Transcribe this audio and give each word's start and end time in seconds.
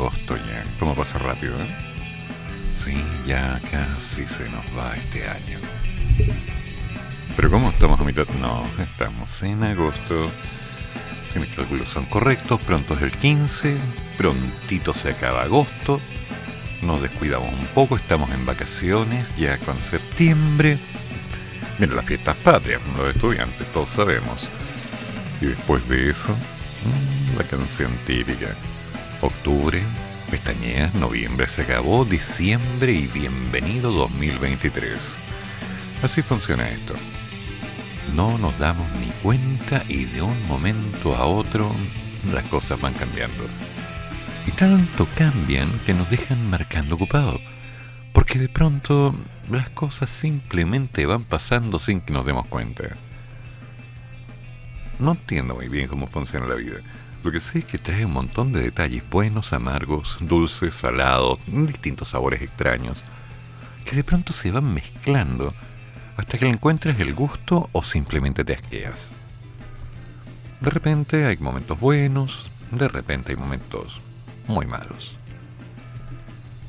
Agosto 0.00 0.36
ya. 0.36 0.64
¿Cómo 0.78 0.94
pasa 0.94 1.18
rápido, 1.18 1.60
eh? 1.60 1.66
Sí, 2.78 2.96
ya 3.26 3.60
casi 3.70 4.26
se 4.26 4.48
nos 4.48 4.64
va 4.76 4.96
este 4.96 5.28
año. 5.28 5.58
Pero 7.36 7.50
¿cómo 7.50 7.70
estamos 7.70 8.00
a 8.00 8.04
mitad? 8.04 8.26
No, 8.40 8.62
estamos 8.78 9.42
en 9.42 9.62
agosto. 9.62 10.30
Si 11.30 11.38
mis 11.38 11.54
cálculos 11.54 11.90
son 11.90 12.06
correctos, 12.06 12.60
pronto 12.62 12.94
es 12.94 13.02
el 13.02 13.12
15, 13.12 13.76
prontito 14.16 14.94
se 14.94 15.10
acaba 15.10 15.42
agosto, 15.42 16.00
nos 16.82 17.02
descuidamos 17.02 17.52
un 17.52 17.66
poco, 17.66 17.96
estamos 17.96 18.32
en 18.32 18.44
vacaciones, 18.46 19.28
ya 19.36 19.58
con 19.58 19.80
septiembre. 19.82 20.78
Vienen 21.78 21.96
las 21.96 22.06
fiestas 22.06 22.36
patrias, 22.36 22.80
los 22.96 23.14
estudiantes, 23.14 23.66
todos 23.72 23.90
sabemos. 23.90 24.48
Y 25.40 25.46
después 25.46 25.86
de 25.88 26.10
eso, 26.10 26.32
mm, 26.32 27.38
la 27.38 27.44
canción 27.44 27.92
típica. 28.06 28.56
Octubre, 29.22 29.82
pestañeas, 30.30 30.94
noviembre 30.94 31.46
se 31.46 31.60
acabó, 31.62 32.06
diciembre 32.06 32.92
y 32.92 33.06
bienvenido 33.06 33.92
2023. 33.92 35.12
Así 36.02 36.22
funciona 36.22 36.66
esto. 36.70 36.94
No 38.14 38.38
nos 38.38 38.58
damos 38.58 38.90
ni 38.98 39.08
cuenta 39.22 39.84
y 39.88 40.06
de 40.06 40.22
un 40.22 40.46
momento 40.48 41.14
a 41.14 41.26
otro 41.26 41.70
las 42.32 42.44
cosas 42.44 42.80
van 42.80 42.94
cambiando. 42.94 43.44
Y 44.46 44.52
tanto 44.52 45.06
cambian 45.18 45.68
que 45.84 45.92
nos 45.92 46.08
dejan 46.08 46.48
marcando 46.48 46.94
ocupado. 46.94 47.38
Porque 48.14 48.38
de 48.38 48.48
pronto 48.48 49.14
las 49.50 49.68
cosas 49.68 50.08
simplemente 50.08 51.04
van 51.04 51.24
pasando 51.24 51.78
sin 51.78 52.00
que 52.00 52.14
nos 52.14 52.24
demos 52.24 52.46
cuenta. 52.46 52.96
No 54.98 55.12
entiendo 55.12 55.56
muy 55.56 55.68
bien 55.68 55.88
cómo 55.88 56.06
funciona 56.06 56.46
la 56.46 56.54
vida. 56.54 56.78
Lo 57.22 57.30
que 57.30 57.40
sé 57.40 57.58
es 57.58 57.64
que 57.66 57.78
trae 57.78 58.06
un 58.06 58.12
montón 58.12 58.52
de 58.52 58.62
detalles 58.62 59.08
buenos, 59.10 59.52
amargos, 59.52 60.16
dulces, 60.20 60.74
salados, 60.74 61.38
distintos 61.46 62.10
sabores 62.10 62.40
extraños, 62.40 62.98
que 63.84 63.94
de 63.94 64.04
pronto 64.04 64.32
se 64.32 64.50
van 64.50 64.72
mezclando 64.72 65.54
hasta 66.16 66.38
que 66.38 66.46
le 66.46 66.52
encuentres 66.52 66.98
el 66.98 67.14
gusto 67.14 67.68
o 67.72 67.82
simplemente 67.82 68.44
te 68.44 68.54
asqueas. 68.54 69.10
De 70.60 70.70
repente 70.70 71.26
hay 71.26 71.36
momentos 71.38 71.78
buenos, 71.78 72.50
de 72.70 72.88
repente 72.88 73.32
hay 73.32 73.36
momentos 73.36 74.00
muy 74.46 74.66
malos. 74.66 75.16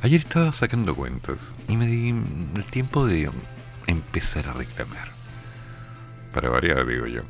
Ayer 0.01 0.19
estaba 0.19 0.51
sacando 0.51 0.95
cuentas 0.95 1.53
y 1.67 1.77
me 1.77 1.85
di 1.85 2.09
el 2.09 2.63
tiempo 2.65 3.05
de 3.05 3.29
empezar 3.87 4.47
a 4.49 4.53
reclamar. 4.53 5.11
Para 6.33 6.49
variar, 6.49 6.85
digo 6.85 7.05
yo. 7.05 7.21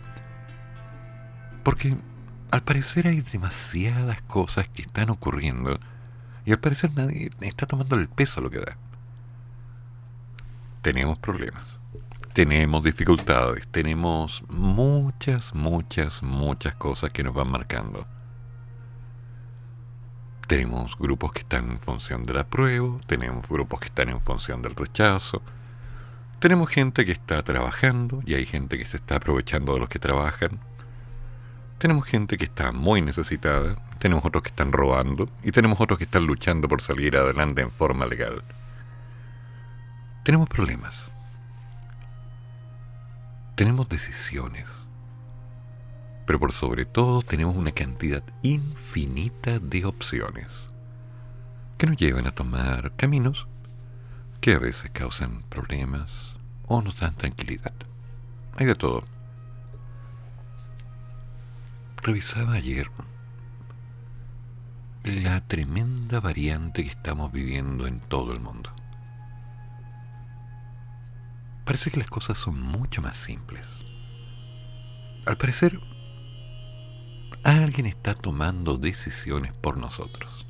Porque 1.63 1.97
al 2.51 2.63
parecer 2.63 3.07
hay 3.07 3.21
demasiadas 3.21 4.21
cosas 4.23 4.67
que 4.67 4.81
están 4.81 5.09
ocurriendo 5.09 5.79
y 6.45 6.51
al 6.51 6.59
parecer 6.59 6.91
nadie 6.93 7.31
está 7.39 7.65
tomando 7.65 7.95
el 7.95 8.09
peso 8.09 8.39
a 8.39 8.43
lo 8.43 8.49
que 8.49 8.59
da. 8.59 8.77
Tenemos 10.81 11.17
problemas, 11.17 11.79
tenemos 12.33 12.83
dificultades, 12.83 13.67
tenemos 13.67 14.43
muchas, 14.49 15.55
muchas, 15.55 16.21
muchas 16.23 16.75
cosas 16.75 17.13
que 17.13 17.23
nos 17.23 17.33
van 17.33 17.49
marcando. 17.49 18.05
Tenemos 20.47 20.97
grupos 20.97 21.31
que 21.31 21.39
están 21.39 21.71
en 21.71 21.79
función 21.79 22.23
del 22.23 22.39
apruebo, 22.39 22.99
tenemos 23.07 23.47
grupos 23.47 23.79
que 23.79 23.85
están 23.85 24.09
en 24.09 24.19
función 24.19 24.61
del 24.61 24.75
rechazo, 24.75 25.41
tenemos 26.39 26.69
gente 26.69 27.05
que 27.05 27.11
está 27.11 27.43
trabajando 27.43 28.21
y 28.25 28.33
hay 28.33 28.45
gente 28.45 28.77
que 28.77 28.85
se 28.85 28.97
está 28.97 29.17
aprovechando 29.17 29.75
de 29.75 29.79
los 29.79 29.87
que 29.87 29.99
trabajan. 29.99 30.59
Tenemos 31.81 32.05
gente 32.05 32.37
que 32.37 32.45
está 32.45 32.71
muy 32.71 33.01
necesitada, 33.01 33.75
tenemos 33.97 34.23
otros 34.23 34.43
que 34.43 34.49
están 34.49 34.71
robando 34.71 35.27
y 35.43 35.51
tenemos 35.51 35.81
otros 35.81 35.97
que 35.97 36.05
están 36.05 36.27
luchando 36.27 36.69
por 36.69 36.81
salir 36.81 37.17
adelante 37.17 37.63
en 37.63 37.71
forma 37.71 38.05
legal. 38.05 38.43
Tenemos 40.23 40.47
problemas. 40.47 41.11
Tenemos 43.55 43.89
decisiones 43.89 44.81
pero 46.31 46.39
por 46.39 46.53
sobre 46.53 46.85
todo 46.85 47.23
tenemos 47.23 47.57
una 47.57 47.73
cantidad 47.73 48.23
infinita 48.41 49.59
de 49.59 49.83
opciones 49.83 50.69
que 51.77 51.87
nos 51.87 51.97
llevan 51.97 52.25
a 52.25 52.31
tomar 52.31 52.93
caminos 52.95 53.47
que 54.39 54.53
a 54.53 54.59
veces 54.59 54.91
causan 54.91 55.43
problemas 55.49 56.31
o 56.67 56.81
nos 56.81 56.97
dan 57.01 57.15
tranquilidad. 57.15 57.73
Hay 58.55 58.65
de 58.65 58.75
todo. 58.75 59.03
Revisaba 62.03 62.53
ayer 62.53 62.89
la 65.03 65.41
tremenda 65.41 66.19
variante 66.19 66.83
que 66.83 66.89
estamos 66.89 67.31
viviendo 67.31 67.85
en 67.85 67.99
todo 67.99 68.33
el 68.33 68.39
mundo. 68.39 68.71
Parece 71.63 71.91
que 71.91 71.99
las 71.99 72.09
cosas 72.09 72.39
son 72.39 72.59
mucho 72.59 73.03
más 73.03 73.17
simples. 73.17 73.67
Al 75.27 75.37
parecer, 75.37 75.79
alguien 77.43 77.85
está 77.85 78.15
tomando 78.15 78.77
decisiones 78.77 79.53
por 79.53 79.77
nosotros. 79.77 80.47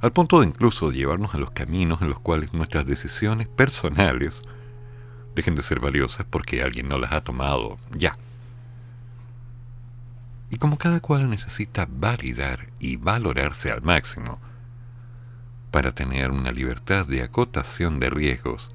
Al 0.00 0.12
punto 0.12 0.40
de 0.40 0.46
incluso 0.46 0.92
llevarnos 0.92 1.34
a 1.34 1.38
los 1.38 1.50
caminos 1.50 2.02
en 2.02 2.08
los 2.08 2.20
cuales 2.20 2.52
nuestras 2.52 2.86
decisiones 2.86 3.48
personales 3.48 4.42
dejen 5.34 5.56
de 5.56 5.64
ser 5.64 5.80
valiosas 5.80 6.24
porque 6.30 6.62
alguien 6.62 6.88
no 6.88 6.98
las 6.98 7.10
ha 7.12 7.24
tomado 7.24 7.78
ya. 7.90 8.16
Y 10.54 10.56
como 10.56 10.78
cada 10.78 11.00
cual 11.00 11.28
necesita 11.28 11.88
validar 11.90 12.68
y 12.78 12.94
valorarse 12.94 13.72
al 13.72 13.82
máximo 13.82 14.38
para 15.72 15.90
tener 15.90 16.30
una 16.30 16.52
libertad 16.52 17.06
de 17.06 17.24
acotación 17.24 17.98
de 17.98 18.08
riesgos 18.08 18.68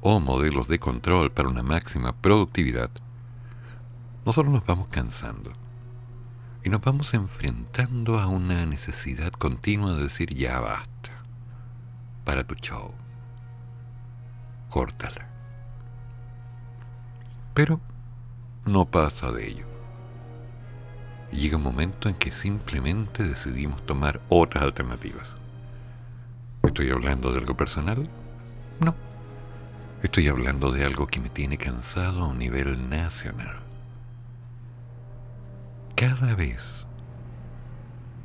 o 0.00 0.20
modelos 0.20 0.68
de 0.68 0.78
control 0.78 1.32
para 1.32 1.50
una 1.50 1.62
máxima 1.62 2.14
productividad, 2.14 2.88
nosotros 4.24 4.54
nos 4.54 4.64
vamos 4.64 4.88
cansando 4.88 5.52
y 6.64 6.70
nos 6.70 6.80
vamos 6.80 7.12
enfrentando 7.12 8.18
a 8.18 8.28
una 8.28 8.64
necesidad 8.64 9.32
continua 9.32 9.92
de 9.92 10.04
decir 10.04 10.34
ya 10.34 10.60
basta. 10.60 11.10
Para 12.24 12.42
tu 12.42 12.54
show. 12.54 12.94
Córtala. 14.70 15.28
Pero 17.52 17.82
no 18.64 18.86
pasa 18.86 19.30
de 19.30 19.46
ello. 19.46 19.69
Llega 21.32 21.56
un 21.56 21.62
momento 21.62 22.08
en 22.08 22.14
que 22.14 22.30
simplemente 22.30 23.22
decidimos 23.22 23.84
tomar 23.86 24.20
otras 24.28 24.64
alternativas. 24.64 25.34
¿Estoy 26.62 26.90
hablando 26.90 27.32
de 27.32 27.38
algo 27.38 27.56
personal? 27.56 28.08
No. 28.80 28.94
Estoy 30.02 30.28
hablando 30.28 30.72
de 30.72 30.84
algo 30.84 31.06
que 31.06 31.20
me 31.20 31.30
tiene 31.30 31.58
cansado 31.58 32.24
a 32.24 32.28
un 32.28 32.38
nivel 32.38 32.88
nacional 32.88 33.60
cada 36.00 36.34
vez 36.34 36.86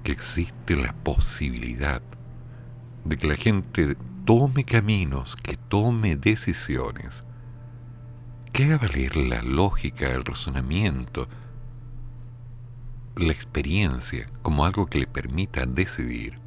que 0.03 0.13
existe 0.13 0.77
la 0.77 0.93
posibilidad 0.93 2.01
de 3.03 3.17
que 3.17 3.27
la 3.27 3.35
gente 3.35 3.97
tome 4.23 4.63
caminos, 4.63 5.35
que 5.35 5.57
tome 5.57 6.15
decisiones, 6.15 7.25
que 8.53 8.63
haga 8.63 8.77
valer 8.77 9.17
la 9.17 9.41
lógica, 9.41 10.09
el 10.09 10.23
razonamiento, 10.23 11.27
la 13.15 13.31
experiencia 13.31 14.27
como 14.41 14.65
algo 14.65 14.87
que 14.87 14.99
le 14.99 15.07
permita 15.07 15.65
decidir, 15.65 16.39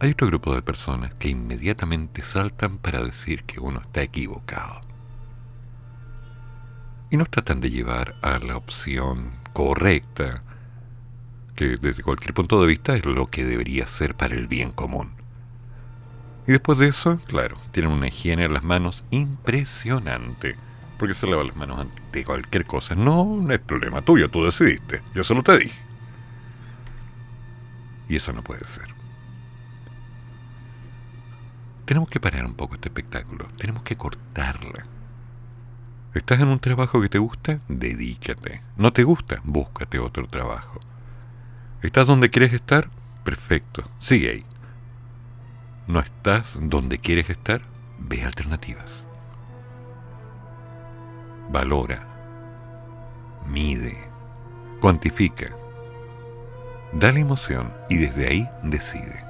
hay 0.00 0.10
otro 0.10 0.26
grupo 0.26 0.54
de 0.54 0.62
personas 0.62 1.14
que 1.14 1.28
inmediatamente 1.28 2.22
saltan 2.24 2.78
para 2.78 3.02
decir 3.02 3.44
que 3.44 3.60
uno 3.60 3.80
está 3.80 4.02
equivocado. 4.02 4.80
Y 7.10 7.16
nos 7.16 7.30
tratan 7.30 7.60
de 7.60 7.70
llevar 7.70 8.16
a 8.20 8.38
la 8.38 8.56
opción 8.56 9.30
correcta, 9.52 10.42
que 11.54 11.76
desde 11.76 12.02
cualquier 12.02 12.34
punto 12.34 12.60
de 12.60 12.66
vista 12.66 12.96
es 12.96 13.04
lo 13.04 13.28
que 13.28 13.44
debería 13.44 13.86
ser 13.86 14.16
para 14.16 14.34
el 14.34 14.48
bien 14.48 14.72
común. 14.72 15.12
Y 16.46 16.52
después 16.52 16.78
de 16.78 16.88
eso, 16.88 17.18
claro, 17.26 17.56
tienen 17.70 17.92
una 17.92 18.08
higiene 18.08 18.44
en 18.44 18.52
las 18.52 18.64
manos 18.64 19.04
impresionante 19.10 20.56
Porque 20.98 21.14
se 21.14 21.26
lava 21.26 21.44
las 21.44 21.56
manos 21.56 21.80
ante 21.80 22.24
cualquier 22.24 22.66
cosa. 22.66 22.94
No, 22.94 23.24
no 23.24 23.52
es 23.52 23.60
problema 23.60 24.02
tuyo, 24.02 24.30
tú 24.30 24.44
decidiste. 24.44 25.02
Yo 25.14 25.24
solo 25.24 25.42
te 25.42 25.58
dije. 25.58 25.82
Y 28.08 28.16
eso 28.16 28.32
no 28.32 28.42
puede 28.42 28.64
ser. 28.64 28.94
Tenemos 31.84 32.08
que 32.08 32.20
parar 32.20 32.44
un 32.46 32.54
poco 32.54 32.74
este 32.74 32.88
espectáculo. 32.88 33.48
Tenemos 33.56 33.82
que 33.82 33.96
cortarla. 33.96 34.86
¿Estás 36.14 36.40
en 36.40 36.48
un 36.48 36.60
trabajo 36.60 37.00
que 37.00 37.08
te 37.08 37.18
gusta? 37.18 37.58
Dedícate. 37.68 38.62
¿No 38.76 38.92
te 38.92 39.02
gusta? 39.02 39.40
Búscate 39.44 39.98
otro 39.98 40.28
trabajo. 40.28 40.80
¿Estás 41.82 42.06
donde 42.06 42.30
quieres 42.30 42.52
estar? 42.52 42.88
Perfecto. 43.24 43.84
Sigue 43.98 44.30
ahí. 44.30 44.44
¿No 45.86 46.00
estás 46.00 46.56
donde 46.60 46.98
quieres 46.98 47.28
estar? 47.28 47.62
Ve 47.98 48.24
alternativas. 48.24 49.03
Valora. 51.48 52.06
Mide. 53.46 53.98
Cuantifica. 54.80 55.46
Da 56.92 57.10
la 57.12 57.20
emoción 57.20 57.72
y 57.88 57.96
desde 57.96 58.28
ahí 58.28 58.50
decide. 58.62 59.24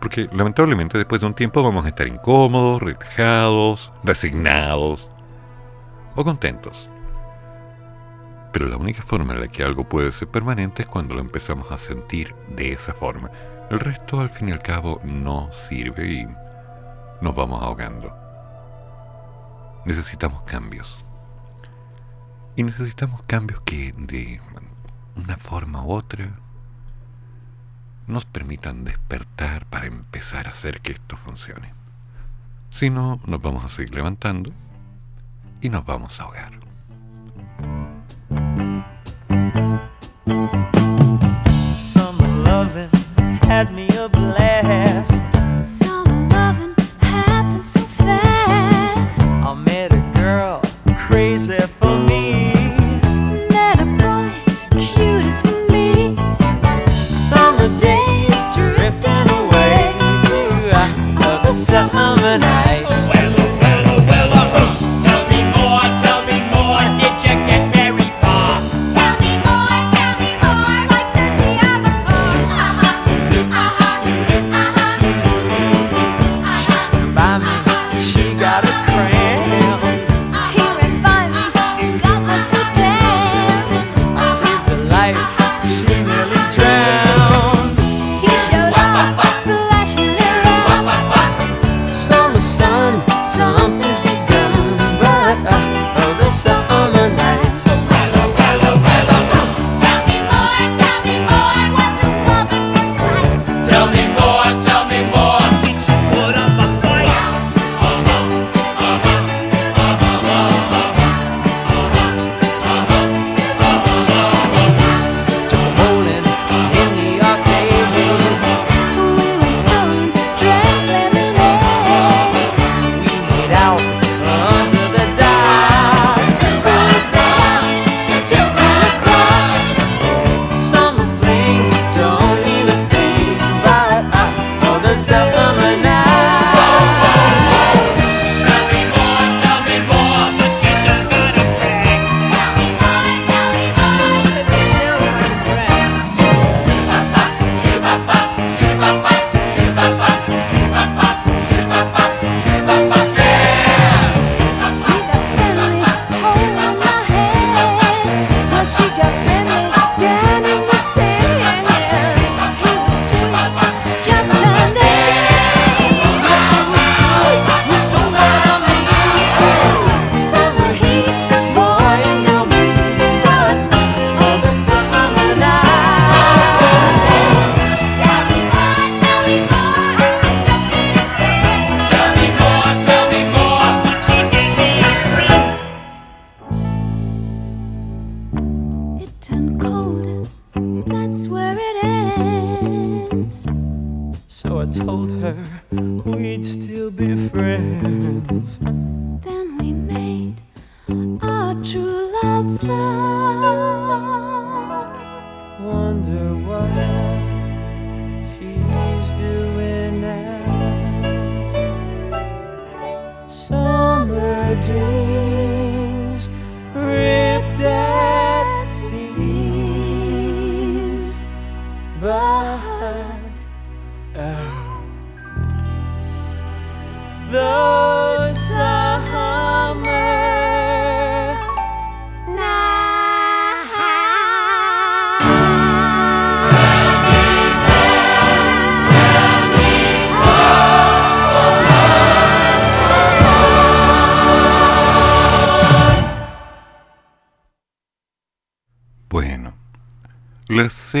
Porque 0.00 0.28
lamentablemente 0.32 0.96
después 0.96 1.20
de 1.20 1.26
un 1.26 1.34
tiempo 1.34 1.62
vamos 1.62 1.84
a 1.84 1.88
estar 1.88 2.06
incómodos, 2.06 2.80
relajados, 2.80 3.92
resignados 4.04 5.08
o 6.14 6.24
contentos. 6.24 6.88
Pero 8.52 8.68
la 8.68 8.76
única 8.76 9.02
forma 9.02 9.34
en 9.34 9.40
la 9.40 9.48
que 9.48 9.64
algo 9.64 9.88
puede 9.88 10.12
ser 10.12 10.28
permanente 10.28 10.82
es 10.82 10.88
cuando 10.88 11.14
lo 11.14 11.20
empezamos 11.20 11.70
a 11.70 11.78
sentir 11.78 12.34
de 12.48 12.72
esa 12.72 12.94
forma. 12.94 13.30
El 13.70 13.80
resto 13.80 14.20
al 14.20 14.30
fin 14.30 14.48
y 14.48 14.52
al 14.52 14.62
cabo 14.62 15.00
no 15.04 15.52
sirve 15.52 16.08
y 16.08 16.26
nos 17.20 17.34
vamos 17.34 17.62
ahogando. 17.62 18.16
Necesitamos 19.84 20.42
cambios. 20.44 21.07
Y 22.58 22.64
necesitamos 22.64 23.22
cambios 23.22 23.60
que 23.60 23.94
de 23.96 24.40
una 25.14 25.36
forma 25.36 25.84
u 25.84 25.92
otra 25.92 26.40
nos 28.08 28.24
permitan 28.24 28.82
despertar 28.82 29.64
para 29.66 29.86
empezar 29.86 30.48
a 30.48 30.50
hacer 30.50 30.80
que 30.80 30.90
esto 30.90 31.16
funcione. 31.16 31.72
Si 32.70 32.90
no, 32.90 33.20
nos 33.26 33.40
vamos 33.40 33.64
a 33.64 33.70
seguir 33.70 33.94
levantando 33.94 34.52
y 35.60 35.68
nos 35.68 35.86
vamos 35.86 36.18
a 36.18 36.24
ahogar. 36.24 36.58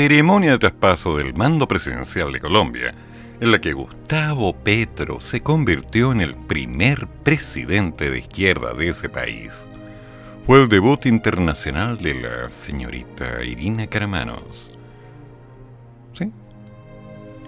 Ceremonia 0.08 0.52
de 0.52 0.58
traspaso 0.58 1.18
del 1.18 1.34
mando 1.34 1.68
presidencial 1.68 2.32
de 2.32 2.40
Colombia, 2.40 2.94
en 3.40 3.52
la 3.52 3.60
que 3.60 3.74
Gustavo 3.74 4.54
Petro 4.54 5.20
se 5.20 5.42
convirtió 5.42 6.12
en 6.12 6.22
el 6.22 6.34
primer 6.34 7.06
presidente 7.06 8.10
de 8.10 8.20
izquierda 8.20 8.72
de 8.72 8.88
ese 8.88 9.10
país, 9.10 9.52
fue 10.46 10.62
el 10.62 10.70
debut 10.70 11.04
internacional 11.04 11.98
de 11.98 12.22
la 12.22 12.50
señorita 12.50 13.44
Irina 13.44 13.86
Caramanos. 13.86 14.70
¿Sí? 16.14 16.32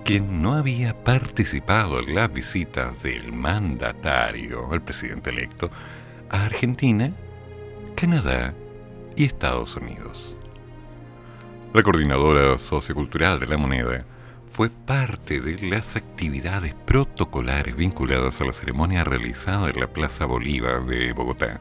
Quien 0.04 0.42
no 0.42 0.52
había 0.52 1.02
participado 1.02 2.00
en 2.00 2.14
las 2.14 2.30
visitas 2.30 3.02
del 3.02 3.32
mandatario, 3.32 4.68
el 4.74 4.82
presidente 4.82 5.30
electo, 5.30 5.70
a 6.28 6.44
Argentina, 6.44 7.10
Canadá 7.96 8.52
y 9.16 9.24
Estados 9.24 9.76
Unidos. 9.76 10.36
La 11.72 11.84
coordinadora 11.84 12.58
sociocultural 12.58 13.38
de 13.38 13.46
la 13.46 13.56
moneda 13.56 14.04
fue 14.50 14.70
parte 14.70 15.40
de 15.40 15.68
las 15.68 15.94
actividades 15.94 16.74
protocolares 16.74 17.76
vinculadas 17.76 18.40
a 18.40 18.44
la 18.44 18.52
ceremonia 18.52 19.04
realizada 19.04 19.70
en 19.70 19.78
la 19.78 19.86
Plaza 19.86 20.26
Bolívar 20.26 20.84
de 20.84 21.12
Bogotá, 21.12 21.60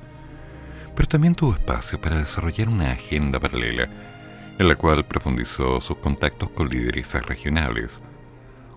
pero 0.96 1.08
también 1.08 1.36
tuvo 1.36 1.54
espacio 1.54 2.02
para 2.02 2.18
desarrollar 2.18 2.70
una 2.70 2.92
agenda 2.92 3.40
paralela 3.40 3.88
en 4.58 4.68
la 4.68 4.74
cual 4.74 5.06
profundizó 5.06 5.80
sus 5.80 5.98
contactos 5.98 6.50
con 6.50 6.70
lideresas 6.70 7.24
regionales, 7.28 8.00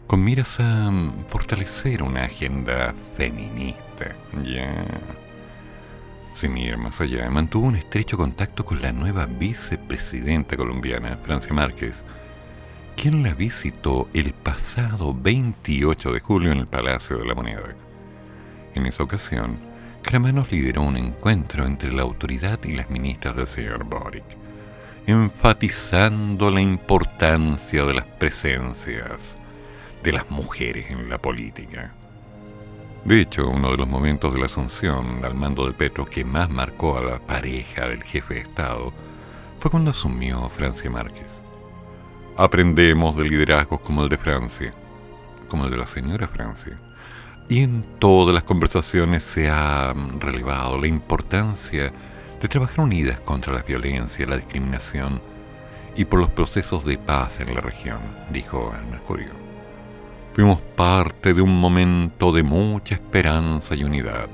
con 0.06 0.22
miras 0.22 0.60
a 0.60 0.92
fortalecer 1.28 2.02
una 2.02 2.24
agenda 2.24 2.94
feminista. 3.16 4.14
Ya. 4.44 4.84
Sin 6.34 6.56
ir 6.56 6.78
más 6.78 7.00
allá, 7.00 7.28
mantuvo 7.30 7.66
un 7.66 7.76
estrecho 7.76 8.16
contacto 8.16 8.64
con 8.64 8.80
la 8.80 8.92
nueva 8.92 9.26
vicepresidenta 9.26 10.56
colombiana, 10.56 11.18
Francia 11.22 11.52
Márquez, 11.52 12.02
quien 12.96 13.22
la 13.22 13.34
visitó 13.34 14.08
el 14.14 14.32
pasado 14.32 15.14
28 15.14 16.12
de 16.12 16.20
julio 16.20 16.52
en 16.52 16.58
el 16.58 16.66
Palacio 16.66 17.18
de 17.18 17.26
la 17.26 17.34
Moneda. 17.34 17.74
En 18.74 18.86
esa 18.86 19.02
ocasión, 19.02 19.58
Cramanos 20.02 20.50
lideró 20.50 20.82
un 20.82 20.96
encuentro 20.96 21.66
entre 21.66 21.92
la 21.92 22.02
autoridad 22.02 22.58
y 22.64 22.74
las 22.74 22.90
ministras 22.90 23.36
del 23.36 23.46
señor 23.46 23.84
Boric, 23.84 24.24
enfatizando 25.06 26.50
la 26.50 26.60
importancia 26.60 27.84
de 27.84 27.94
las 27.94 28.04
presencias 28.04 29.36
de 30.02 30.12
las 30.12 30.30
mujeres 30.30 30.90
en 30.90 31.08
la 31.08 31.18
política. 31.18 31.94
De 33.04 33.20
hecho, 33.20 33.48
uno 33.48 33.72
de 33.72 33.76
los 33.78 33.88
momentos 33.88 34.32
de 34.32 34.38
la 34.38 34.46
asunción 34.46 35.24
al 35.24 35.34
mando 35.34 35.66
de 35.66 35.72
Petro 35.72 36.06
que 36.06 36.24
más 36.24 36.48
marcó 36.48 36.98
a 36.98 37.02
la 37.02 37.18
pareja 37.18 37.88
del 37.88 38.04
jefe 38.04 38.34
de 38.34 38.40
Estado 38.40 38.92
fue 39.58 39.72
cuando 39.72 39.90
asumió 39.90 40.48
Francia 40.50 40.88
Márquez. 40.88 41.26
Aprendemos 42.36 43.16
de 43.16 43.24
liderazgos 43.24 43.80
como 43.80 44.04
el 44.04 44.08
de 44.08 44.18
Francia, 44.18 44.72
como 45.48 45.64
el 45.64 45.72
de 45.72 45.78
la 45.78 45.86
señora 45.88 46.28
Francia. 46.28 46.78
Y 47.48 47.64
en 47.64 47.82
todas 47.98 48.32
las 48.32 48.44
conversaciones 48.44 49.24
se 49.24 49.50
ha 49.50 49.92
relevado 50.20 50.78
la 50.78 50.86
importancia 50.86 51.92
de 52.40 52.48
trabajar 52.48 52.84
unidas 52.84 53.18
contra 53.20 53.52
la 53.52 53.62
violencia, 53.62 54.26
la 54.26 54.36
discriminación 54.36 55.20
y 55.96 56.04
por 56.04 56.20
los 56.20 56.30
procesos 56.30 56.84
de 56.84 56.98
paz 56.98 57.40
en 57.40 57.52
la 57.52 57.60
región, 57.60 58.00
dijo 58.30 58.72
el 58.78 58.86
Mercurio. 58.86 59.41
Fuimos 60.34 60.62
parte 60.62 61.34
de 61.34 61.42
un 61.42 61.60
momento 61.60 62.32
de 62.32 62.42
mucha 62.42 62.94
esperanza 62.94 63.74
y 63.74 63.84
unidad. 63.84 64.28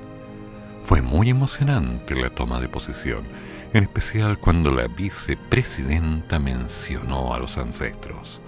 Fue 0.84 1.02
muy 1.02 1.28
emocionante 1.28 2.14
la 2.14 2.30
toma 2.30 2.60
de 2.60 2.68
posesión, 2.68 3.24
en 3.72 3.82
especial 3.82 4.38
cuando 4.38 4.70
la 4.70 4.86
vicepresidenta 4.86 6.38
mencionó 6.38 7.34
a 7.34 7.40
los 7.40 7.58
ancestros. 7.58 8.40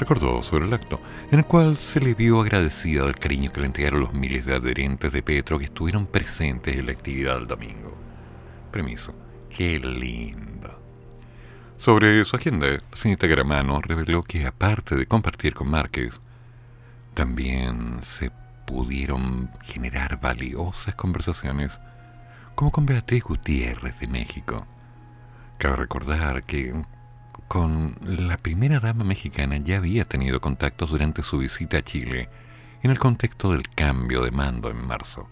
Recordó 0.00 0.42
sobre 0.42 0.66
el 0.66 0.74
acto, 0.74 1.00
en 1.30 1.38
el 1.38 1.44
cual 1.44 1.76
se 1.76 2.00
le 2.00 2.14
vio 2.14 2.40
agradecida 2.40 3.04
del 3.04 3.14
cariño 3.14 3.52
que 3.52 3.60
le 3.60 3.66
entregaron 3.66 4.00
los 4.00 4.12
miles 4.12 4.44
de 4.44 4.56
adherentes 4.56 5.12
de 5.12 5.22
Petro 5.22 5.60
que 5.60 5.66
estuvieron 5.66 6.08
presentes 6.08 6.76
en 6.76 6.86
la 6.86 6.92
actividad 6.92 7.36
del 7.36 7.46
domingo. 7.46 7.96
Permiso, 8.72 9.14
qué 9.48 9.78
lindo. 9.78 10.76
Sobre 11.76 12.24
su 12.24 12.34
agenda, 12.34 12.66
la 12.66 12.80
señorita 12.96 13.28
Gramano 13.28 13.80
reveló 13.80 14.24
que 14.24 14.44
aparte 14.44 14.96
de 14.96 15.06
compartir 15.06 15.54
con 15.54 15.70
Márquez, 15.70 16.20
también 17.18 17.98
se 18.04 18.30
pudieron 18.64 19.50
generar 19.64 20.20
valiosas 20.20 20.94
conversaciones 20.94 21.80
como 22.54 22.70
con 22.70 22.86
Beatriz 22.86 23.24
Gutiérrez 23.24 23.98
de 23.98 24.06
México. 24.06 24.68
Cabe 25.58 25.74
recordar 25.74 26.44
que 26.44 26.80
con 27.48 27.96
la 28.02 28.36
primera 28.36 28.78
dama 28.78 29.02
mexicana 29.02 29.56
ya 29.56 29.78
había 29.78 30.04
tenido 30.04 30.40
contactos 30.40 30.90
durante 30.90 31.24
su 31.24 31.38
visita 31.38 31.78
a 31.78 31.82
Chile 31.82 32.28
en 32.84 32.92
el 32.92 33.00
contexto 33.00 33.50
del 33.50 33.68
cambio 33.68 34.22
de 34.22 34.30
mando 34.30 34.70
en 34.70 34.86
marzo. 34.86 35.28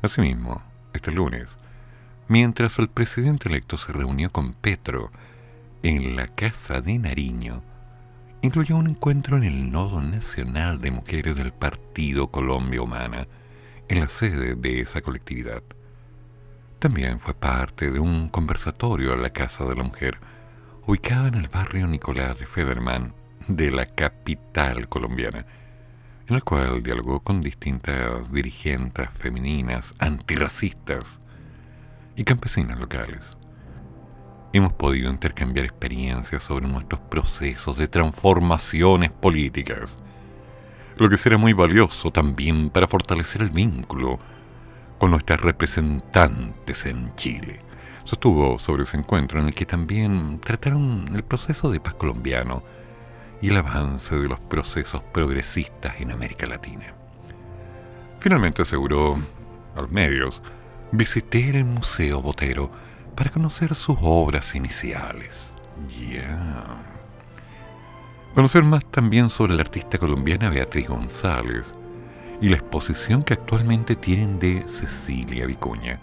Asimismo, 0.00 0.62
este 0.94 1.12
lunes, 1.12 1.58
mientras 2.28 2.78
el 2.78 2.88
presidente 2.88 3.50
electo 3.50 3.76
se 3.76 3.92
reunió 3.92 4.32
con 4.32 4.54
Petro 4.54 5.10
en 5.82 6.16
la 6.16 6.28
Casa 6.28 6.80
de 6.80 6.98
Nariño, 6.98 7.62
incluyó 8.42 8.76
un 8.76 8.88
encuentro 8.88 9.36
en 9.36 9.44
el 9.44 9.70
Nodo 9.70 10.00
Nacional 10.00 10.80
de 10.80 10.90
Mujeres 10.90 11.36
del 11.36 11.52
Partido 11.52 12.28
Colombia 12.28 12.82
Humana, 12.82 13.26
en 13.88 14.00
la 14.00 14.08
sede 14.08 14.54
de 14.54 14.80
esa 14.80 15.02
colectividad. 15.02 15.62
También 16.78 17.20
fue 17.20 17.34
parte 17.34 17.90
de 17.90 17.98
un 17.98 18.28
conversatorio 18.28 19.12
a 19.12 19.16
la 19.16 19.30
Casa 19.30 19.64
de 19.64 19.74
la 19.74 19.82
Mujer, 19.82 20.18
ubicada 20.86 21.28
en 21.28 21.34
el 21.34 21.48
barrio 21.48 21.86
Nicolás 21.86 22.38
de 22.38 22.46
Federman 22.46 23.12
de 23.48 23.70
la 23.70 23.84
capital 23.84 24.88
colombiana, 24.88 25.44
en 26.26 26.36
el 26.36 26.44
cual 26.44 26.82
dialogó 26.82 27.20
con 27.20 27.42
distintas 27.42 28.32
dirigentes 28.32 29.10
femeninas, 29.18 29.92
antirracistas 29.98 31.04
y 32.16 32.24
campesinas 32.24 32.78
locales. 32.78 33.36
Hemos 34.52 34.72
podido 34.72 35.10
intercambiar 35.10 35.64
experiencias 35.64 36.42
sobre 36.42 36.66
nuestros 36.66 37.00
procesos 37.02 37.78
de 37.78 37.86
transformaciones 37.86 39.12
políticas, 39.12 39.96
lo 40.96 41.08
que 41.08 41.16
será 41.16 41.38
muy 41.38 41.52
valioso 41.52 42.10
también 42.10 42.68
para 42.68 42.88
fortalecer 42.88 43.42
el 43.42 43.50
vínculo 43.50 44.18
con 44.98 45.12
nuestras 45.12 45.40
representantes 45.40 46.84
en 46.84 47.14
Chile. 47.14 47.60
Sostuvo 48.02 48.58
sobre 48.58 48.82
ese 48.82 48.96
encuentro 48.96 49.38
en 49.38 49.46
el 49.46 49.54
que 49.54 49.66
también 49.66 50.40
trataron 50.40 51.08
el 51.14 51.22
proceso 51.22 51.70
de 51.70 51.78
paz 51.78 51.94
colombiano 51.94 52.64
y 53.40 53.50
el 53.50 53.56
avance 53.56 54.18
de 54.18 54.26
los 54.26 54.40
procesos 54.40 55.00
progresistas 55.12 56.00
en 56.00 56.10
América 56.10 56.48
Latina. 56.48 56.92
Finalmente 58.18 58.62
aseguró 58.62 59.16
a 59.76 59.80
los 59.80 59.92
medios, 59.92 60.42
visité 60.90 61.50
el 61.50 61.64
Museo 61.64 62.20
Botero 62.20 62.89
para 63.20 63.32
conocer 63.32 63.74
sus 63.74 63.98
obras 64.00 64.54
iniciales. 64.54 65.52
Ya. 66.10 66.78
Conocer 68.34 68.62
más 68.62 68.82
también 68.86 69.28
sobre 69.28 69.52
la 69.52 69.60
artista 69.60 69.98
colombiana 69.98 70.48
Beatriz 70.48 70.88
González 70.88 71.74
y 72.40 72.48
la 72.48 72.56
exposición 72.56 73.22
que 73.22 73.34
actualmente 73.34 73.94
tienen 73.94 74.38
de 74.38 74.62
Cecilia 74.66 75.44
Vicuña, 75.44 76.00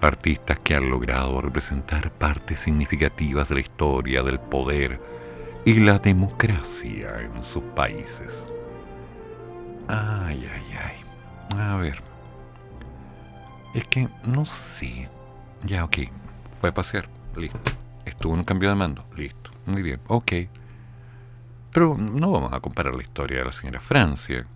artistas 0.00 0.60
que 0.60 0.76
han 0.76 0.88
logrado 0.88 1.40
representar 1.40 2.12
partes 2.12 2.60
significativas 2.60 3.48
de 3.48 3.56
la 3.56 3.60
historia 3.62 4.22
del 4.22 4.38
poder 4.38 5.00
y 5.64 5.80
la 5.80 5.98
democracia 5.98 7.20
en 7.20 7.42
sus 7.42 7.64
países. 7.74 8.46
Ay, 9.88 10.48
ay, 10.54 10.78
ay. 10.86 11.58
A 11.58 11.74
ver. 11.78 12.00
Es 13.74 13.88
que 13.88 14.08
no 14.22 14.46
sé. 14.46 15.08
Ya, 15.64 15.84
ok. 15.84 15.98
Fue 16.60 16.70
a 16.70 16.74
pasear. 16.74 17.08
Listo. 17.36 17.72
Estuvo 18.04 18.32
en 18.32 18.40
un 18.40 18.44
cambio 18.44 18.68
de 18.68 18.74
mando. 18.74 19.04
Listo. 19.16 19.50
Muy 19.66 19.82
bien. 19.82 20.00
Ok. 20.08 20.32
Pero 21.72 21.96
no 21.96 22.30
vamos 22.30 22.52
a 22.52 22.60
comparar 22.60 22.94
la 22.94 23.02
historia 23.02 23.38
de 23.38 23.44
la 23.44 23.52
señora 23.52 23.80
Francia. 23.80 24.46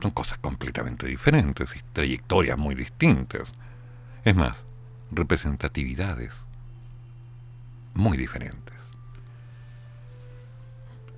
Son 0.00 0.10
cosas 0.10 0.38
completamente 0.38 1.06
diferentes 1.06 1.74
y 1.76 1.80
trayectorias 1.92 2.58
muy 2.58 2.74
distintas. 2.74 3.52
Es 4.24 4.34
más, 4.34 4.66
representatividades 5.10 6.44
muy 7.94 8.16
diferentes. 8.16 8.74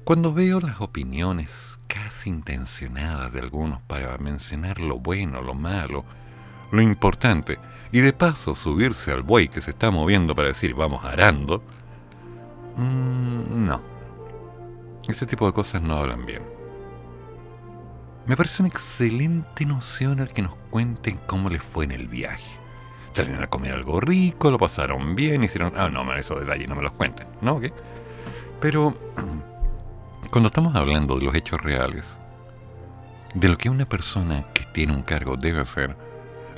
Cuando 0.04 0.32
veo 0.32 0.60
las 0.60 0.80
opiniones 0.80 1.48
casi 1.86 2.30
intencionadas 2.30 3.32
de 3.32 3.40
algunos 3.40 3.80
para 3.82 4.16
mencionar 4.18 4.80
lo 4.80 4.98
bueno, 4.98 5.42
lo 5.42 5.54
malo, 5.54 6.04
lo 6.72 6.80
importante, 6.80 7.58
y 7.92 8.00
de 8.00 8.12
paso 8.12 8.54
subirse 8.54 9.12
al 9.12 9.22
buey 9.22 9.48
que 9.48 9.60
se 9.60 9.70
está 9.70 9.90
moviendo 9.90 10.34
para 10.34 10.48
decir 10.48 10.74
vamos 10.74 11.04
arando, 11.04 11.62
mm, 12.76 13.66
no. 13.66 13.80
Ese 15.06 15.26
tipo 15.26 15.46
de 15.46 15.52
cosas 15.52 15.82
no 15.82 15.98
hablan 15.98 16.24
bien. 16.24 16.42
Me 18.26 18.36
parece 18.36 18.62
una 18.62 18.68
excelente 18.68 19.66
noción 19.66 20.20
el 20.20 20.28
que 20.28 20.42
nos 20.42 20.54
cuenten 20.70 21.18
cómo 21.26 21.50
les 21.50 21.62
fue 21.62 21.84
en 21.84 21.90
el 21.90 22.08
viaje. 22.08 22.58
Salieron 23.14 23.42
a 23.42 23.48
comer 23.48 23.72
algo 23.72 24.00
rico, 24.00 24.50
lo 24.50 24.58
pasaron 24.58 25.14
bien, 25.14 25.44
hicieron... 25.44 25.74
Ah, 25.76 25.90
no, 25.90 26.10
esos 26.14 26.40
detalles 26.40 26.68
no 26.68 26.76
me 26.76 26.82
los 26.82 26.92
cuenten, 26.92 27.26
¿no? 27.42 27.60
¿Qué? 27.60 27.72
Pero 28.60 28.94
cuando 30.30 30.46
estamos 30.46 30.74
hablando 30.74 31.18
de 31.18 31.24
los 31.24 31.34
hechos 31.34 31.60
reales, 31.60 32.16
de 33.34 33.48
lo 33.48 33.58
que 33.58 33.68
una 33.68 33.84
persona 33.84 34.44
que 34.54 34.64
tiene 34.72 34.94
un 34.94 35.02
cargo 35.02 35.36
debe 35.36 35.60
hacer, 35.60 35.96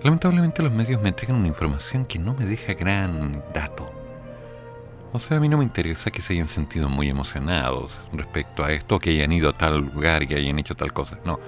Lamentablemente 0.04 0.62
los 0.62 0.70
medios 0.70 1.00
me 1.00 1.08
entregan 1.08 1.36
una 1.36 1.48
información 1.48 2.04
que 2.04 2.18
no 2.18 2.34
me 2.34 2.44
deja 2.44 2.74
gran 2.74 3.42
dato. 3.54 3.90
O 5.14 5.18
sea, 5.18 5.38
a 5.38 5.40
mí 5.40 5.48
no 5.48 5.56
me 5.56 5.64
interesa 5.64 6.10
que 6.10 6.20
se 6.20 6.34
hayan 6.34 6.46
sentido 6.46 6.90
muy 6.90 7.08
emocionados 7.08 8.06
respecto 8.12 8.62
a 8.62 8.72
esto, 8.72 8.98
que 8.98 9.08
hayan 9.08 9.32
ido 9.32 9.48
a 9.48 9.56
tal 9.56 9.78
lugar 9.78 10.22
y 10.22 10.26
que 10.26 10.34
hayan 10.34 10.58
hecho 10.58 10.74
tal 10.74 10.92
cosa. 10.92 11.18
No. 11.24 11.40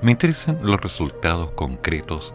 Me 0.00 0.12
interesan 0.12 0.58
los 0.62 0.80
resultados 0.80 1.50
concretos 1.50 2.32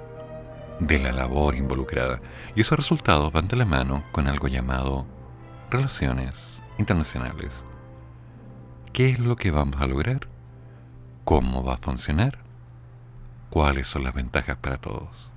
de 0.79 0.99
la 0.99 1.11
labor 1.11 1.55
involucrada. 1.55 2.21
Y 2.53 2.61
esos 2.61 2.77
resultados 2.77 3.31
van 3.31 3.47
de 3.47 3.55
la 3.55 3.65
mano 3.65 4.03
con 4.11 4.27
algo 4.27 4.47
llamado 4.47 5.07
relaciones 5.71 6.59
internacionales. 6.77 7.65
¿Qué 8.93 9.09
es 9.09 9.17
lo 9.17 9.35
que 9.35 9.49
vamos 9.49 9.81
a 9.81 9.87
lograr? 9.87 10.27
¿Cómo 11.23 11.63
va 11.63 11.73
a 11.73 11.77
funcionar? 11.77 12.37
¿Cuáles 13.49 13.87
son 13.87 14.03
las 14.03 14.13
ventajas 14.13 14.57
para 14.57 14.77
todos? 14.77 15.30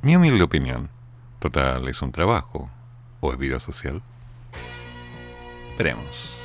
Mi 0.00 0.14
humilde 0.14 0.44
opinión. 0.44 0.90
Total, 1.40 1.88
es 1.88 2.00
un 2.02 2.12
trabajo. 2.12 2.70
¿O 3.20 3.32
es 3.32 3.38
vida 3.38 3.58
social? 3.58 4.00
Veremos. 5.76 6.37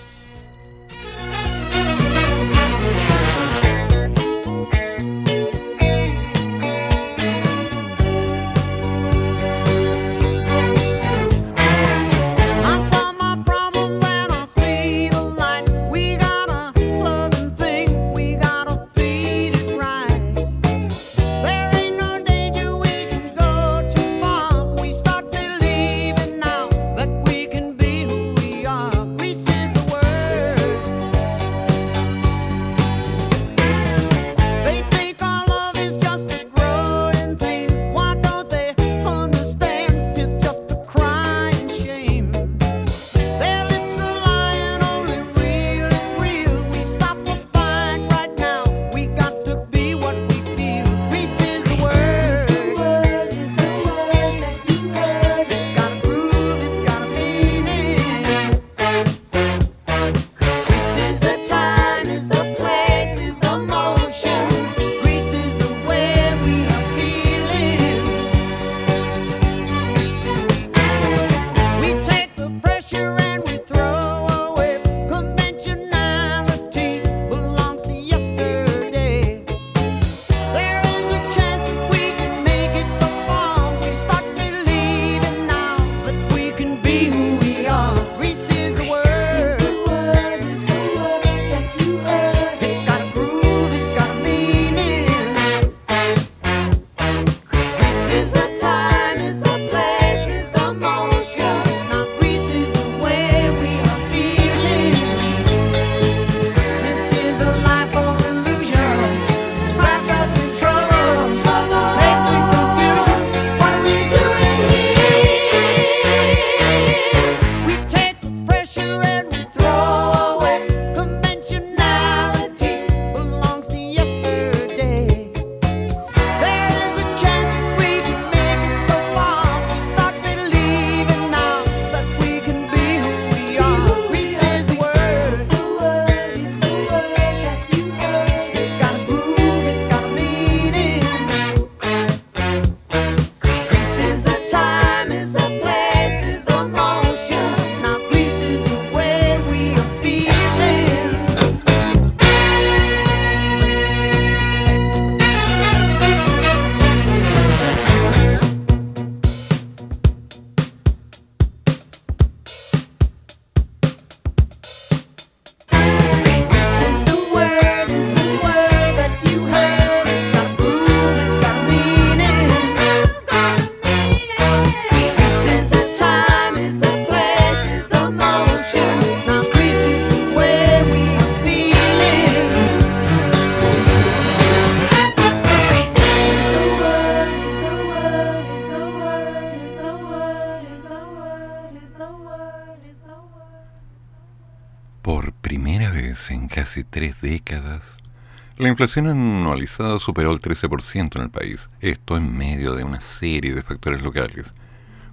Inflación 198.73 199.07
anualizada 199.07 199.99
superó 199.99 200.31
el 200.31 200.39
13% 200.39 201.15
en 201.15 201.21
el 201.21 201.29
país. 201.29 201.69
Esto 201.79 202.17
en 202.17 202.35
medio 202.35 202.75
de 202.75 202.83
una 202.83 203.01
serie 203.01 203.53
de 203.53 203.61
factores 203.61 204.01
locales, 204.01 204.53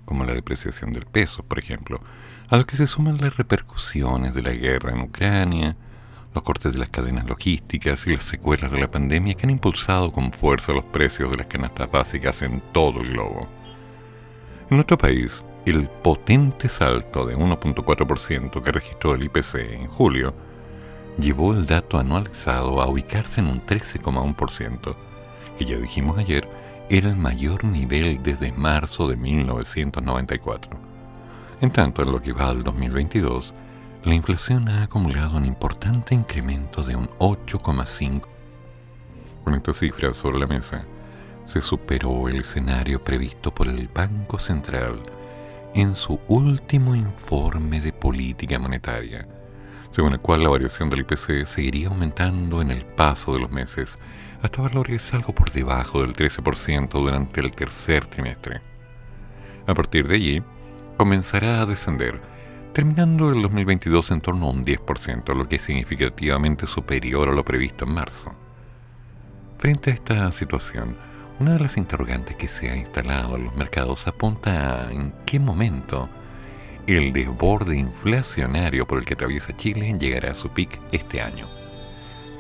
como 0.05 0.25
la 0.25 0.35
depreciación 0.35 0.93
del 0.93 1.07
peso, 1.07 1.43
por 1.43 1.59
ejemplo, 1.59 2.01
a 2.49 2.57
los 2.57 2.67
que 2.67 2.77
se 2.77 2.87
suman 2.87 3.21
las 3.21 3.37
repercusiones 3.37 4.35
de 4.35 4.43
la 4.43 4.53
guerra 4.53 4.93
en 4.93 5.03
Ucrania, 5.03 5.77
los 6.35 6.43
cortes 6.43 6.73
de 6.73 6.79
las 6.79 6.89
cadenas 6.89 7.27
logísticas 7.27 8.07
y 8.07 8.15
las 8.15 8.25
secuelas 8.25 8.73
de 8.73 8.81
la 8.81 8.91
pandemia 8.91 9.35
que 9.35 9.47
han 9.47 9.51
impulsado 9.51 10.11
con 10.11 10.33
fuerza 10.33 10.73
los 10.73 10.85
precios 10.85 11.31
de 11.31 11.37
las 11.37 11.47
canastas 11.47 11.91
básicas 11.91 12.43
en 12.43 12.63
todo 12.73 13.01
el 13.01 13.11
globo. 13.11 13.47
En 14.71 14.77
nuestro 14.77 14.97
país, 14.97 15.45
el 15.67 15.89
potente 15.89 16.69
salto 16.69 17.27
de 17.27 17.37
1.4% 17.37 18.63
que 18.63 18.73
registró 18.73 19.15
el 19.15 19.25
IPC 19.25 19.55
en 19.57 19.87
julio 19.87 20.35
llevó 21.21 21.53
el 21.53 21.67
dato 21.67 21.99
anualizado 21.99 22.81
a 22.81 22.89
ubicarse 22.89 23.41
en 23.41 23.49
un 23.49 23.65
13,1%, 23.65 24.97
que 25.59 25.65
ya 25.65 25.77
dijimos 25.77 26.19
ayer 26.19 26.49
era 26.89 27.09
el 27.09 27.17
mayor 27.17 27.65
nivel 27.65 28.23
desde 28.23 28.53
marzo 28.53 29.09
de 29.09 29.17
1994. 29.17 30.79
En 31.61 31.71
tanto, 31.71 32.03
en 32.03 32.13
lo 32.13 32.21
que 32.21 32.33
va 32.33 32.49
al 32.49 32.65
2022, 32.65 33.55
la 34.05 34.15
inflación 34.15 34.69
ha 34.69 34.85
acumulado 34.85 35.37
un 35.37 35.45
importante 35.45 36.15
incremento 36.15 36.83
de 36.83 36.97
un 36.97 37.09
8,5%. 37.19 38.23
Con 39.45 39.55
estas 39.55 39.79
cifras 39.79 40.17
sobre 40.17 40.39
la 40.39 40.47
mesa, 40.47 40.85
se 41.45 41.61
superó 41.61 42.29
el 42.29 42.37
escenario 42.37 43.03
previsto 43.03 43.53
por 43.55 43.69
el 43.69 43.89
Banco 43.89 44.39
Central 44.39 45.03
en 45.75 45.97
su 45.97 46.19
último 46.29 46.95
informe 46.95 47.81
de 47.81 47.93
política 47.93 48.59
monetaria, 48.59 49.27
según 49.91 50.13
el 50.13 50.21
cual 50.21 50.43
la 50.43 50.49
variación 50.49 50.91
del 50.91 51.01
IPC 51.01 51.47
seguiría 51.47 51.89
aumentando 51.89 52.63
en 52.63 52.71
el 52.71 52.85
paso 52.85 53.33
de 53.33 53.41
los 53.41 53.51
meses, 53.51 53.99
hasta 54.43 54.63
valores 54.63 55.13
algo 55.13 55.35
por 55.35 55.51
debajo 55.51 56.01
del 56.03 56.15
13% 56.15 56.91
durante 56.91 57.41
el 57.41 57.53
tercer 57.53 58.07
trimestre. 58.07 58.63
A 59.67 59.75
partir 59.75 60.09
de 60.09 60.15
allí, 60.15 60.43
comenzará 60.97 61.61
a 61.61 61.67
descender, 61.67 62.21
terminando 62.73 63.31
el 63.31 63.43
2022 63.43 64.11
en 64.13 64.21
torno 64.21 64.47
a 64.47 64.51
un 64.51 64.65
10%, 64.65 65.35
lo 65.35 65.49
que 65.49 65.57
es 65.57 65.63
significativamente 65.63 66.67
superior 66.67 67.29
a 67.29 67.33
lo 67.33 67.45
previsto 67.45 67.85
en 67.85 67.95
marzo. 67.95 68.33
Frente 69.59 69.91
a 69.91 69.95
esta 69.95 70.33
situación, 70.33 70.97
una 71.39 71.55
de 71.55 71.61
las 71.61 71.77
interrogantes 71.77 72.37
que 72.37 72.49
se 72.49 72.71
ha 72.71 72.77
instalado 72.77 73.37
en 73.37 73.45
los 73.45 73.57
mercados 73.57 74.07
apunta 74.07 74.87
a 74.87 74.93
en 74.93 75.13
qué 75.27 75.39
momento 75.39 76.09
el 76.87 77.13
desborde 77.13 77.77
inflacionario 77.77 78.87
por 78.87 78.99
el 78.99 79.05
que 79.05 79.15
atraviesa 79.15 79.57
Chile 79.57 79.97
llegará 79.99 80.33
a 80.33 80.35
su 80.35 80.49
pic 80.51 80.81
este 80.93 81.21
año. 81.21 81.49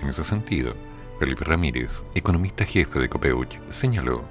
En 0.03 0.09
ese 0.09 0.25
sentido, 0.25 0.75
Felipe 1.19 1.45
Ramírez, 1.45 2.03
economista 2.15 2.65
jefe 2.65 2.99
de 2.99 3.09
Copeuch, 3.09 3.59
señaló 3.71 4.25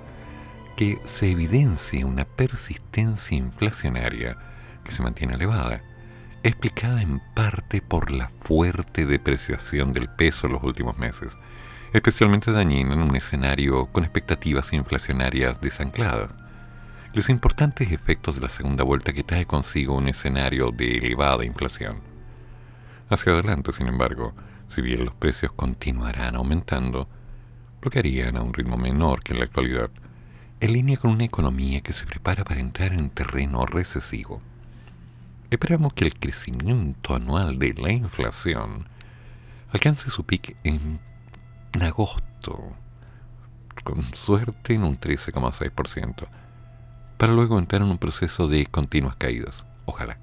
que 0.75 0.99
se 1.03 1.29
evidencia 1.29 2.05
una 2.05 2.25
persistencia 2.25 3.37
inflacionaria 3.37 4.37
que 4.83 4.91
se 4.91 5.03
mantiene 5.03 5.35
elevada, 5.35 5.81
explicada 6.41 7.01
en 7.01 7.21
parte 7.35 7.81
por 7.81 8.11
la 8.11 8.31
fuerte 8.39 9.05
depreciación 9.05 9.93
del 9.93 10.09
peso 10.09 10.47
en 10.47 10.53
los 10.53 10.63
últimos 10.63 10.97
meses, 10.97 11.37
especialmente 11.93 12.51
dañina 12.51 12.93
en 12.93 13.01
un 13.01 13.15
escenario 13.15 13.87
con 13.87 14.03
expectativas 14.03 14.73
inflacionarias 14.73 15.59
desancladas. 15.61 16.33
Los 17.11 17.29
importantes 17.29 17.91
efectos 17.91 18.35
de 18.35 18.41
la 18.41 18.49
segunda 18.49 18.83
vuelta 18.83 19.13
que 19.13 19.23
trae 19.23 19.47
consigo 19.47 19.95
un 19.95 20.07
escenario 20.07 20.71
de 20.71 20.97
elevada 20.97 21.43
inflación. 21.43 22.01
Hacia 23.09 23.33
adelante, 23.33 23.73
sin 23.73 23.87
embargo, 23.87 24.35
si 24.67 24.83
bien 24.83 25.05
los 25.05 25.15
precios 25.15 25.51
continuarán 25.53 26.35
aumentando, 26.35 27.09
lo 27.81 27.89
que 27.89 27.97
harían 27.97 28.37
a 28.37 28.43
un 28.43 28.53
ritmo 28.53 28.77
menor 28.77 29.23
que 29.23 29.33
en 29.33 29.39
la 29.39 29.45
actualidad, 29.45 29.89
en 30.59 30.73
línea 30.73 30.97
con 30.97 31.09
una 31.09 31.23
economía 31.23 31.81
que 31.81 31.93
se 31.93 32.05
prepara 32.05 32.43
para 32.43 32.59
entrar 32.59 32.93
en 32.93 33.09
terreno 33.09 33.65
recesivo. 33.65 34.39
Esperamos 35.49 35.93
que 35.93 36.05
el 36.05 36.13
crecimiento 36.13 37.15
anual 37.15 37.57
de 37.57 37.73
la 37.73 37.91
inflación 37.91 38.87
alcance 39.71 40.11
su 40.11 40.25
pic 40.25 40.57
en 40.63 40.99
agosto, 41.81 42.71
con 43.83 44.03
suerte 44.13 44.75
en 44.75 44.83
un 44.83 44.99
13,6%, 44.99 46.27
para 47.19 47.33
luego 47.33 47.59
entrar 47.59 47.81
en 47.81 47.89
un 47.89 47.97
proceso 47.97 48.47
de 48.47 48.65
continuas 48.65 49.17
caídas, 49.17 49.65
ojalá. 49.83 50.17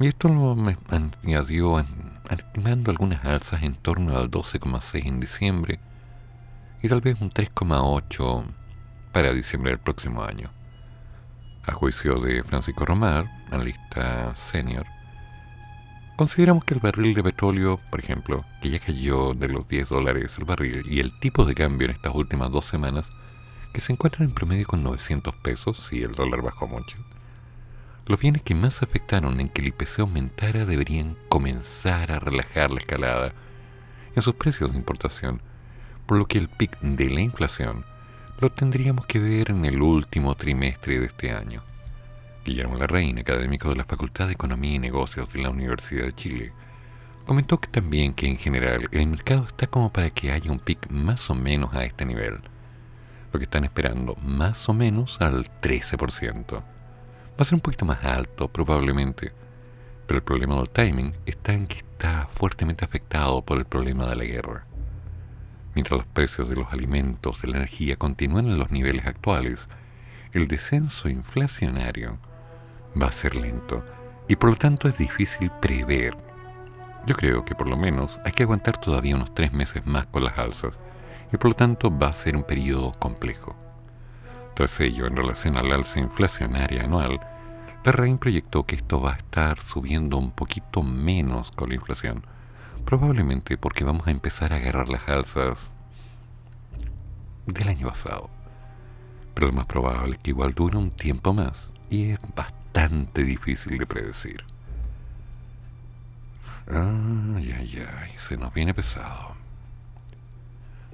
Y 0.00 0.06
esto 0.06 0.30
me 0.30 0.78
añadió 1.22 1.84
estimando 2.30 2.90
algunas 2.90 3.22
alzas 3.26 3.62
en 3.62 3.74
torno 3.74 4.16
al 4.16 4.30
12,6 4.30 5.06
en 5.06 5.20
diciembre 5.20 5.78
y 6.82 6.88
tal 6.88 7.02
vez 7.02 7.20
un 7.20 7.30
3,8 7.30 8.44
para 9.12 9.34
diciembre 9.34 9.72
del 9.72 9.78
próximo 9.78 10.24
año. 10.24 10.50
A 11.66 11.72
juicio 11.72 12.20
de 12.20 12.42
Francisco 12.42 12.86
Romar, 12.86 13.30
analista 13.50 14.34
senior, 14.34 14.86
consideramos 16.16 16.64
que 16.64 16.72
el 16.72 16.80
barril 16.80 17.12
de 17.12 17.22
petróleo, 17.22 17.80
por 17.90 18.00
ejemplo, 18.00 18.46
que 18.62 18.70
ya 18.70 18.78
cayó 18.78 19.34
de 19.34 19.48
los 19.48 19.68
10 19.68 19.90
dólares 19.90 20.38
el 20.38 20.46
barril 20.46 20.84
y 20.88 21.00
el 21.00 21.18
tipo 21.20 21.44
de 21.44 21.54
cambio 21.54 21.86
en 21.86 21.92
estas 21.92 22.14
últimas 22.14 22.50
dos 22.50 22.64
semanas, 22.64 23.10
que 23.76 23.82
se 23.82 23.92
encuentran 23.92 24.30
en 24.30 24.34
promedio 24.34 24.66
con 24.66 24.82
900 24.82 25.34
pesos 25.34 25.86
si 25.86 26.00
el 26.02 26.12
dólar 26.12 26.40
bajó 26.40 26.66
mucho, 26.66 26.96
los 28.06 28.18
bienes 28.18 28.40
que 28.40 28.54
más 28.54 28.82
afectaron 28.82 29.38
en 29.38 29.50
que 29.50 29.60
el 29.60 29.68
IPC 29.68 29.98
aumentara 29.98 30.64
deberían 30.64 31.14
comenzar 31.28 32.10
a 32.10 32.18
relajar 32.18 32.70
la 32.70 32.80
escalada 32.80 33.34
en 34.14 34.22
sus 34.22 34.34
precios 34.34 34.72
de 34.72 34.78
importación, 34.78 35.42
por 36.06 36.16
lo 36.16 36.24
que 36.24 36.38
el 36.38 36.48
pic 36.48 36.80
de 36.80 37.10
la 37.10 37.20
inflación 37.20 37.84
lo 38.40 38.50
tendríamos 38.50 39.04
que 39.04 39.18
ver 39.18 39.50
en 39.50 39.66
el 39.66 39.82
último 39.82 40.34
trimestre 40.36 40.98
de 40.98 41.08
este 41.08 41.32
año. 41.32 41.62
Guillermo 42.46 42.78
Larraín, 42.78 43.18
académico 43.18 43.68
de 43.68 43.76
la 43.76 43.84
Facultad 43.84 44.28
de 44.28 44.32
Economía 44.32 44.76
y 44.76 44.78
Negocios 44.78 45.30
de 45.34 45.42
la 45.42 45.50
Universidad 45.50 46.06
de 46.06 46.14
Chile, 46.14 46.52
comentó 47.26 47.60
que 47.60 47.68
también 47.68 48.14
que 48.14 48.26
en 48.26 48.38
general 48.38 48.88
el 48.90 49.06
mercado 49.06 49.44
está 49.46 49.66
como 49.66 49.92
para 49.92 50.08
que 50.08 50.32
haya 50.32 50.50
un 50.50 50.60
pic 50.60 50.88
más 50.88 51.28
o 51.28 51.34
menos 51.34 51.74
a 51.74 51.84
este 51.84 52.06
nivel, 52.06 52.40
lo 53.36 53.40
que 53.40 53.44
están 53.44 53.64
esperando 53.64 54.16
más 54.22 54.66
o 54.70 54.72
menos 54.72 55.18
al 55.20 55.50
13%. 55.60 56.54
Va 56.54 56.62
a 57.36 57.44
ser 57.44 57.54
un 57.54 57.60
poquito 57.60 57.84
más 57.84 58.02
alto, 58.02 58.48
probablemente. 58.48 59.32
Pero 60.06 60.16
el 60.16 60.24
problema 60.24 60.56
del 60.56 60.70
timing 60.70 61.12
está 61.26 61.52
en 61.52 61.66
que 61.66 61.76
está 61.76 62.28
fuertemente 62.32 62.86
afectado 62.86 63.42
por 63.42 63.58
el 63.58 63.66
problema 63.66 64.06
de 64.06 64.16
la 64.16 64.24
guerra. 64.24 64.64
Mientras 65.74 65.98
los 65.98 66.06
precios 66.06 66.48
de 66.48 66.56
los 66.56 66.72
alimentos, 66.72 67.42
de 67.42 67.48
la 67.48 67.58
energía 67.58 67.96
continúan 67.96 68.46
en 68.46 68.58
los 68.58 68.70
niveles 68.70 69.06
actuales, 69.06 69.68
el 70.32 70.48
descenso 70.48 71.10
inflacionario 71.10 72.18
va 73.00 73.08
a 73.08 73.12
ser 73.12 73.36
lento 73.36 73.84
y 74.28 74.36
por 74.36 74.48
lo 74.48 74.56
tanto 74.56 74.88
es 74.88 74.96
difícil 74.96 75.50
prever. 75.60 76.16
Yo 77.04 77.14
creo 77.14 77.44
que 77.44 77.54
por 77.54 77.68
lo 77.68 77.76
menos 77.76 78.18
hay 78.24 78.32
que 78.32 78.44
aguantar 78.44 78.80
todavía 78.80 79.14
unos 79.14 79.34
tres 79.34 79.52
meses 79.52 79.84
más 79.84 80.06
con 80.06 80.24
las 80.24 80.38
alzas 80.38 80.80
y 81.32 81.36
por 81.36 81.50
lo 81.50 81.54
tanto 81.54 81.96
va 81.96 82.08
a 82.08 82.12
ser 82.12 82.36
un 82.36 82.44
periodo 82.44 82.92
complejo. 82.92 83.56
Tras 84.54 84.80
ello, 84.80 85.06
en 85.06 85.16
relación 85.16 85.56
al 85.56 85.70
alza 85.70 85.98
inflacionaria 85.98 86.84
anual, 86.84 87.20
la 87.84 87.92
RAIN 87.92 88.18
proyectó 88.18 88.64
que 88.64 88.76
esto 88.76 89.00
va 89.00 89.12
a 89.12 89.16
estar 89.16 89.60
subiendo 89.62 90.16
un 90.16 90.30
poquito 90.30 90.82
menos 90.82 91.52
con 91.52 91.68
la 91.68 91.74
inflación, 91.76 92.24
probablemente 92.84 93.58
porque 93.58 93.84
vamos 93.84 94.06
a 94.06 94.10
empezar 94.10 94.52
a 94.52 94.56
agarrar 94.56 94.88
las 94.88 95.08
alzas 95.08 95.72
del 97.46 97.68
año 97.68 97.88
pasado. 97.88 98.30
Pero 99.34 99.48
lo 99.48 99.52
más 99.52 99.66
probable 99.66 100.16
es 100.16 100.18
que 100.22 100.30
igual 100.30 100.54
dure 100.54 100.78
un 100.78 100.90
tiempo 100.90 101.32
más 101.32 101.70
y 101.90 102.10
es 102.10 102.18
bastante 102.34 103.22
difícil 103.22 103.78
de 103.78 103.86
predecir. 103.86 104.42
Ay, 106.68 107.52
ay, 107.52 107.86
ay, 108.00 108.12
se 108.18 108.36
nos 108.36 108.52
viene 108.52 108.74
pesado. 108.74 109.36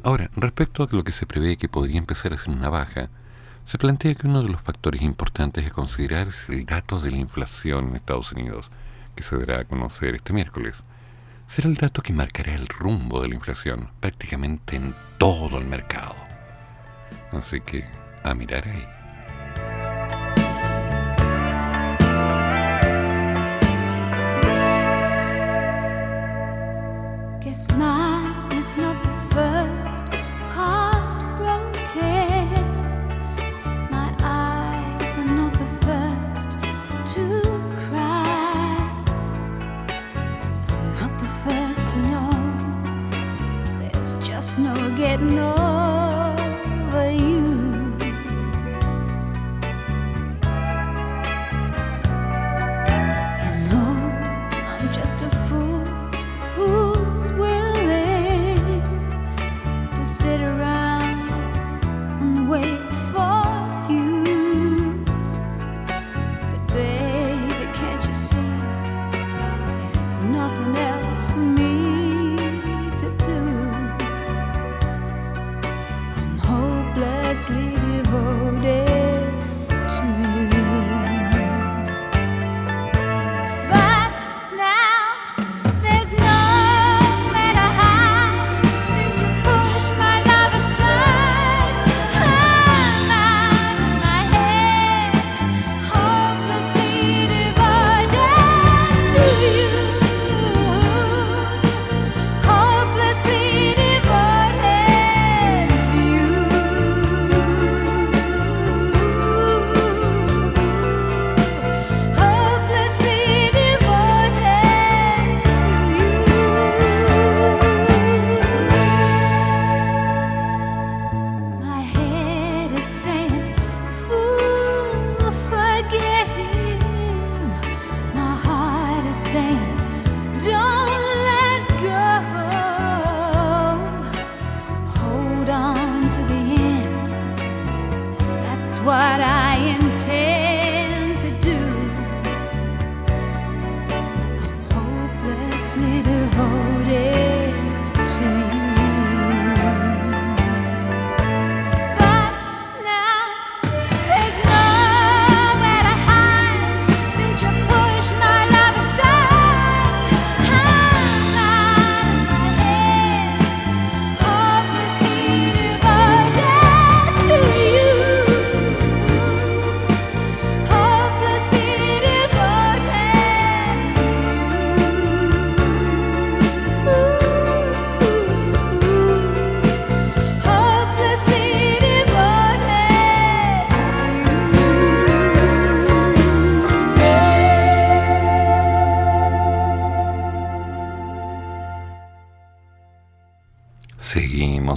Ahora, 0.04 0.30
respecto 0.34 0.82
a 0.82 0.88
lo 0.90 1.04
que 1.04 1.12
se 1.12 1.26
prevé 1.26 1.56
que 1.56 1.68
podría 1.68 1.98
empezar 1.98 2.32
a 2.32 2.36
ser 2.36 2.50
una 2.50 2.68
baja, 2.68 3.08
se 3.64 3.78
plantea 3.78 4.14
que 4.16 4.26
uno 4.26 4.42
de 4.42 4.48
los 4.48 4.60
factores 4.60 5.00
importantes 5.00 5.64
a 5.64 5.70
considerar 5.70 6.28
es 6.28 6.48
el 6.48 6.66
dato 6.66 6.98
de 6.98 7.12
la 7.12 7.18
inflación 7.18 7.88
en 7.88 7.96
Estados 7.96 8.32
Unidos, 8.32 8.70
que 9.14 9.22
se 9.22 9.36
dará 9.38 9.60
a 9.60 9.64
conocer 9.64 10.16
este 10.16 10.32
miércoles. 10.32 10.82
Será 11.46 11.68
el 11.68 11.76
dato 11.76 12.02
que 12.02 12.12
marcará 12.12 12.52
el 12.54 12.66
rumbo 12.66 13.22
de 13.22 13.28
la 13.28 13.36
inflación 13.36 13.90
prácticamente 14.00 14.74
en 14.74 14.92
todo 15.18 15.58
el 15.58 15.66
mercado. 15.66 16.16
Así 17.30 17.60
que, 17.60 17.84
a 18.24 18.34
mirar 18.34 18.66
ahí. 18.66 18.84
No 45.20 45.61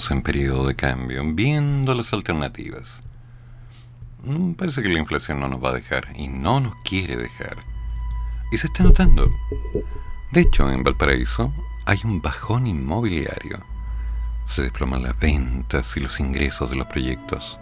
Seguimos 0.05 0.11
en 0.11 0.21
periodo 0.21 0.67
de 0.67 0.75
cambio, 0.75 1.23
viendo 1.33 1.95
las 1.95 2.13
alternativas. 2.13 3.01
Mm, 4.23 4.51
Parece 4.53 4.83
que 4.83 4.89
la 4.89 4.99
inflación 4.99 5.39
no 5.39 5.47
nos 5.47 5.63
va 5.63 5.69
a 5.69 5.73
dejar 5.73 6.09
y 6.15 6.27
no 6.27 6.59
nos 6.59 6.75
quiere 6.83 7.17
dejar. 7.17 7.57
Y 8.51 8.57
se 8.57 8.67
está 8.67 8.83
notando. 8.83 9.31
De 10.31 10.41
hecho, 10.41 10.69
en 10.69 10.83
Valparaíso 10.83 11.51
hay 11.85 11.99
un 12.03 12.21
bajón 12.21 12.67
inmobiliario. 12.67 13.63
Se 14.45 14.61
desploman 14.61 15.01
las 15.01 15.17
ventas 15.17 15.97
y 15.97 16.01
los 16.01 16.19
ingresos 16.19 16.69
de 16.69 16.75
los 16.75 16.85
proyectos. 16.85 17.57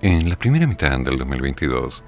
En 0.00 0.30
la 0.30 0.36
primera 0.36 0.66
mitad 0.66 0.98
del 0.98 1.18
2022 1.18 2.02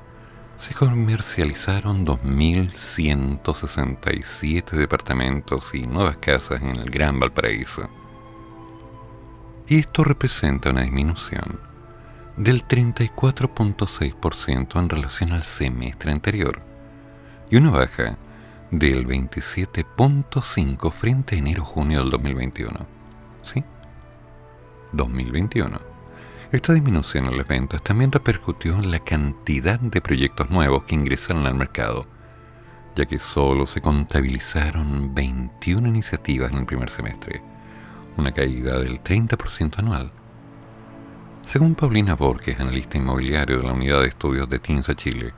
se 0.57 0.73
comercializaron 0.73 2.07
2.167 2.07 4.71
departamentos 4.71 5.75
y 5.75 5.87
nuevas 5.87 6.17
casas 6.17 6.63
en 6.63 6.77
el 6.77 6.91
Gran 6.91 7.21
Valparaíso. 7.21 8.00
Y 9.71 9.79
esto 9.79 10.03
representa 10.03 10.71
una 10.71 10.83
disminución 10.83 11.61
del 12.37 12.67
34.6% 12.67 14.81
en 14.81 14.89
relación 14.89 15.31
al 15.31 15.45
semestre 15.45 16.11
anterior 16.11 16.59
y 17.49 17.57
una 17.57 17.71
baja 17.71 18.19
del 18.73 19.07
27.5% 19.07 20.91
frente 20.91 21.37
a 21.37 21.39
enero-junio 21.39 22.01
del 22.01 22.11
2021. 22.11 22.85
¿Sí? 23.45 23.63
2021. 24.91 25.81
Esta 26.51 26.73
disminución 26.73 27.27
en 27.27 27.37
las 27.37 27.47
ventas 27.47 27.81
también 27.81 28.11
repercutió 28.11 28.75
en 28.75 28.91
la 28.91 28.99
cantidad 28.99 29.79
de 29.79 30.01
proyectos 30.01 30.51
nuevos 30.51 30.83
que 30.83 30.97
ingresaron 30.97 31.47
al 31.47 31.55
mercado, 31.55 32.07
ya 32.97 33.07
que 33.07 33.21
solo 33.21 33.69
se 33.69 33.81
contabilizaron 33.81 35.15
21 35.15 35.87
iniciativas 35.87 36.51
en 36.51 36.59
el 36.59 36.67
primer 36.67 36.91
semestre, 36.91 37.41
una 38.21 38.33
caída 38.33 38.79
del 38.79 39.03
30% 39.03 39.79
anual. 39.79 40.13
Según 41.45 41.75
Paulina 41.75 42.15
Borges, 42.15 42.61
analista 42.61 42.97
inmobiliario 42.97 43.59
de 43.59 43.65
la 43.65 43.73
Unidad 43.73 44.03
de 44.03 44.09
Estudios 44.09 44.49
de 44.49 44.59
TINSA 44.59 44.95
Chile, 44.95 45.33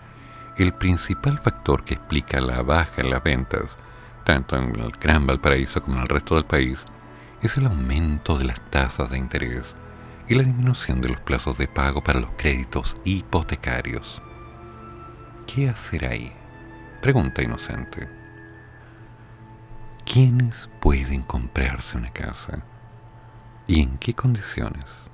el 0.58 0.74
principal 0.74 1.38
factor 1.38 1.84
que 1.84 1.94
explica 1.94 2.40
la 2.40 2.62
baja 2.62 3.00
en 3.00 3.10
las 3.10 3.22
ventas, 3.22 3.78
tanto 4.24 4.56
en 4.56 4.78
el 4.78 4.90
Gran 5.00 5.26
Valparaíso 5.26 5.82
como 5.82 5.96
en 5.96 6.02
el 6.02 6.08
resto 6.08 6.34
del 6.34 6.44
país, 6.44 6.84
es 7.40 7.56
el 7.56 7.66
aumento 7.66 8.36
de 8.36 8.44
las 8.44 8.60
tasas 8.70 9.10
de 9.10 9.18
interés 9.18 9.74
y 10.28 10.34
la 10.34 10.42
disminución 10.42 11.00
de 11.00 11.08
los 11.08 11.20
plazos 11.20 11.56
de 11.58 11.68
pago 11.68 12.02
para 12.02 12.20
los 12.20 12.30
créditos 12.36 12.94
hipotecarios. 13.04 14.22
¿Qué 15.46 15.68
hacer 15.68 16.06
ahí? 16.06 16.32
Pregunta 17.00 17.42
inocente. 17.42 18.08
¿Quiénes 20.04 20.68
pueden 20.80 21.22
comprarse 21.22 21.96
una 21.96 22.10
casa? 22.10 22.64
¿Y 23.66 23.80
en 23.80 23.98
qué 23.98 24.14
condiciones 24.14 25.10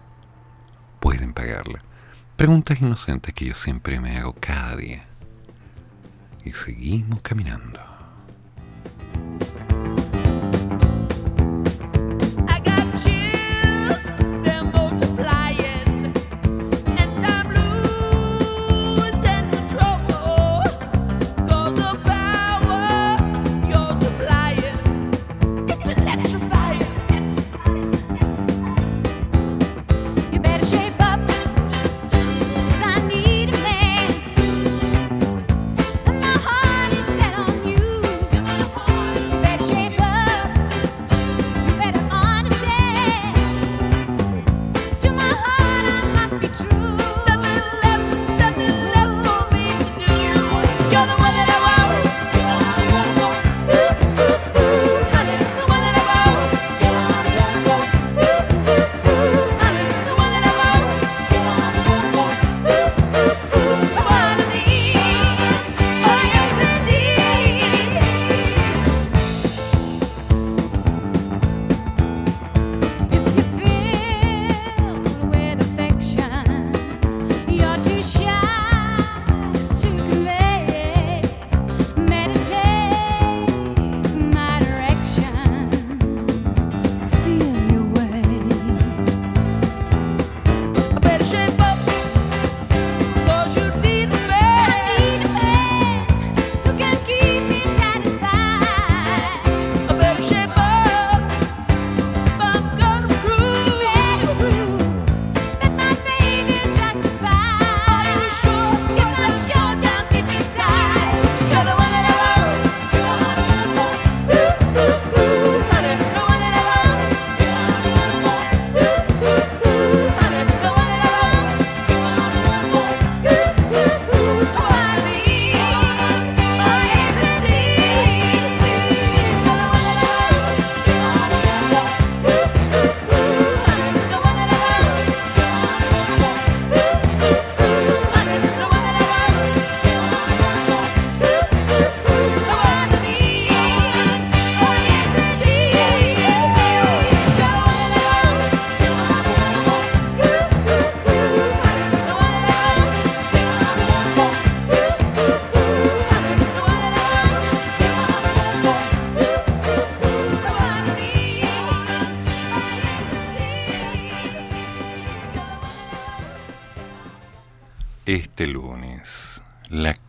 pueden 1.00 1.32
pagarla? 1.32 1.80
Preguntas 2.36 2.80
inocentes 2.80 3.34
que 3.34 3.44
yo 3.44 3.54
siempre 3.54 4.00
me 4.00 4.16
hago 4.16 4.34
cada 4.40 4.76
día. 4.76 5.04
Y 6.44 6.52
seguimos 6.52 7.20
caminando. 7.22 7.80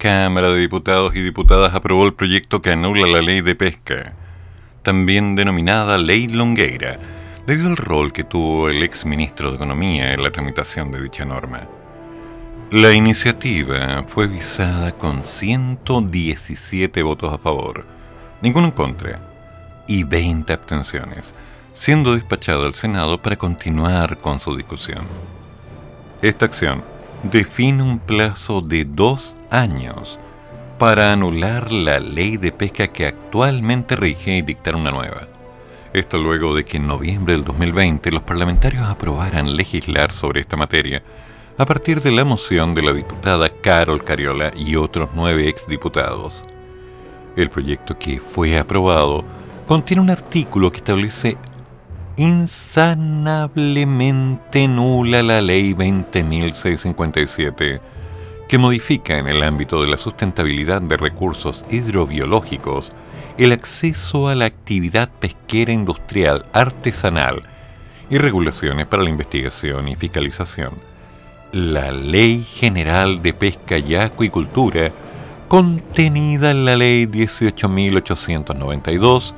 Cámara 0.09 0.49
de 0.49 0.57
Diputados 0.57 1.15
y 1.15 1.21
Diputadas 1.21 1.75
aprobó 1.75 2.03
el 2.03 2.15
proyecto 2.15 2.63
que 2.63 2.71
anula 2.71 3.05
la 3.05 3.21
ley 3.21 3.41
de 3.41 3.53
pesca, 3.53 4.13
también 4.81 5.35
denominada 5.35 5.99
Ley 5.99 6.27
Longueira, 6.27 6.97
debido 7.45 7.69
al 7.69 7.77
rol 7.77 8.11
que 8.11 8.23
tuvo 8.23 8.69
el 8.69 8.81
ex 8.81 9.05
ministro 9.05 9.51
de 9.51 9.57
Economía 9.57 10.11
en 10.11 10.23
la 10.23 10.31
tramitación 10.31 10.89
de 10.91 11.03
dicha 11.03 11.25
norma. 11.25 11.67
La 12.71 12.91
iniciativa 12.91 14.03
fue 14.07 14.25
visada 14.25 14.93
con 14.93 15.23
117 15.23 17.03
votos 17.03 17.31
a 17.31 17.37
favor, 17.37 17.85
ninguno 18.41 18.65
en 18.65 18.71
contra 18.71 19.19
y 19.87 20.05
20 20.05 20.51
abstenciones, 20.51 21.35
siendo 21.75 22.15
despachado 22.15 22.63
al 22.63 22.73
Senado 22.73 23.21
para 23.21 23.35
continuar 23.35 24.17
con 24.17 24.39
su 24.39 24.55
discusión. 24.57 25.03
Esta 26.23 26.45
acción 26.45 26.81
define 27.23 27.84
un 27.84 27.99
plazo 27.99 28.62
de 28.62 28.86
dos 28.86 29.36
años 29.49 30.17
para 30.77 31.12
anular 31.12 31.71
la 31.71 31.99
ley 31.99 32.38
de 32.38 32.51
pesca 32.51 32.88
que 32.88 33.05
actualmente 33.05 33.95
rige 33.95 34.38
y 34.38 34.41
dictar 34.41 34.75
una 34.75 34.91
nueva. 34.91 35.27
Esto 35.91 36.17
luego 36.17 36.55
de 36.55 36.63
que 36.63 36.77
en 36.77 36.88
noviembre 36.88 37.34
del 37.34 37.43
2020 37.43 38.12
los 38.12 38.23
parlamentarios 38.23 38.88
aprobaran 38.88 39.55
legislar 39.58 40.13
sobre 40.13 40.41
esta 40.41 40.55
materia 40.55 41.03
a 41.58 41.65
partir 41.65 42.01
de 42.01 42.12
la 42.12 42.23
moción 42.23 42.73
de 42.73 42.84
la 42.84 42.93
diputada 42.93 43.49
Carol 43.49 44.03
Cariola 44.03 44.51
y 44.55 44.77
otros 44.77 45.10
nueve 45.13 45.49
exdiputados. 45.49 46.43
El 47.36 47.49
proyecto 47.49 47.99
que 47.99 48.19
fue 48.19 48.58
aprobado 48.58 49.25
contiene 49.67 50.01
un 50.01 50.10
artículo 50.10 50.71
que 50.71 50.77
establece 50.77 51.38
insanablemente 52.19 54.67
nula 54.67 55.23
la 55.23 55.39
ley 55.39 55.73
20.657, 55.73 57.79
que 58.49 58.58
modifica 58.58 59.17
en 59.17 59.27
el 59.27 59.41
ámbito 59.41 59.82
de 59.82 59.88
la 59.88 59.95
sustentabilidad 59.95 60.82
de 60.82 60.97
recursos 60.97 61.63
hidrobiológicos 61.69 62.89
el 63.38 63.53
acceso 63.53 64.27
a 64.27 64.36
la 64.36 64.43
actividad 64.45 65.08
pesquera 65.08 65.71
industrial 65.71 66.45
artesanal 66.51 67.43
y 68.10 68.17
regulaciones 68.17 68.86
para 68.86 69.03
la 69.03 69.12
investigación 69.12 69.88
y 69.88 69.95
fiscalización. 69.95 70.73
La 71.53 71.93
Ley 71.93 72.43
General 72.43 73.21
de 73.21 73.34
Pesca 73.34 73.77
y 73.77 73.95
Acuicultura, 73.95 74.91
contenida 75.47 76.51
en 76.51 76.65
la 76.65 76.75
Ley 76.75 77.05
18.892 77.05 79.34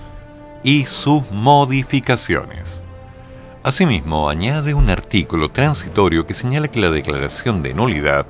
y 0.63 0.85
sus 0.85 1.29
modificaciones. 1.31 2.81
Asimismo, 3.63 4.29
añade 4.29 4.73
un 4.73 4.89
artículo 4.89 5.49
transitorio 5.49 6.25
que 6.25 6.33
señala 6.33 6.67
que 6.67 6.79
la 6.79 6.89
declaración 6.89 7.61
de 7.61 7.73
nulidad 7.73 8.25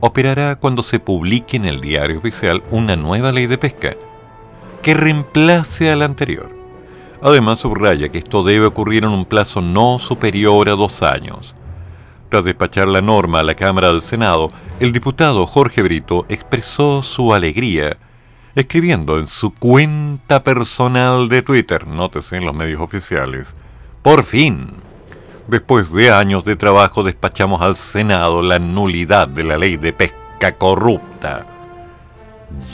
operará 0.00 0.56
cuando 0.56 0.82
se 0.82 0.98
publique 0.98 1.56
en 1.56 1.66
el 1.66 1.80
diario 1.80 2.18
oficial 2.18 2.62
una 2.70 2.96
nueva 2.96 3.32
ley 3.32 3.46
de 3.46 3.58
pesca 3.58 3.96
que 4.82 4.94
reemplace 4.94 5.90
a 5.90 5.96
la 5.96 6.06
anterior. 6.06 6.50
Además, 7.22 7.58
subraya 7.58 8.08
que 8.08 8.18
esto 8.18 8.42
debe 8.42 8.66
ocurrir 8.66 9.04
en 9.04 9.10
un 9.10 9.26
plazo 9.26 9.60
no 9.60 9.98
superior 9.98 10.68
a 10.68 10.72
dos 10.72 11.02
años. 11.02 11.54
Tras 12.30 12.44
despachar 12.44 12.88
la 12.88 13.02
norma 13.02 13.40
a 13.40 13.42
la 13.42 13.56
Cámara 13.56 13.88
del 13.88 14.02
Senado, 14.02 14.52
el 14.78 14.92
diputado 14.92 15.46
Jorge 15.46 15.82
Brito 15.82 16.24
expresó 16.28 17.02
su 17.02 17.34
alegría 17.34 17.98
escribiendo 18.54 19.18
en 19.18 19.26
su 19.26 19.52
cuenta 19.54 20.42
personal 20.42 21.28
de 21.28 21.42
Twitter, 21.42 21.86
nótese 21.86 22.36
en 22.36 22.46
los 22.46 22.54
medios 22.54 22.80
oficiales, 22.80 23.54
por 24.02 24.24
fin, 24.24 24.74
después 25.48 25.92
de 25.92 26.10
años 26.10 26.44
de 26.44 26.56
trabajo 26.56 27.02
despachamos 27.02 27.60
al 27.60 27.76
Senado 27.76 28.42
la 28.42 28.58
nulidad 28.58 29.28
de 29.28 29.44
la 29.44 29.58
ley 29.58 29.76
de 29.76 29.92
pesca 29.92 30.52
corrupta. 30.56 31.46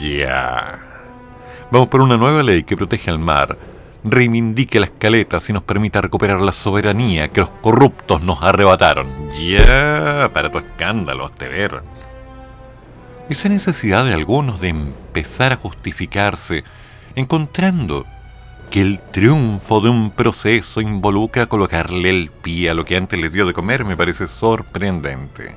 Ya. 0.01 0.81
Vamos 1.71 1.89
por 1.89 2.01
una 2.01 2.17
nueva 2.17 2.43
ley 2.43 2.63
que 2.63 2.77
protege 2.77 3.11
al 3.11 3.19
mar, 3.19 3.59
reivindique 4.05 4.79
las 4.79 4.91
caletas 4.91 5.49
y 5.51 5.53
nos 5.53 5.65
permita 5.65 6.01
recuperar 6.01 6.41
la 6.41 6.53
soberanía 6.53 7.29
que 7.29 7.41
los 7.41 7.51
corruptos 7.61 8.23
nos 8.23 8.43
arrebataron. 8.43 9.09
Ya, 9.31 10.31
para 10.33 10.51
tu 10.51 10.59
escándalo, 10.59 11.31
ver. 11.39 11.83
Esa 13.29 13.49
necesidad 13.49 14.05
de 14.05 14.15
algunos 14.15 14.61
de 14.61 14.73
empezar 15.17 15.55
a 15.55 15.57
justificarse, 15.57 16.63
encontrando 17.15 18.05
que 18.71 18.83
el 18.83 19.01
triunfo 19.01 19.81
de 19.81 19.89
un 19.89 20.11
proceso 20.11 20.83
involucra 20.83 21.47
colocarle 21.47 22.11
el 22.11 22.31
pie 22.31 22.69
a 22.69 22.75
lo 22.75 22.85
que 22.85 22.99
antes 22.99 23.19
les 23.19 23.33
dio 23.33 23.47
de 23.47 23.55
comer, 23.55 23.87
me 23.87 23.97
parece 23.97 24.29
sorprendente. 24.29 25.57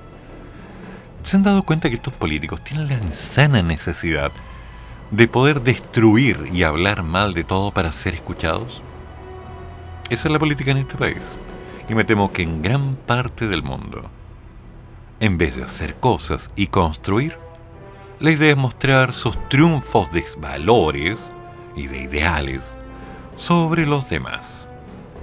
¿Se 1.26 1.36
han 1.36 1.44
dado 1.44 1.64
cuenta 1.64 1.90
que 1.90 1.96
estos 1.96 2.14
políticos 2.14 2.64
tienen 2.64 2.88
la 2.88 2.94
insana 2.94 3.62
necesidad 3.62 4.32
de 5.12 5.28
poder 5.28 5.62
destruir 5.62 6.46
y 6.54 6.64
hablar 6.64 7.04
mal 7.04 7.34
de 7.34 7.44
todo 7.44 7.74
para 7.74 7.92
ser 7.92 8.14
escuchados? 8.14 8.82
Esa 10.10 10.30
es 10.30 10.32
la 10.32 10.40
política 10.40 10.72
en 10.72 10.78
este 10.78 10.96
país. 10.96 11.36
Y 11.90 11.96
me 11.96 12.06
temo 12.06 12.32
que 12.32 12.44
en 12.44 12.62
gran 12.62 12.96
parte 12.96 13.46
del 13.48 13.64
mundo, 13.64 14.10
en 15.20 15.38
vez 15.38 15.58
de 15.58 15.64
hacer 15.64 15.96
cosas 15.96 16.50
y 16.56 16.68
construir, 16.68 17.49
la 18.20 18.32
idea 18.32 18.52
es 18.52 18.58
mostrar 18.58 19.14
sus 19.14 19.38
triunfos 19.50 20.12
de 20.12 20.26
valores 20.38 21.18
y 21.76 21.88
de 21.88 22.00
ideales 22.00 22.72
sobre 23.38 23.86
los 23.86 24.10
demás. 24.10 24.68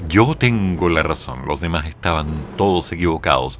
Yo 0.09 0.35
tengo 0.35 0.88
la 0.88 1.02
razón, 1.02 1.42
los 1.46 1.61
demás 1.61 1.87
estaban 1.87 2.28
todos 2.56 2.92
equivocados 2.92 3.59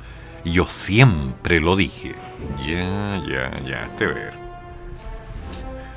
yo 0.53 0.66
siempre 0.66 1.61
lo 1.61 1.77
dije. 1.77 2.14
Ya, 2.66 3.22
ya, 3.29 3.61
ya, 3.64 3.90
te 3.96 4.07
ver. 4.07 4.35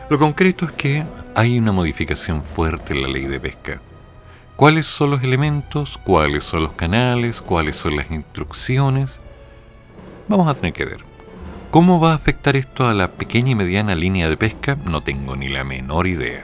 Lo 0.09 0.17
concreto 0.17 0.65
es 0.65 0.71
que 0.71 1.03
hay 1.35 1.59
una 1.59 1.71
modificación 1.71 2.43
fuerte 2.43 2.93
en 2.93 3.03
la 3.03 3.07
ley 3.07 3.27
de 3.27 3.39
pesca. 3.39 3.81
¿Cuáles 4.55 4.87
son 4.87 5.11
los 5.11 5.23
elementos? 5.23 5.99
¿Cuáles 6.03 6.43
son 6.43 6.63
los 6.63 6.73
canales? 6.73 7.41
¿Cuáles 7.41 7.77
son 7.77 7.95
las 7.95 8.09
instrucciones? 8.09 9.19
Vamos 10.27 10.47
a 10.47 10.55
tener 10.55 10.73
que 10.73 10.85
ver. 10.85 11.08
¿Cómo 11.71 11.99
va 11.99 12.13
a 12.13 12.15
afectar 12.15 12.55
esto 12.55 12.87
a 12.87 12.95
la 12.95 13.11
pequeña 13.11 13.51
y 13.51 13.55
mediana 13.55 13.93
línea 13.93 14.27
de 14.27 14.37
pesca? 14.37 14.75
No 14.85 15.03
tengo 15.03 15.35
ni 15.35 15.49
la 15.49 15.63
menor 15.63 16.07
idea. 16.07 16.43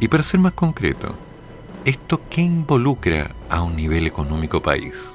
Y 0.00 0.08
para 0.08 0.22
ser 0.22 0.40
más 0.40 0.54
concreto, 0.54 1.14
¿esto 1.84 2.18
qué 2.30 2.40
involucra 2.40 3.32
a 3.50 3.60
un 3.60 3.76
nivel 3.76 4.06
económico 4.06 4.62
país? 4.62 5.12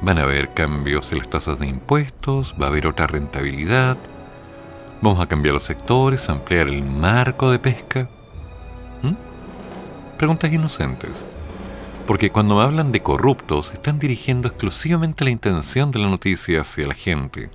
Van 0.00 0.16
a 0.16 0.22
haber 0.22 0.54
cambios 0.54 1.12
en 1.12 1.18
las 1.18 1.28
tasas 1.28 1.58
de 1.58 1.66
impuestos, 1.66 2.54
va 2.58 2.64
a 2.64 2.68
haber 2.70 2.86
otra 2.86 3.06
rentabilidad, 3.06 3.98
vamos 5.02 5.20
a 5.20 5.26
cambiar 5.26 5.52
los 5.52 5.64
sectores, 5.64 6.30
ampliar 6.30 6.66
el 6.66 6.82
marco 6.82 7.50
de 7.50 7.58
pesca. 7.58 8.08
¿Mm? 9.02 10.16
Preguntas 10.16 10.50
inocentes. 10.50 11.26
Porque 12.10 12.30
cuando 12.30 12.56
me 12.56 12.64
hablan 12.64 12.90
de 12.90 13.04
corruptos, 13.04 13.70
están 13.72 14.00
dirigiendo 14.00 14.48
exclusivamente 14.48 15.22
la 15.22 15.30
intención 15.30 15.92
de 15.92 16.00
la 16.00 16.08
noticia 16.08 16.62
hacia 16.62 16.88
la 16.88 16.94
gente. 16.94 17.50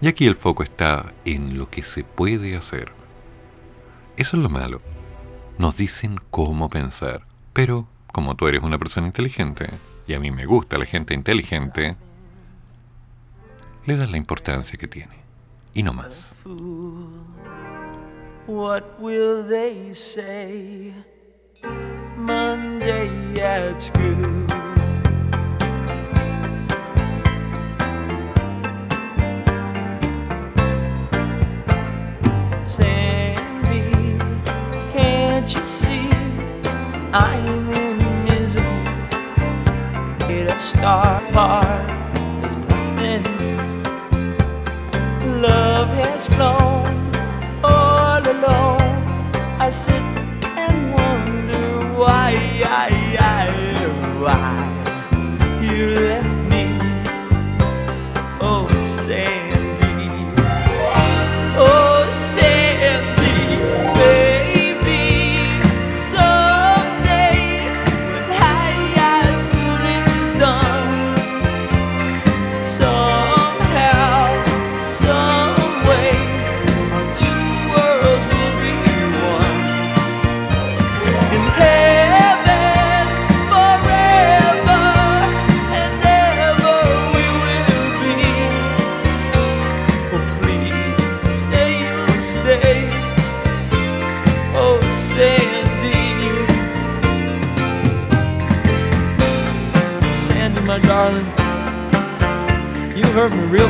Y 0.00 0.08
aquí 0.08 0.26
el 0.26 0.34
foco 0.34 0.62
está 0.62 1.12
en 1.26 1.58
lo 1.58 1.68
que 1.68 1.82
se 1.82 2.02
puede 2.02 2.56
hacer. 2.56 2.90
Eso 4.16 4.38
es 4.38 4.42
lo 4.42 4.48
malo. 4.48 4.80
Nos 5.58 5.76
dicen 5.76 6.18
cómo 6.30 6.70
pensar. 6.70 7.26
Pero, 7.52 7.86
como 8.14 8.34
tú 8.34 8.48
eres 8.48 8.62
una 8.62 8.78
persona 8.78 9.08
inteligente, 9.08 9.68
y 10.06 10.14
a 10.14 10.20
mí 10.20 10.30
me 10.30 10.46
gusta 10.46 10.78
la 10.78 10.86
gente 10.86 11.12
inteligente, 11.12 11.96
le 13.84 13.96
das 13.98 14.10
la 14.10 14.16
importancia 14.16 14.78
que 14.78 14.88
tiene. 14.88 15.18
Y 15.74 15.82
no 15.82 15.92
más. 15.92 16.32
What 18.46 18.84
will 18.98 19.46
they 19.46 19.94
say 19.94 20.94
Monday 22.60 23.40
at 23.40 23.80
school? 23.80 24.46
Sandy, 32.66 34.18
can't 34.92 35.54
you 35.54 35.66
see 35.66 36.10
I'm 37.14 37.70
in 37.72 37.98
misery? 38.26 38.62
It 40.28 40.50
a 40.50 40.58
star 40.58 41.22
part 41.32 41.90
is 42.50 42.58
nothing 42.58 43.24
love 45.40 45.88
has 46.02 46.26
flown 46.26 47.14
all 47.64 48.20
alone. 48.20 49.32
I 49.58 49.70
sit 49.70 50.02
and 50.64 50.92
wonder 50.92 51.94
why 51.98 52.39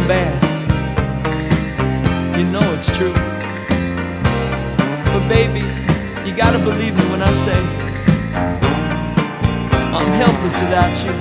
bad. 0.09 0.41
You 2.37 2.45
know 2.45 2.75
it's 2.75 2.91
true. 2.97 3.15
But 5.13 5.29
baby, 5.29 5.61
you 6.27 6.37
gotta 6.37 6.59
believe 6.59 6.95
me 6.97 7.05
when 7.11 7.23
I 7.23 7.33
say 7.33 7.61
I'm 9.97 10.07
helpless 10.23 10.61
without 10.61 10.97
you. 11.05 11.13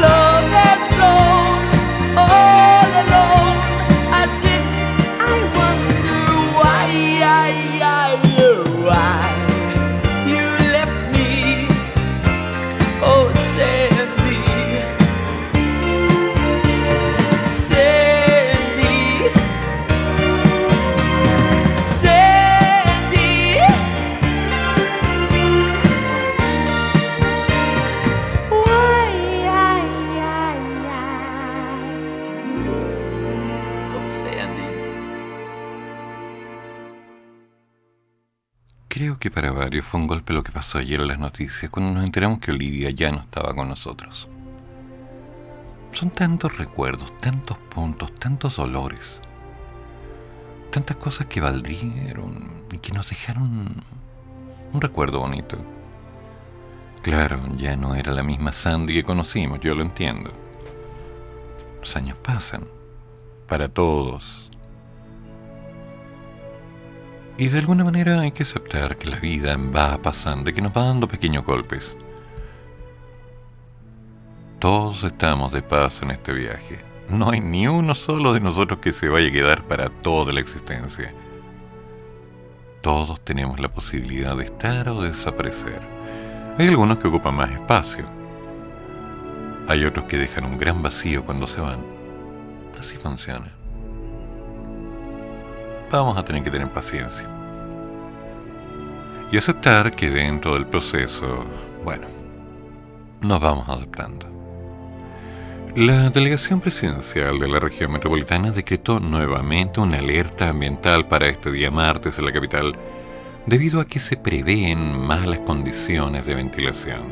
Love 0.00 0.44
has 0.58 0.86
flown 0.94 2.18
all 2.18 2.69
que 39.20 39.30
para 39.30 39.52
varios 39.52 39.84
fue 39.84 40.00
un 40.00 40.06
golpe 40.06 40.32
lo 40.32 40.42
que 40.42 40.50
pasó 40.50 40.78
ayer 40.78 40.98
en 40.98 41.08
las 41.08 41.18
noticias 41.18 41.70
cuando 41.70 41.92
nos 41.92 42.04
enteramos 42.04 42.40
que 42.40 42.52
Olivia 42.52 42.90
ya 42.90 43.12
no 43.12 43.20
estaba 43.20 43.54
con 43.54 43.68
nosotros. 43.68 44.26
Son 45.92 46.10
tantos 46.10 46.56
recuerdos, 46.56 47.16
tantos 47.18 47.58
puntos, 47.58 48.14
tantos 48.14 48.56
dolores, 48.56 49.20
tantas 50.70 50.96
cosas 50.96 51.26
que 51.26 51.42
valdieron 51.42 52.50
y 52.72 52.78
que 52.78 52.92
nos 52.92 53.10
dejaron 53.10 53.82
un 54.72 54.80
recuerdo 54.80 55.20
bonito. 55.20 55.58
Claro, 57.02 57.40
ya 57.56 57.76
no 57.76 57.94
era 57.94 58.12
la 58.12 58.22
misma 58.22 58.52
Sandy 58.52 58.94
que 58.94 59.04
conocimos, 59.04 59.60
yo 59.60 59.74
lo 59.74 59.82
entiendo. 59.82 60.32
Los 61.80 61.94
años 61.94 62.16
pasan, 62.22 62.64
para 63.46 63.68
todos, 63.68 64.49
y 67.40 67.48
de 67.48 67.58
alguna 67.58 67.84
manera 67.84 68.20
hay 68.20 68.32
que 68.32 68.42
aceptar 68.42 68.98
que 68.98 69.08
la 69.08 69.18
vida 69.18 69.56
va 69.56 69.96
pasando 70.02 70.50
y 70.50 70.52
que 70.52 70.60
nos 70.60 70.76
va 70.76 70.84
dando 70.84 71.08
pequeños 71.08 71.42
golpes. 71.42 71.96
Todos 74.58 75.02
estamos 75.04 75.50
de 75.50 75.62
paso 75.62 76.04
en 76.04 76.10
este 76.10 76.34
viaje. 76.34 76.80
No 77.08 77.30
hay 77.30 77.40
ni 77.40 77.66
uno 77.66 77.94
solo 77.94 78.34
de 78.34 78.40
nosotros 78.40 78.80
que 78.80 78.92
se 78.92 79.08
vaya 79.08 79.28
a 79.28 79.32
quedar 79.32 79.62
para 79.62 79.88
toda 79.88 80.34
la 80.34 80.40
existencia. 80.40 81.14
Todos 82.82 83.24
tenemos 83.24 83.58
la 83.58 83.72
posibilidad 83.72 84.36
de 84.36 84.44
estar 84.44 84.90
o 84.90 85.00
de 85.00 85.08
desaparecer. 85.08 85.80
Hay 86.58 86.68
algunos 86.68 86.98
que 86.98 87.08
ocupan 87.08 87.36
más 87.36 87.50
espacio. 87.50 88.04
Hay 89.66 89.86
otros 89.86 90.04
que 90.04 90.18
dejan 90.18 90.44
un 90.44 90.58
gran 90.58 90.82
vacío 90.82 91.24
cuando 91.24 91.46
se 91.46 91.62
van. 91.62 91.80
Así 92.78 92.96
funciona 92.98 93.59
vamos 95.98 96.16
a 96.16 96.24
tener 96.24 96.42
que 96.42 96.50
tener 96.50 96.68
paciencia. 96.68 97.26
Y 99.32 99.36
aceptar 99.36 99.90
que 99.90 100.10
dentro 100.10 100.54
del 100.54 100.66
proceso, 100.66 101.44
bueno, 101.84 102.06
nos 103.20 103.40
vamos 103.40 103.68
adaptando. 103.68 104.26
La 105.76 106.10
delegación 106.10 106.60
presidencial 106.60 107.38
de 107.38 107.46
la 107.46 107.60
región 107.60 107.92
metropolitana 107.92 108.50
decretó 108.50 108.98
nuevamente 108.98 109.78
una 109.78 109.98
alerta 109.98 110.48
ambiental 110.48 111.06
para 111.06 111.28
este 111.28 111.52
día 111.52 111.70
martes 111.70 112.18
en 112.18 112.24
la 112.24 112.32
capital 112.32 112.74
debido 113.46 113.80
a 113.80 113.84
que 113.84 114.00
se 114.00 114.16
prevén 114.16 114.98
malas 114.98 115.38
condiciones 115.40 116.26
de 116.26 116.34
ventilación. 116.34 117.02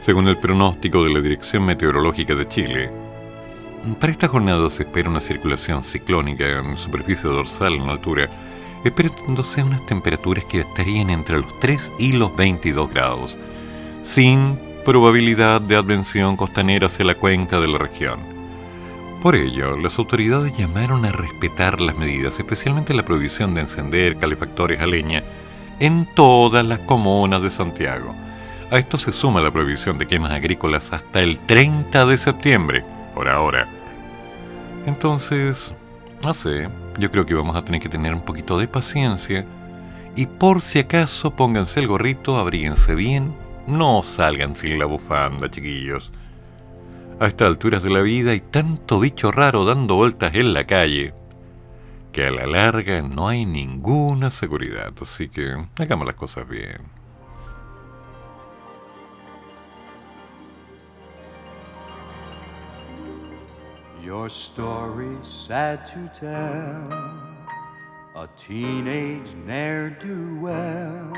Según 0.00 0.28
el 0.28 0.38
pronóstico 0.38 1.02
de 1.02 1.12
la 1.12 1.20
Dirección 1.20 1.64
Meteorológica 1.64 2.36
de 2.36 2.48
Chile, 2.48 3.01
para 3.98 4.12
esta 4.12 4.28
jornada 4.28 4.70
se 4.70 4.84
espera 4.84 5.10
una 5.10 5.20
circulación 5.20 5.82
ciclónica 5.82 6.46
en 6.58 6.76
superficie 6.76 7.28
dorsal 7.28 7.74
en 7.74 7.88
altura, 7.88 8.28
esperándose 8.84 9.62
unas 9.62 9.84
temperaturas 9.86 10.44
que 10.44 10.60
estarían 10.60 11.10
entre 11.10 11.38
los 11.38 11.60
3 11.60 11.92
y 11.98 12.12
los 12.12 12.34
22 12.36 12.90
grados, 12.90 13.36
sin 14.02 14.58
probabilidad 14.84 15.60
de 15.60 15.76
advención 15.76 16.36
costanera 16.36 16.86
hacia 16.86 17.04
la 17.04 17.14
cuenca 17.14 17.60
de 17.60 17.68
la 17.68 17.78
región. 17.78 18.20
Por 19.20 19.36
ello, 19.36 19.76
las 19.76 19.98
autoridades 19.98 20.56
llamaron 20.56 21.04
a 21.04 21.12
respetar 21.12 21.80
las 21.80 21.96
medidas, 21.96 22.38
especialmente 22.38 22.94
la 22.94 23.04
prohibición 23.04 23.54
de 23.54 23.60
encender 23.60 24.16
calefactores 24.16 24.80
a 24.80 24.86
leña 24.86 25.22
en 25.78 26.06
todas 26.14 26.66
las 26.66 26.80
comunas 26.80 27.42
de 27.42 27.50
Santiago. 27.50 28.14
A 28.70 28.78
esto 28.78 28.98
se 28.98 29.12
suma 29.12 29.40
la 29.40 29.50
prohibición 29.50 29.98
de 29.98 30.06
quemas 30.06 30.32
agrícolas 30.32 30.92
hasta 30.92 31.20
el 31.20 31.38
30 31.40 32.06
de 32.06 32.18
septiembre, 32.18 32.84
por 33.14 33.28
ahora. 33.28 33.68
Entonces, 34.86 35.74
no 36.22 36.34
sé, 36.34 36.68
yo 36.98 37.10
creo 37.10 37.26
que 37.26 37.34
vamos 37.34 37.56
a 37.56 37.64
tener 37.64 37.80
que 37.80 37.88
tener 37.88 38.14
un 38.14 38.22
poquito 38.22 38.58
de 38.58 38.68
paciencia 38.68 39.44
y 40.14 40.26
por 40.26 40.60
si 40.60 40.80
acaso 40.80 41.34
pónganse 41.34 41.80
el 41.80 41.88
gorrito, 41.88 42.38
abríguense 42.38 42.94
bien, 42.94 43.34
no 43.66 44.02
salgan 44.02 44.54
sin 44.54 44.78
la 44.78 44.84
bufanda, 44.84 45.50
chiquillos. 45.50 46.10
A 47.20 47.26
estas 47.26 47.48
alturas 47.48 47.82
de 47.82 47.90
la 47.90 48.00
vida 48.00 48.32
hay 48.32 48.40
tanto 48.40 48.98
bicho 48.98 49.30
raro 49.30 49.64
dando 49.64 49.96
vueltas 49.96 50.34
en 50.34 50.52
la 50.52 50.66
calle 50.66 51.14
que 52.12 52.26
a 52.26 52.30
la 52.30 52.46
larga 52.46 53.00
no 53.00 53.28
hay 53.28 53.46
ninguna 53.46 54.30
seguridad, 54.30 54.92
así 55.00 55.28
que 55.28 55.56
hagamos 55.76 56.06
las 56.06 56.16
cosas 56.16 56.46
bien. 56.46 56.91
Your 64.02 64.28
story's 64.28 65.28
sad 65.28 65.86
to 65.92 66.10
tell. 66.12 66.92
A 68.16 68.28
teenage 68.36 69.32
ne'er 69.46 69.90
do 69.90 70.40
well. 70.40 71.12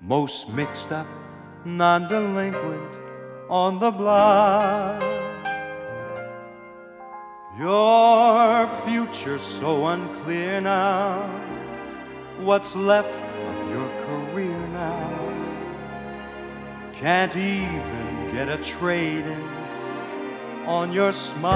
Most 0.00 0.52
mixed 0.52 0.90
up, 0.90 1.06
non 1.64 2.08
delinquent 2.08 2.98
on 3.48 3.78
the 3.78 3.92
block. 3.92 5.00
Your 7.56 8.66
future's 8.84 9.42
so 9.42 9.86
unclear 9.86 10.60
now. 10.60 11.28
What's 12.40 12.74
left 12.74 13.34
of 13.36 13.70
your 13.70 13.88
career 14.04 14.66
now? 14.68 15.30
Can't 16.92 17.36
even 17.36 18.32
get 18.32 18.48
a 18.48 18.58
trade 18.58 19.24
in 19.24 19.49
on 20.70 20.92
your 20.92 21.12
smile. 21.12 21.50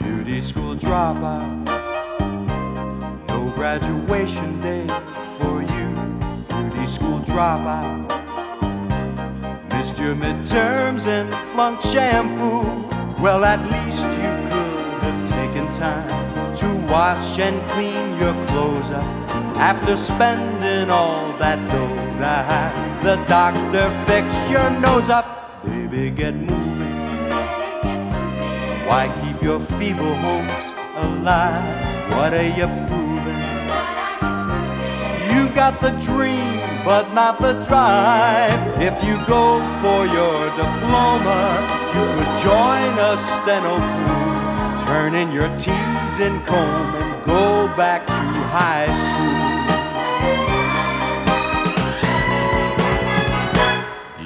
Beauty 0.00 0.42
school 0.42 0.76
dropout, 0.76 1.66
no 3.28 3.50
graduation 3.54 4.60
day 4.60 4.86
for 5.38 5.62
you. 5.62 5.88
Beauty 6.48 6.86
school 6.86 7.20
dropout. 7.20 7.99
Your 10.00 10.14
midterms 10.14 11.06
and 11.06 11.28
flunked 11.52 11.82
shampoo. 11.82 12.64
Well, 13.22 13.44
at 13.44 13.60
least 13.60 14.02
you 14.02 14.32
could 14.48 15.00
have 15.04 15.28
taken 15.28 15.70
time 15.78 16.56
to 16.56 16.66
wash 16.90 17.38
and 17.38 17.60
clean 17.70 18.18
your 18.18 18.32
clothes 18.46 18.90
up 18.90 19.04
after 19.60 19.96
spending 19.96 20.90
all 20.90 21.36
that 21.36 21.58
dough 21.70 21.94
to 22.18 22.24
have 22.24 23.04
the 23.04 23.16
doctor 23.28 23.90
fix 24.06 24.34
your 24.50 24.70
nose 24.70 25.10
up. 25.10 25.62
Baby, 25.64 26.10
get 26.10 26.34
moving. 26.34 26.96
Why 28.88 29.12
keep 29.22 29.42
your 29.42 29.60
feeble 29.60 30.14
hopes 30.14 30.72
alive? 30.96 32.10
What 32.16 32.32
are 32.32 32.50
you 32.58 32.66
proving? 32.88 33.40
You've 35.30 35.54
got 35.54 35.80
the 35.82 35.90
dream, 36.00 36.59
but 36.84 37.12
not 37.12 37.40
the 37.40 37.52
drive. 37.64 38.80
If 38.80 39.02
you 39.04 39.16
go 39.26 39.60
for 39.82 40.06
your 40.06 40.38
diploma, 40.56 41.40
you 41.94 42.04
could 42.14 42.32
join 42.42 42.90
a 42.98 43.12
steno 43.34 43.76
oh, 43.76 43.84
crew 44.04 44.30
Turn 44.86 45.14
in 45.14 45.30
your 45.30 45.48
T's 45.56 46.14
and 46.18 46.44
comb 46.46 46.94
and 46.96 47.24
go 47.24 47.68
back 47.76 48.06
to 48.06 48.12
high 48.50 48.90
school. 49.06 49.50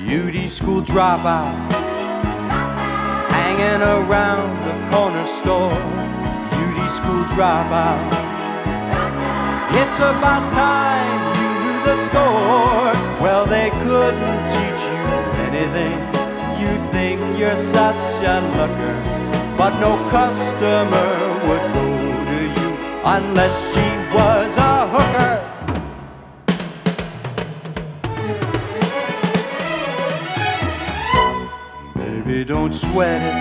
Beauty 0.06 0.48
school 0.48 0.80
dropout, 0.80 1.54
hanging 3.30 3.82
around 3.82 4.64
the 4.64 4.74
corner 4.90 5.26
store. 5.26 5.76
Beauty 6.56 6.88
school 6.88 7.24
dropout. 7.34 8.08
It's 9.76 9.98
about 9.98 10.52
time 10.52 11.23
score. 12.14 12.94
Well, 13.24 13.44
they 13.46 13.70
couldn't 13.70 14.42
teach 14.54 14.82
you 14.94 15.04
anything. 15.48 15.96
You 16.62 16.72
think 16.94 17.18
you're 17.38 17.60
such 17.78 18.12
a 18.34 18.36
looker, 18.58 18.96
but 19.58 19.72
no 19.80 19.92
customer 20.10 21.08
would 21.46 21.66
go 21.78 21.86
to 22.30 22.40
you 22.58 22.70
unless 23.16 23.54
she 23.72 23.86
was 24.16 24.50
a 24.72 24.74
hooker. 24.94 25.34
Baby, 31.96 32.44
don't 32.44 32.72
sweat 32.72 33.22
it. 33.30 33.38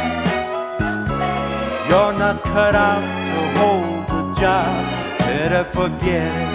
You're 1.90 2.14
not 2.14 2.44
cut 2.44 2.76
out 2.76 3.06
to 3.30 3.40
hold 3.60 4.08
the 4.14 4.24
job. 4.42 4.72
Better 5.20 5.64
forget 5.64 6.36
it. 6.50 6.53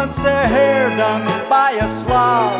Wants 0.00 0.16
their 0.16 0.48
hair 0.48 0.88
done 0.96 1.26
by 1.50 1.72
a 1.72 1.86
slob? 1.86 2.58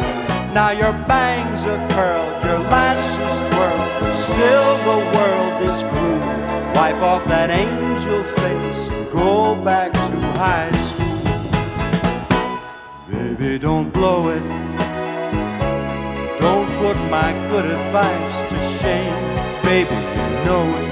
Now 0.52 0.72
your 0.72 0.92
bangs 1.08 1.64
are 1.64 1.88
curled, 1.88 2.44
your 2.44 2.58
lashes 2.68 3.34
twirled, 3.48 3.92
but 3.98 4.12
still 4.12 4.76
the 4.90 4.98
world 5.16 5.62
is 5.70 5.82
cruel. 5.84 6.20
Wipe 6.74 7.00
off 7.00 7.24
that 7.28 7.48
angel 7.48 8.22
face, 8.24 8.88
go 9.10 9.54
back 9.54 9.90
to 9.90 10.20
high 10.36 10.70
school. 10.88 11.32
Baby, 13.08 13.58
don't 13.58 13.90
blow 13.90 14.28
it. 14.28 14.44
Don't 16.40 16.68
put 16.76 16.96
my 17.08 17.32
good 17.48 17.64
advice 17.64 18.36
to 18.50 18.56
shame, 18.80 19.16
baby, 19.62 19.96
you 19.96 20.28
know 20.44 20.64
it. 20.80 20.88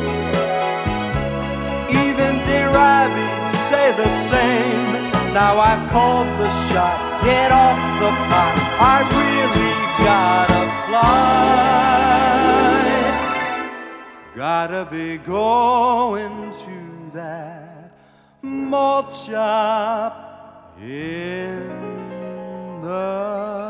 Even 1.91 2.41
dear 2.47 2.71
rabbits 2.73 3.53
say 3.69 3.93
the 3.93 4.09
same. 4.31 4.98
Now 5.33 5.59
I've 5.61 5.91
called 5.91 6.27
the 6.27 6.51
shot, 6.69 7.23
get 7.23 7.53
off 7.53 7.79
the 8.01 8.11
pot. 8.29 8.57
I've 8.81 9.11
really 9.21 9.73
gotta 10.05 10.63
fly. 10.87 11.29
Gotta 14.35 14.85
be 14.91 15.19
going 15.19 16.53
to 16.65 17.11
that 17.13 17.93
malt 18.43 19.15
shop 19.27 20.75
in 20.81 21.69
the 22.83 23.69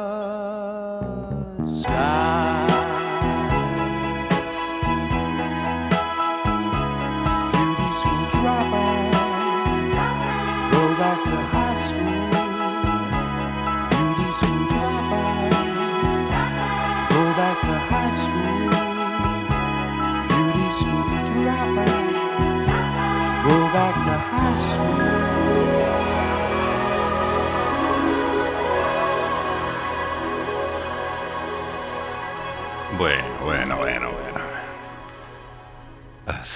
sky. 1.65 2.38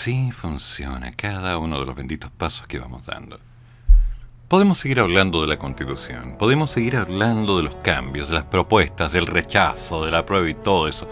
Así 0.03 0.33
funciona 0.33 1.13
cada 1.13 1.59
uno 1.59 1.79
de 1.79 1.87
los 1.87 1.95
benditos 1.95 2.29
pasos 2.33 2.67
que 2.67 2.81
vamos 2.81 3.07
dando. 3.07 3.39
Podemos 4.49 4.79
seguir 4.79 4.99
hablando 4.99 5.43
de 5.43 5.47
la 5.47 5.61
Constitución, 5.61 6.35
podemos 6.41 6.73
seguir 6.73 6.97
hablando 6.97 7.57
de 7.57 7.63
los 7.63 7.77
cambios, 7.77 8.27
de 8.27 8.35
las 8.35 8.43
propuestas, 8.43 9.13
del 9.13 9.29
rechazo, 9.29 10.05
de 10.05 10.11
la 10.11 10.27
prueba 10.27 10.49
y 10.49 10.55
todo 10.55 10.89
eso. 10.89 11.09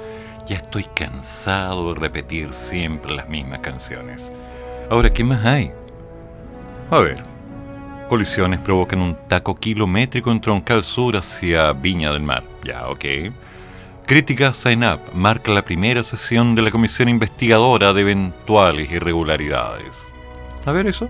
Ya 0.48 0.56
estoy 0.56 0.82
cansado 0.92 1.94
de 1.94 2.00
repetir 2.00 2.52
siempre 2.52 3.14
las 3.14 3.28
mismas 3.28 3.60
canciones. 3.60 4.28
Ahora, 4.90 5.12
¿qué 5.12 5.22
más 5.22 5.44
hay? 5.46 5.70
A 6.90 6.98
ver, 6.98 7.22
colisiones 8.08 8.58
provocan 8.58 9.02
un 9.02 9.16
taco 9.28 9.54
kilométrico 9.54 10.32
en 10.32 10.40
Troncal 10.40 10.82
Sur 10.82 11.16
hacia 11.16 11.72
Viña 11.74 12.10
del 12.12 12.22
Mar. 12.22 12.42
Ya, 12.64 12.88
ok. 12.88 13.04
Crítica 14.06 14.54
Sign 14.54 14.84
Up 14.84 15.00
marca 15.14 15.52
la 15.52 15.64
primera 15.64 16.02
sesión 16.02 16.54
de 16.54 16.62
la 16.62 16.70
comisión 16.70 17.08
investigadora 17.08 17.92
de 17.92 18.00
eventuales 18.00 18.90
irregularidades. 18.90 19.92
A 20.64 20.72
ver 20.72 20.86
eso. 20.86 21.08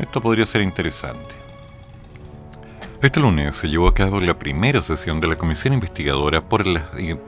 Esto 0.00 0.20
podría 0.20 0.46
ser 0.46 0.62
interesante. 0.62 1.34
Este 3.02 3.20
lunes 3.20 3.56
se 3.56 3.68
llevó 3.68 3.86
a 3.86 3.94
cabo 3.94 4.18
la 4.18 4.38
primera 4.38 4.82
sesión 4.82 5.20
de 5.20 5.28
la 5.28 5.36
comisión 5.36 5.74
investigadora 5.74 6.48
por 6.48 6.66
las 6.66 6.84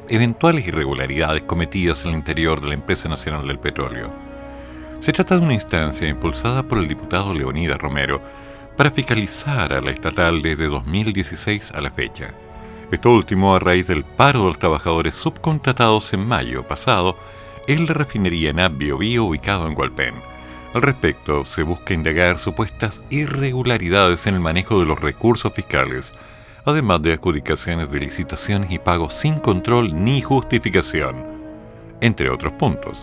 eventuales 0.09 0.67
irregularidades 0.67 1.43
cometidas 1.43 2.03
en 2.05 2.12
el 2.12 2.17
interior 2.17 2.62
de 2.62 2.69
la 2.69 2.75
Empresa 2.75 3.11
Nacional 3.11 3.47
del 3.47 3.59
Petróleo. 3.59 4.11
Se 5.01 5.12
trata 5.12 5.37
de 5.37 5.45
una 5.45 5.53
instancia 5.53 6.09
impulsada 6.09 6.62
por 6.62 6.79
el 6.79 6.89
diputado 6.89 7.35
Leonidas 7.35 7.79
Romero 7.79 8.23
para 8.77 8.91
fiscalizar 8.91 9.75
a 9.75 9.83
la 9.83 9.91
estatal 9.91 10.41
desde 10.41 10.67
2016 10.67 11.73
a 11.73 11.81
la 11.83 11.91
fecha. 11.91 12.33
Esto 12.91 13.11
último 13.11 13.57
a 13.57 13.59
raíz 13.59 13.89
del 13.89 14.05
paro 14.05 14.41
de 14.41 14.47
los 14.47 14.59
trabajadores 14.61 15.16
subcontratados 15.16 16.12
en 16.12 16.24
mayo 16.24 16.62
pasado 16.62 17.16
en 17.66 17.84
la 17.84 17.95
refinería 17.95 18.53
Bio 18.68 18.99
Bio 18.99 19.24
ubicado 19.24 19.66
en 19.66 19.76
Hualpén. 19.76 20.14
Al 20.72 20.82
respecto, 20.82 21.45
se 21.45 21.64
busca 21.64 21.95
indagar 21.95 22.39
supuestas 22.39 23.03
irregularidades 23.11 24.28
en 24.28 24.34
el 24.34 24.41
manejo 24.41 24.78
de 24.78 24.87
los 24.87 25.01
recursos 25.01 25.53
fiscales, 25.53 26.12
además 26.64 27.03
de 27.03 27.14
adjudicaciones 27.14 27.91
de 27.91 27.99
licitaciones 27.99 28.70
y 28.70 28.78
pagos 28.78 29.14
sin 29.14 29.41
control 29.41 30.05
ni 30.05 30.22
justificación, 30.22 31.26
entre 32.01 32.30
otros 32.30 32.53
puntos. 32.53 33.03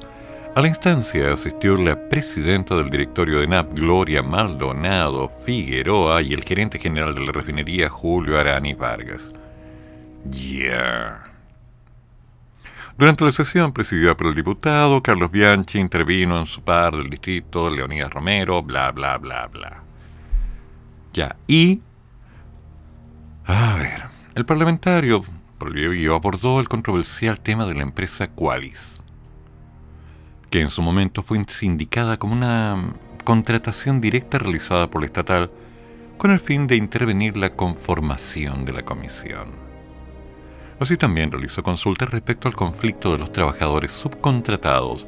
A 0.55 0.61
la 0.61 0.69
instancia 0.69 1.34
asistió 1.34 1.75
la 1.75 2.07
presidenta 2.07 2.75
del 2.75 2.89
directorio 2.89 3.41
de 3.41 3.47
NAP, 3.47 3.73
Gloria 3.73 4.23
Maldonado 4.23 5.29
Figueroa, 5.43 6.21
y 6.21 6.31
el 6.31 6.43
gerente 6.45 6.79
general 6.79 7.15
de 7.15 7.25
la 7.25 7.31
refinería, 7.34 7.89
Julio 7.89 8.39
Arani 8.39 8.75
Vargas. 8.75 9.34
Ya. 10.30 11.24
Durante 12.97 13.26
la 13.26 13.32
sesión 13.32 13.74
presidida 13.74 14.15
por 14.15 14.28
el 14.28 14.36
diputado, 14.36 15.01
Carlos 15.01 15.32
Bianchi 15.32 15.80
intervino 15.80 16.39
en 16.39 16.45
su 16.45 16.61
par 16.61 16.95
del 16.95 17.09
distrito, 17.09 17.69
Leonidas 17.69 18.11
Romero, 18.11 18.61
bla, 18.61 18.91
bla, 18.91 19.17
bla, 19.17 19.47
bla. 19.47 19.84
Ya, 21.11 21.36
y... 21.47 21.82
A 23.45 23.76
ver, 23.78 24.05
el 24.36 24.45
parlamentario 24.45 25.26
por 25.57 25.76
el 25.76 25.89
Bio 25.89 26.15
abordó 26.15 26.59
el 26.59 26.69
controversial 26.69 27.39
tema 27.39 27.65
de 27.65 27.74
la 27.74 27.82
empresa 27.82 28.28
Qualis, 28.28 29.01
que 30.49 30.61
en 30.61 30.69
su 30.69 30.82
momento 30.82 31.24
fue 31.24 31.43
sindicada 31.49 32.17
como 32.17 32.34
una 32.34 32.78
contratación 33.24 34.01
directa 34.01 34.38
realizada 34.38 34.89
por 34.89 35.01
la 35.01 35.07
estatal 35.07 35.51
con 36.17 36.32
el 36.32 36.39
fin 36.39 36.67
de 36.67 36.76
intervenir 36.76 37.38
la 37.38 37.49
conformación 37.55 38.65
de 38.65 38.74
la 38.74 38.84
comisión. 38.84 39.62
Así 40.84 40.97
también 40.97 41.31
realizó 41.31 41.63
consultas 41.63 42.09
respecto 42.09 42.49
al 42.49 42.57
conflicto 42.57 43.13
de 43.13 43.17
los 43.17 43.31
trabajadores 43.31 43.93
subcontratados 43.93 45.07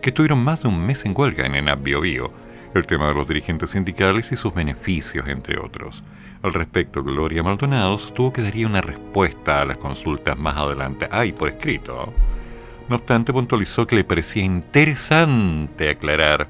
que 0.00 0.08
estuvieron 0.08 0.42
más 0.42 0.62
de 0.62 0.68
un 0.68 0.86
mes 0.86 1.04
en 1.04 1.12
huelga 1.14 1.44
en 1.44 1.56
ENAP 1.56 1.82
Bio 1.82 2.32
el 2.74 2.86
tema 2.86 3.08
de 3.08 3.14
los 3.14 3.28
dirigentes 3.28 3.72
sindicales 3.72 4.32
y 4.32 4.36
sus 4.36 4.54
beneficios, 4.54 5.28
entre 5.28 5.58
otros. 5.58 6.02
Al 6.40 6.54
respecto, 6.54 7.02
Gloria 7.04 7.42
Maldonado 7.42 7.98
sostuvo 7.98 8.32
que 8.32 8.40
daría 8.40 8.66
una 8.66 8.80
respuesta 8.80 9.60
a 9.60 9.66
las 9.66 9.76
consultas 9.76 10.38
más 10.38 10.56
adelante, 10.56 11.06
ay, 11.12 11.32
por 11.32 11.50
escrito. 11.50 12.14
No 12.88 12.96
obstante, 12.96 13.30
puntualizó 13.30 13.86
que 13.86 13.96
le 13.96 14.04
parecía 14.04 14.42
interesante 14.42 15.90
aclarar 15.90 16.48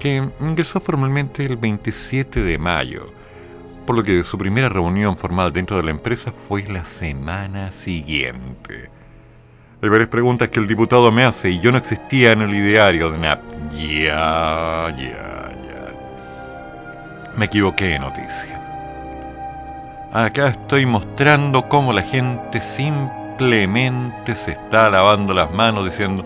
que 0.00 0.26
ingresó 0.40 0.80
formalmente 0.80 1.44
el 1.44 1.58
27 1.58 2.42
de 2.42 2.56
mayo, 2.56 3.12
por 3.82 3.96
lo 3.96 4.02
que 4.02 4.24
su 4.24 4.38
primera 4.38 4.68
reunión 4.68 5.16
formal 5.16 5.52
dentro 5.52 5.76
de 5.76 5.82
la 5.82 5.90
empresa 5.90 6.32
fue 6.32 6.62
la 6.64 6.84
semana 6.84 7.72
siguiente. 7.72 8.90
Hay 9.82 9.88
varias 9.88 10.08
preguntas 10.08 10.48
que 10.48 10.60
el 10.60 10.68
diputado 10.68 11.10
me 11.10 11.24
hace 11.24 11.50
y 11.50 11.58
yo 11.58 11.72
no 11.72 11.78
existía 11.78 12.32
en 12.32 12.42
el 12.42 12.54
ideario 12.54 13.10
de 13.10 13.18
NAP. 13.18 13.40
Ya, 13.72 14.94
ya, 14.96 15.50
ya. 15.66 15.92
Me 17.36 17.46
equivoqué 17.46 17.86
de 17.86 17.98
noticia. 17.98 18.62
Acá 20.12 20.48
estoy 20.48 20.86
mostrando 20.86 21.68
cómo 21.68 21.92
la 21.92 22.02
gente 22.02 22.60
simplemente 22.60 24.36
se 24.36 24.52
está 24.52 24.90
lavando 24.90 25.32
las 25.32 25.50
manos 25.50 25.86
diciendo 25.86 26.24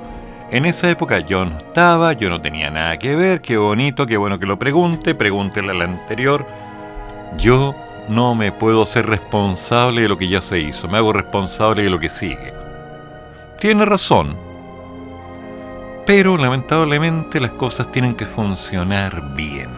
En 0.51 0.67
esa 0.67 0.91
época 0.91 1.21
yo 1.21 1.45
no 1.45 1.57
estaba, 1.57 2.13
yo 2.13 2.29
no 2.29 2.41
tenía 2.41 2.69
nada 2.69 2.99
que 2.99 3.17
ver, 3.17 3.41
qué 3.41 3.57
bonito, 3.57 4.07
qué 4.07 4.17
bueno 4.17 4.39
que 4.39 4.47
lo 4.47 4.59
pregunte, 4.59 5.15
pregúntele 5.15 5.71
al 5.71 5.83
anterior. 5.83 6.45
Yo 7.39 7.74
no 8.09 8.34
me 8.34 8.53
puedo 8.53 8.87
ser 8.87 9.07
responsable 9.07 10.03
de 10.03 10.09
lo 10.09 10.16
que 10.16 10.28
ya 10.28 10.41
se 10.41 10.59
hizo, 10.61 10.89
me 10.89 10.99
hago 10.99 11.12
responsable 11.12 11.82
de 11.82 11.91
lo 11.91 11.99
que 11.99 12.11
sigue. 12.11 12.53
Tiene 13.61 13.84
razón, 13.84 14.37
pero 16.07 16.37
lamentablemente 16.37 17.41
las 17.41 17.53
cosas 17.53 17.91
tienen 17.91 18.14
que 18.14 18.26
funcionar 18.26 19.34
bien. 19.34 19.70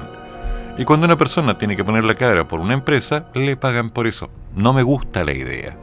Y 0.77 0.85
cuando 0.85 1.07
una 1.07 1.17
persona 1.17 1.59
tiene 1.59 1.75
que 1.75 1.85
poner 1.85 2.05
la 2.05 2.15
cara 2.15 2.47
por 2.47 2.61
una 2.61 2.75
empresa, 2.75 3.27
le 3.35 3.57
pagan 3.57 3.91
por 3.91 4.07
eso. 4.07 4.31
No 4.55 4.73
me 4.73 4.83
gusta 4.83 5.25
la 5.25 5.33
idea. 5.33 5.77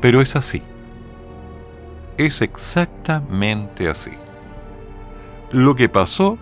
Pero 0.00 0.20
es 0.20 0.36
así. 0.36 0.62
Es 2.18 2.42
exactamente 2.42 3.88
así. 3.88 4.12
Lo 5.52 5.74
que 5.74 5.88
pasó 5.88 6.36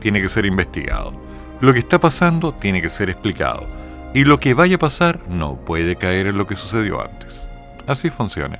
tiene 0.00 0.20
que 0.20 0.28
ser 0.28 0.44
investigado. 0.44 1.14
Lo 1.60 1.72
que 1.72 1.78
está 1.78 1.98
pasando 1.98 2.52
tiene 2.52 2.82
que 2.82 2.90
ser 2.90 3.08
explicado. 3.08 3.66
Y 4.16 4.24
lo 4.24 4.40
que 4.40 4.54
vaya 4.54 4.76
a 4.76 4.78
pasar 4.78 5.20
no 5.28 5.56
puede 5.56 5.96
caer 5.96 6.26
en 6.26 6.38
lo 6.38 6.46
que 6.46 6.56
sucedió 6.56 7.04
antes. 7.04 7.46
Así 7.86 8.08
funciona. 8.08 8.58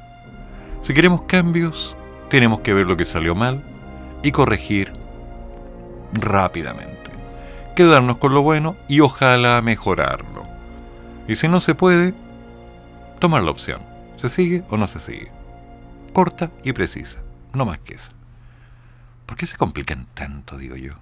Si 0.82 0.92
queremos 0.92 1.22
cambios, 1.22 1.96
tenemos 2.28 2.60
que 2.60 2.74
ver 2.74 2.84
lo 2.84 2.98
que 2.98 3.06
salió 3.06 3.34
mal 3.34 3.62
y 4.22 4.32
corregir 4.32 4.92
rápidamente. 6.12 7.10
Quedarnos 7.74 8.18
con 8.18 8.34
lo 8.34 8.42
bueno 8.42 8.76
y 8.86 9.00
ojalá 9.00 9.62
mejorarlo. 9.62 10.44
Y 11.26 11.36
si 11.36 11.48
no 11.48 11.62
se 11.62 11.74
puede, 11.74 12.12
tomar 13.18 13.42
la 13.42 13.52
opción. 13.52 13.80
¿Se 14.18 14.28
sigue 14.28 14.62
o 14.68 14.76
no 14.76 14.86
se 14.86 15.00
sigue? 15.00 15.32
Corta 16.12 16.50
y 16.64 16.74
precisa. 16.74 17.20
No 17.54 17.64
más 17.64 17.78
que 17.78 17.94
esa. 17.94 18.10
¿Por 19.24 19.38
qué 19.38 19.46
se 19.46 19.56
complican 19.56 20.06
tanto, 20.12 20.58
digo 20.58 20.76
yo? 20.76 20.92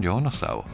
Yo 0.00 0.20
no 0.20 0.30
sabo. 0.30 0.66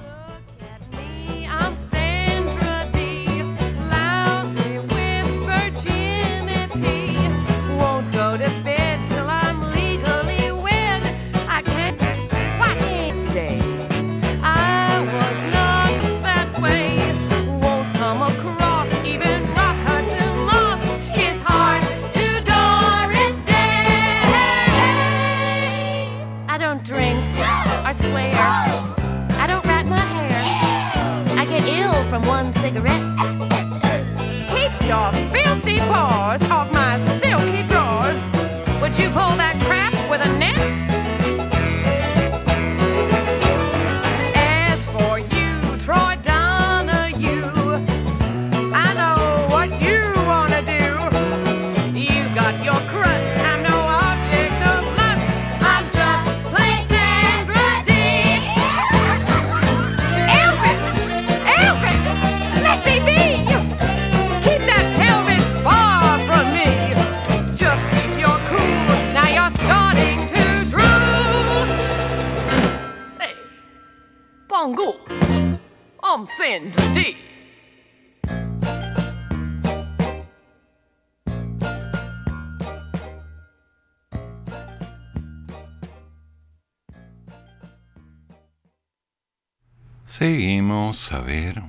Seguimos, 90.06 91.12
a 91.12 91.20
ver. 91.20 91.62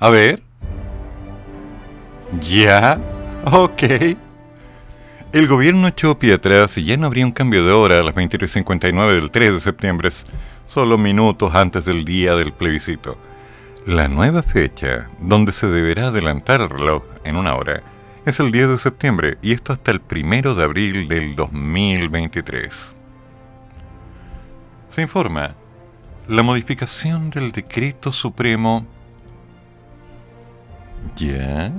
A 0.00 0.10
ver. 0.10 0.42
Ya. 2.40 2.98
Ok. 3.44 3.82
El 5.32 5.46
gobierno 5.48 5.88
echó 5.88 6.18
pie 6.18 6.34
atrás 6.34 6.78
y 6.78 6.84
ya 6.84 6.96
no 6.96 7.06
habría 7.06 7.26
un 7.26 7.32
cambio 7.32 7.66
de 7.66 7.72
hora 7.72 7.98
a 7.98 8.02
las 8.02 8.14
23.59 8.14 9.14
del 9.14 9.30
3 9.30 9.54
de 9.54 9.60
septiembre, 9.60 10.10
solo 10.66 10.96
minutos 10.96 11.54
antes 11.54 11.84
del 11.84 12.04
día 12.04 12.34
del 12.34 12.52
plebiscito. 12.52 13.18
La 13.84 14.08
nueva 14.08 14.42
fecha, 14.42 15.08
donde 15.20 15.52
se 15.52 15.66
deberá 15.68 16.06
adelantar 16.06 16.62
el 16.62 16.70
reloj 16.70 17.02
en 17.24 17.36
una 17.36 17.54
hora, 17.54 17.82
es 18.24 18.40
el 18.40 18.50
10 18.50 18.68
de 18.68 18.78
septiembre 18.78 19.38
y 19.42 19.52
esto 19.52 19.72
hasta 19.74 19.90
el 19.90 20.00
1 20.10 20.54
de 20.54 20.64
abril 20.64 21.08
del 21.08 21.36
2023. 21.36 22.94
Se 24.88 25.02
informa 25.02 25.54
la 26.28 26.42
modificación 26.42 27.28
del 27.28 27.52
decreto 27.52 28.10
supremo 28.10 28.86
ya 31.16 31.70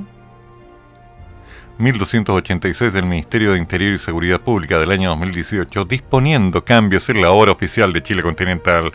1286 1.79 2.93
del 2.93 3.05
Ministerio 3.05 3.53
de 3.53 3.57
Interior 3.57 3.95
y 3.95 3.99
Seguridad 3.99 4.39
Pública 4.39 4.77
del 4.79 4.91
año 4.91 5.09
2018 5.09 5.85
disponiendo 5.85 6.63
cambios 6.63 7.09
en 7.09 7.21
la 7.21 7.31
hora 7.31 7.51
oficial 7.53 7.91
de 7.91 8.03
Chile 8.03 8.21
continental, 8.21 8.93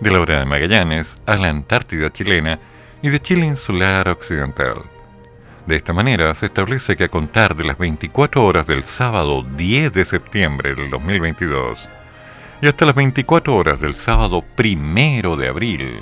de 0.00 0.10
la 0.10 0.20
hora 0.20 0.40
de 0.40 0.44
Magallanes 0.44 1.16
a 1.24 1.36
la 1.36 1.48
Antártida 1.48 2.12
chilena 2.12 2.60
y 3.00 3.08
de 3.08 3.20
Chile 3.20 3.46
insular 3.46 4.06
occidental. 4.08 4.82
De 5.66 5.76
esta 5.76 5.94
manera 5.94 6.34
se 6.34 6.46
establece 6.46 6.94
que 6.94 7.04
a 7.04 7.08
contar 7.08 7.56
de 7.56 7.64
las 7.64 7.78
24 7.78 8.44
horas 8.44 8.66
del 8.66 8.84
sábado 8.84 9.42
10 9.56 9.94
de 9.94 10.04
septiembre 10.04 10.74
del 10.74 10.90
2022 10.90 11.88
y 12.60 12.66
hasta 12.66 12.84
las 12.84 12.94
24 12.94 13.54
horas 13.54 13.80
del 13.80 13.94
sábado 13.94 14.44
primero 14.54 15.36
de 15.36 15.48
abril 15.48 16.00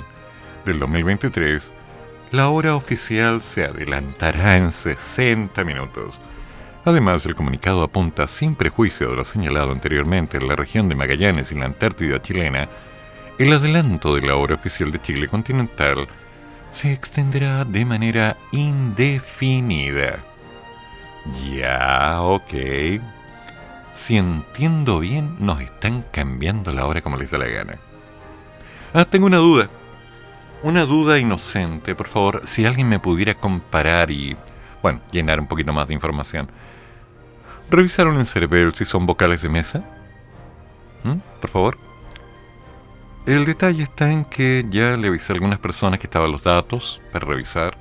del 0.65 0.79
2023, 0.79 1.71
la 2.31 2.49
hora 2.49 2.75
oficial 2.75 3.43
se 3.43 3.65
adelantará 3.65 4.57
en 4.57 4.71
60 4.71 5.63
minutos. 5.63 6.19
Además, 6.85 7.25
el 7.25 7.35
comunicado 7.35 7.83
apunta 7.83 8.27
sin 8.27 8.55
prejuicio 8.55 9.09
de 9.09 9.15
lo 9.15 9.25
señalado 9.25 9.71
anteriormente 9.71 10.37
en 10.37 10.47
la 10.47 10.55
región 10.55 10.89
de 10.89 10.95
Magallanes 10.95 11.51
y 11.51 11.55
la 11.55 11.65
Antártida 11.65 12.21
chilena, 12.21 12.69
el 13.39 13.53
adelanto 13.53 14.15
de 14.15 14.21
la 14.21 14.35
hora 14.35 14.55
oficial 14.55 14.91
de 14.91 15.01
Chile 15.01 15.27
continental 15.27 16.07
se 16.71 16.91
extenderá 16.91 17.65
de 17.65 17.85
manera 17.85 18.35
indefinida. 18.51 20.19
Ya, 21.55 22.21
ok. 22.21 22.53
Si 23.95 24.17
entiendo 24.17 24.99
bien, 24.99 25.35
nos 25.39 25.61
están 25.61 26.03
cambiando 26.11 26.71
la 26.71 26.85
hora 26.85 27.01
como 27.01 27.17
les 27.17 27.29
da 27.29 27.37
la 27.37 27.47
gana. 27.47 27.77
Ah, 28.93 29.05
tengo 29.05 29.27
una 29.27 29.37
duda. 29.37 29.69
Una 30.61 30.85
duda 30.85 31.19
inocente, 31.19 31.93
por 31.95 32.07
favor, 32.07 32.41
si 32.45 32.65
alguien 32.65 32.87
me 32.87 32.99
pudiera 32.99 33.35
comparar 33.35 34.11
y, 34.11 34.37
bueno, 34.81 35.01
llenar 35.11 35.39
un 35.39 35.47
poquito 35.47 35.73
más 35.73 35.87
de 35.87 35.93
información. 35.93 36.49
¿Revisaron 37.69 38.17
en 38.17 38.25
Cerebel 38.25 38.73
si 38.75 38.85
son 38.85 39.05
vocales 39.05 39.41
de 39.41 39.49
mesa? 39.49 39.83
¿Mm? 41.03 41.17
Por 41.41 41.49
favor. 41.49 41.77
El 43.25 43.45
detalle 43.45 43.83
está 43.83 44.11
en 44.11 44.25
que 44.25 44.65
ya 44.69 44.97
le 44.97 45.07
avisé 45.07 45.31
a 45.31 45.35
algunas 45.35 45.59
personas 45.59 45.99
que 45.99 46.07
estaban 46.07 46.31
los 46.31 46.43
datos 46.43 47.01
para 47.11 47.25
revisar. 47.25 47.77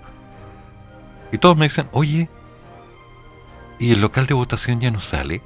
Y 1.32 1.38
todos 1.38 1.56
me 1.56 1.66
dicen, 1.66 1.88
oye, 1.92 2.28
¿y 3.78 3.92
el 3.92 4.00
local 4.00 4.26
de 4.26 4.34
votación 4.34 4.80
ya 4.80 4.90
no 4.90 5.00
sale? 5.00 5.42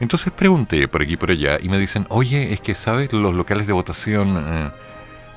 Entonces 0.00 0.32
pregunté 0.32 0.88
por 0.88 1.02
aquí 1.02 1.12
y 1.12 1.16
por 1.16 1.30
allá 1.30 1.58
y 1.60 1.68
me 1.68 1.78
dicen, 1.78 2.06
oye, 2.08 2.54
es 2.54 2.60
que, 2.60 2.74
¿sabes? 2.74 3.12
Los 3.12 3.34
locales 3.34 3.66
de 3.66 3.74
votación 3.74 4.44
eh, 4.48 4.70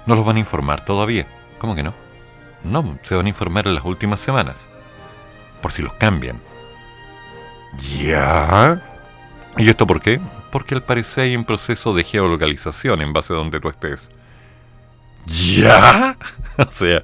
no 0.06 0.16
los 0.16 0.26
van 0.26 0.38
a 0.38 0.40
informar 0.40 0.86
todavía. 0.86 1.28
¿Cómo 1.60 1.76
que 1.76 1.84
no? 1.84 1.94
No, 2.64 2.98
se 3.04 3.16
van 3.16 3.26
a 3.26 3.30
informar 3.30 3.68
en 3.68 3.76
las 3.76 3.84
últimas 3.84 4.22
semanas. 4.22 4.66
Por 5.62 5.74
si 5.74 5.82
los 5.82 5.94
cambian. 5.96 6.40
¿Ya? 8.02 8.82
¿Y 9.58 9.70
esto 9.70 9.86
por 9.86 10.02
qué? 10.02 10.22
Porque 10.50 10.76
al 10.76 10.84
parecer 10.84 11.26
hay 11.26 11.36
un 11.36 11.44
proceso 11.44 11.94
de 11.94 12.06
geolocalización 12.06 13.02
en 13.02 13.12
base 13.12 13.34
a 13.34 13.36
donde 13.36 13.60
tú 13.60 13.68
estés. 13.68 14.10
¿Ya? 15.26 16.18
o 16.58 16.72
sea, 16.72 17.04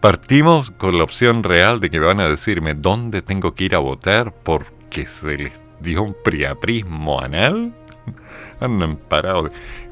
partimos 0.00 0.72
con 0.72 0.98
la 0.98 1.04
opción 1.04 1.44
real 1.44 1.78
de 1.78 1.90
que 1.90 2.00
me 2.00 2.06
van 2.06 2.20
a 2.20 2.28
decirme 2.28 2.74
dónde 2.74 3.22
tengo 3.22 3.54
que 3.54 3.64
ir 3.64 3.74
a 3.76 3.78
votar 3.78 4.32
porque 4.32 5.06
se 5.06 5.36
les 5.36 5.63
dio 5.84 6.02
un 6.02 6.16
priaprismo 6.24 7.20
anal? 7.20 7.74
Andan 8.60 8.96
parados. 8.96 9.50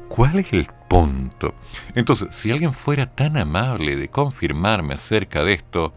¿Cuál 0.09 0.39
es 0.39 0.53
el 0.53 0.67
punto? 0.89 1.55
Entonces, 1.95 2.35
si 2.35 2.51
alguien 2.51 2.73
fuera 2.73 3.07
tan 3.07 3.37
amable 3.37 3.95
de 3.95 4.09
confirmarme 4.09 4.95
acerca 4.95 5.43
de 5.43 5.53
esto, 5.53 5.93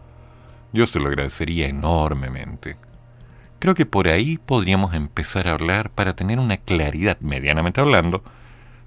yo 0.73 0.87
se 0.87 0.99
lo 0.99 1.07
agradecería 1.07 1.67
enormemente. 1.67 2.77
Creo 3.59 3.73
que 3.73 3.85
por 3.85 4.07
ahí 4.07 4.37
podríamos 4.37 4.93
empezar 4.93 5.47
a 5.47 5.53
hablar 5.53 5.89
para 5.89 6.15
tener 6.15 6.39
una 6.39 6.57
claridad, 6.57 7.19
medianamente 7.19 7.81
hablando, 7.81 8.23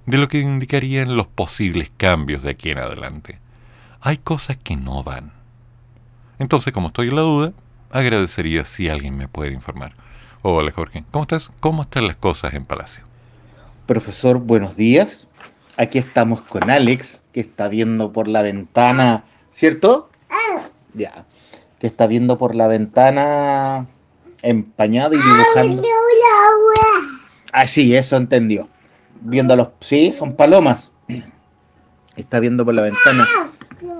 de 0.05 0.17
lo 0.17 0.27
que 0.27 0.39
indicarían 0.39 1.15
los 1.15 1.27
posibles 1.27 1.91
cambios 1.95 2.41
de 2.43 2.51
aquí 2.51 2.71
en 2.71 2.79
adelante. 2.79 3.39
Hay 3.99 4.17
cosas 4.17 4.57
que 4.57 4.75
no 4.75 5.03
van. 5.03 5.33
Entonces, 6.39 6.73
como 6.73 6.87
estoy 6.87 7.09
en 7.09 7.15
la 7.15 7.21
duda, 7.21 7.53
agradecería 7.91 8.65
si 8.65 8.89
alguien 8.89 9.17
me 9.17 9.27
puede 9.27 9.51
informar. 9.51 9.93
Hola 10.43 10.71
Jorge, 10.71 11.03
¿cómo 11.11 11.21
estás? 11.21 11.51
¿Cómo 11.59 11.83
están 11.83 12.07
las 12.07 12.15
cosas 12.15 12.55
en 12.55 12.65
Palacio? 12.65 13.03
Profesor, 13.85 14.39
buenos 14.39 14.75
días. 14.75 15.27
Aquí 15.77 15.99
estamos 15.99 16.41
con 16.41 16.71
Alex, 16.71 17.21
que 17.31 17.41
está 17.41 17.67
viendo 17.67 18.11
por 18.11 18.27
la 18.27 18.41
ventana, 18.41 19.23
¿cierto? 19.51 20.09
Ya. 20.95 21.25
Que 21.79 21.85
está 21.85 22.07
viendo 22.07 22.39
por 22.39 22.55
la 22.55 22.67
ventana 22.67 23.85
empañado 24.41 25.13
y 25.13 25.17
dibujando. 25.17 25.83
Ah, 27.53 27.67
sí, 27.67 27.95
eso 27.95 28.17
entendió. 28.17 28.67
Viendo 29.21 29.55
los. 29.55 29.67
Sí, 29.79 30.11
son 30.11 30.35
palomas. 30.35 30.91
Está 32.15 32.39
viendo 32.39 32.65
por 32.65 32.73
la 32.73 32.81
ventana. 32.81 33.27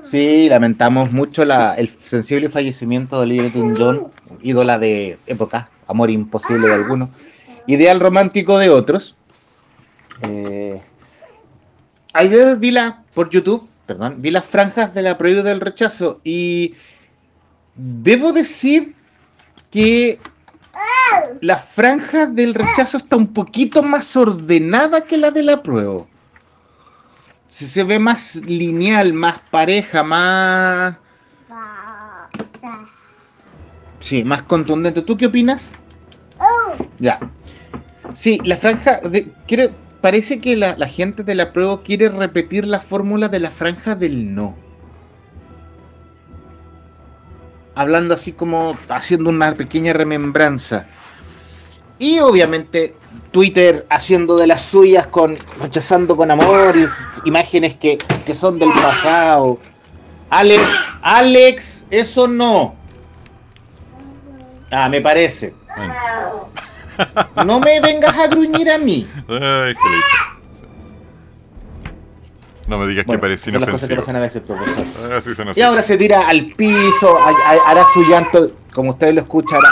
Sí, 0.03 0.49
lamentamos 0.49 1.11
mucho 1.11 1.45
la, 1.45 1.75
el 1.75 1.87
sensible 1.87 2.49
fallecimiento 2.49 3.17
de 3.17 3.21
Olivia 3.23 3.43
Newton-John, 3.43 4.11
ídola 4.41 4.79
de 4.79 5.19
época, 5.27 5.69
amor 5.91 6.09
imposible 6.09 6.67
de 6.67 6.73
algunos, 6.73 7.09
ideal 7.67 7.99
romántico 7.99 8.57
de 8.57 8.69
otros. 8.69 9.15
Eh, 10.23 10.81
ayer 12.13 12.57
vi 12.57 12.71
la, 12.71 13.03
por 13.13 13.29
YouTube, 13.29 13.67
perdón, 13.85 14.21
vi 14.21 14.31
las 14.31 14.45
franjas 14.45 14.93
de 14.93 15.01
la 15.01 15.17
prohibido 15.17 15.43
del 15.43 15.61
rechazo 15.61 16.19
y 16.23 16.75
debo 17.75 18.33
decir 18.33 18.95
que 19.69 20.19
la 21.41 21.57
franja 21.57 22.25
del 22.25 22.53
rechazo 22.53 22.97
está 22.97 23.15
un 23.15 23.33
poquito 23.33 23.83
más 23.83 24.15
ordenada 24.15 25.01
que 25.01 25.17
la 25.17 25.31
de 25.31 25.43
la 25.43 25.63
prueba. 25.63 26.05
Si 27.47 27.65
se 27.65 27.83
ve 27.83 27.99
más 27.99 28.35
lineal, 28.35 29.13
más 29.13 29.39
pareja, 29.49 30.03
más... 30.03 30.97
Sí, 34.01 34.25
más 34.25 34.41
contundente. 34.41 35.01
¿Tú 35.03 35.15
qué 35.15 35.27
opinas? 35.27 35.71
Ya. 36.99 37.19
Sí, 38.13 38.39
la 38.43 38.57
franja... 38.57 38.99
De, 39.01 39.31
quiere- 39.47 39.71
parece 40.01 40.41
que 40.41 40.57
la, 40.57 40.75
la 40.75 40.87
gente 40.87 41.23
de 41.23 41.35
la 41.35 41.53
prueba 41.53 41.81
quiere 41.83 42.09
repetir 42.09 42.65
la 42.67 42.79
fórmula 42.79 43.29
de 43.29 43.39
la 43.39 43.51
franja 43.51 43.95
del 43.95 44.33
no. 44.35 44.57
Hablando 47.75 48.15
así 48.15 48.33
como 48.33 48.75
haciendo 48.89 49.29
una 49.29 49.53
pequeña 49.53 49.93
remembranza. 49.93 50.85
Y 51.99 52.19
obviamente 52.19 52.95
Twitter 53.31 53.85
haciendo 53.89 54.35
de 54.37 54.47
las 54.47 54.63
suyas 54.63 55.07
con 55.07 55.37
rechazando 55.61 56.17
con 56.17 56.31
amor 56.31 56.75
y 56.75 56.87
imágenes 57.29 57.75
que, 57.75 57.97
que 58.25 58.33
son 58.35 58.57
del 58.59 58.71
pasado. 58.73 59.59
Alex, 60.31 60.63
Alex, 61.03 61.85
eso 61.91 62.27
no. 62.27 62.75
Ah, 64.71 64.89
me 64.89 65.01
parece. 65.01 65.53
No 67.45 67.59
me 67.59 67.79
vengas 67.79 68.15
a 68.15 68.27
gruñir 68.27 68.69
a 68.69 68.77
mí. 68.77 69.07
Ay. 69.27 69.73
No 72.67 72.77
me 72.77 72.87
digas 72.87 73.05
Bueno, 73.05 73.19
que 73.19 73.21
parece 73.27 73.51
que 73.51 73.57
inofensivo. 73.57 74.03
a 74.07 74.19
veces. 74.19 74.41
Ah, 74.47 75.19
sí. 75.23 75.31
Y 75.55 75.61
ahora 75.61 75.81
se 75.81 75.97
tira 75.97 76.27
al 76.27 76.53
piso, 76.55 77.17
ha- 77.17 77.51
ha- 77.53 77.71
hará 77.71 77.83
su 77.93 78.03
llanto, 78.03 78.51
como 78.73 78.91
ustedes 78.91 79.15
lo 79.15 79.21
escuchan, 79.21 79.59
hará, 79.59 79.69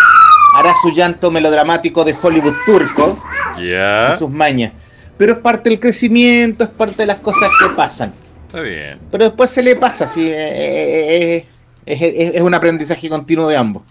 hará 0.70 0.74
su 0.82 0.90
llanto 0.92 1.30
melodramático 1.32 2.04
de 2.04 2.16
Hollywood 2.20 2.56
turco, 2.66 3.18
Ya. 3.62 4.08
con 4.10 4.20
sus 4.20 4.30
mañas. 4.32 4.74
Pero 5.18 5.34
es 5.34 5.38
parte 5.40 5.70
del 5.70 5.80
crecimiento, 5.80 6.64
es 6.64 6.70
parte 6.72 6.96
de 6.98 7.06
las 7.06 7.20
cosas 7.20 7.50
que 7.60 7.70
pasan. 7.76 8.12
Está 8.48 8.62
bien. 8.62 9.00
Pero 9.12 9.26
después 9.26 9.50
se 9.52 9.62
le 9.62 9.76
pasa, 9.76 10.08
sí, 10.08 10.28
eh, 10.28 10.34
eh, 10.34 11.36
eh, 11.38 11.46
es- 11.86 12.36
es 12.36 12.42
un 12.42 12.54
aprendizaje 12.56 13.08
continuo 13.08 13.48
de 13.48 13.56
ambos. 13.58 13.84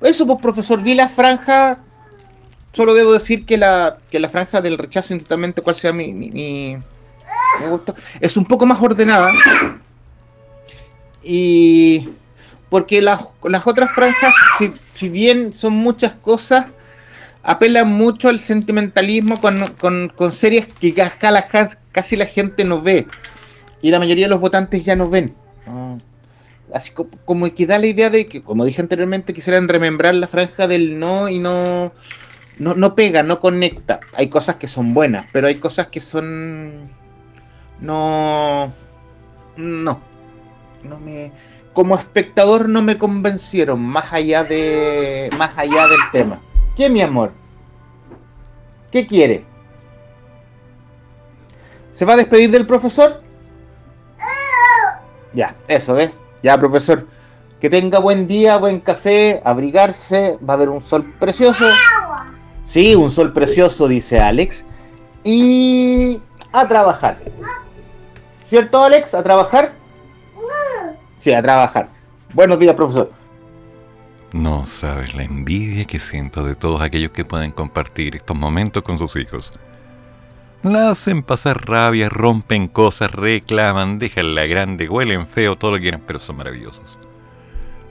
Eso, 0.00 0.26
pues, 0.26 0.40
profesor, 0.40 0.82
vi 0.82 0.94
la 0.94 1.08
franja. 1.08 1.78
Solo 2.72 2.94
debo 2.94 3.12
decir 3.12 3.44
que 3.46 3.56
la, 3.56 3.98
que 4.10 4.20
la 4.20 4.30
franja 4.30 4.60
del 4.60 4.78
rechazo, 4.78 5.12
indistintamente 5.12 5.62
cuál 5.62 5.76
sea 5.76 5.92
mi, 5.92 6.78
gusto, 7.68 7.94
es 8.20 8.36
un 8.36 8.44
poco 8.44 8.66
más 8.66 8.80
ordenada. 8.80 9.32
Y. 11.22 12.08
Porque 12.68 13.02
las, 13.02 13.20
las 13.42 13.66
otras 13.66 13.90
franjas, 13.90 14.32
si, 14.56 14.70
si 14.94 15.08
bien 15.08 15.52
son 15.52 15.72
muchas 15.72 16.12
cosas, 16.12 16.68
apelan 17.42 17.88
mucho 17.88 18.28
al 18.28 18.38
sentimentalismo 18.38 19.40
con, 19.40 19.66
con, 19.80 20.12
con 20.14 20.32
series 20.32 20.68
que 20.68 20.94
casi 21.92 22.16
la 22.16 22.26
gente 22.26 22.64
no 22.64 22.80
ve 22.80 23.08
y 23.82 23.90
la 23.90 23.98
mayoría 23.98 24.26
de 24.26 24.30
los 24.30 24.40
votantes 24.40 24.84
ya 24.84 24.96
no 24.96 25.08
ven. 25.08 25.34
Así 26.74 26.90
co- 26.92 27.08
como 27.24 27.52
que 27.54 27.66
da 27.66 27.78
la 27.78 27.86
idea 27.86 28.10
de 28.10 28.26
que, 28.26 28.42
como 28.42 28.64
dije 28.64 28.80
anteriormente, 28.82 29.32
quisieran 29.34 29.68
remembrar 29.68 30.14
la 30.14 30.28
franja 30.28 30.66
del 30.68 30.98
no 30.98 31.28
y 31.28 31.38
no, 31.38 31.92
no, 32.58 32.74
no 32.74 32.94
pega, 32.94 33.22
no 33.22 33.40
conecta. 33.40 34.00
Hay 34.16 34.28
cosas 34.28 34.56
que 34.56 34.68
son 34.68 34.94
buenas, 34.94 35.26
pero 35.32 35.46
hay 35.48 35.56
cosas 35.56 35.88
que 35.88 36.00
son... 36.00 36.90
No... 37.80 38.72
No. 39.56 40.00
No 40.84 40.98
me... 41.00 41.32
Como 41.72 41.96
espectador 41.96 42.68
no 42.68 42.82
me 42.82 42.98
convencieron 42.98 43.80
más 43.80 44.12
allá 44.12 44.44
de... 44.44 45.30
Más 45.38 45.52
allá 45.56 45.86
del 45.86 46.00
tema. 46.12 46.40
¿Qué, 46.76 46.88
mi 46.90 47.00
amor? 47.00 47.32
¿Qué 48.90 49.06
quiere? 49.06 49.44
¿Se 51.92 52.04
va 52.04 52.14
a 52.14 52.16
despedir 52.16 52.50
del 52.50 52.66
profesor? 52.66 53.22
Ya, 55.32 55.54
eso, 55.68 55.94
¿ves? 55.94 56.10
Ya, 56.42 56.58
profesor. 56.58 57.06
Que 57.60 57.68
tenga 57.68 57.98
buen 57.98 58.26
día, 58.26 58.56
buen 58.56 58.80
café, 58.80 59.40
abrigarse. 59.44 60.38
Va 60.46 60.54
a 60.54 60.56
haber 60.56 60.70
un 60.70 60.80
sol 60.80 61.12
precioso. 61.18 61.64
Sí, 62.64 62.94
un 62.94 63.10
sol 63.10 63.32
precioso, 63.32 63.88
dice 63.88 64.20
Alex. 64.20 64.64
Y 65.24 66.20
a 66.52 66.66
trabajar. 66.66 67.18
¿Cierto, 68.44 68.82
Alex? 68.82 69.14
¿A 69.14 69.22
trabajar? 69.22 69.72
Sí, 71.18 71.32
a 71.32 71.42
trabajar. 71.42 71.88
Buenos 72.32 72.58
días, 72.58 72.74
profesor. 72.74 73.12
No 74.32 74.66
sabes 74.66 75.14
la 75.14 75.24
envidia 75.24 75.84
que 75.84 75.98
siento 75.98 76.44
de 76.44 76.54
todos 76.54 76.80
aquellos 76.80 77.10
que 77.10 77.24
pueden 77.24 77.50
compartir 77.50 78.16
estos 78.16 78.36
momentos 78.36 78.82
con 78.82 78.96
sus 78.96 79.16
hijos. 79.16 79.52
La 80.62 80.90
hacen 80.90 81.22
pasar 81.22 81.66
rabia, 81.66 82.10
rompen 82.10 82.68
cosas, 82.68 83.10
reclaman, 83.10 83.98
dejan 83.98 84.34
la 84.34 84.44
grande, 84.44 84.90
huelen 84.90 85.26
feo, 85.26 85.56
todo 85.56 85.70
lo 85.70 85.76
que 85.78 85.84
quieran, 85.84 86.02
pero 86.06 86.20
son 86.20 86.36
maravillosos. 86.36 86.98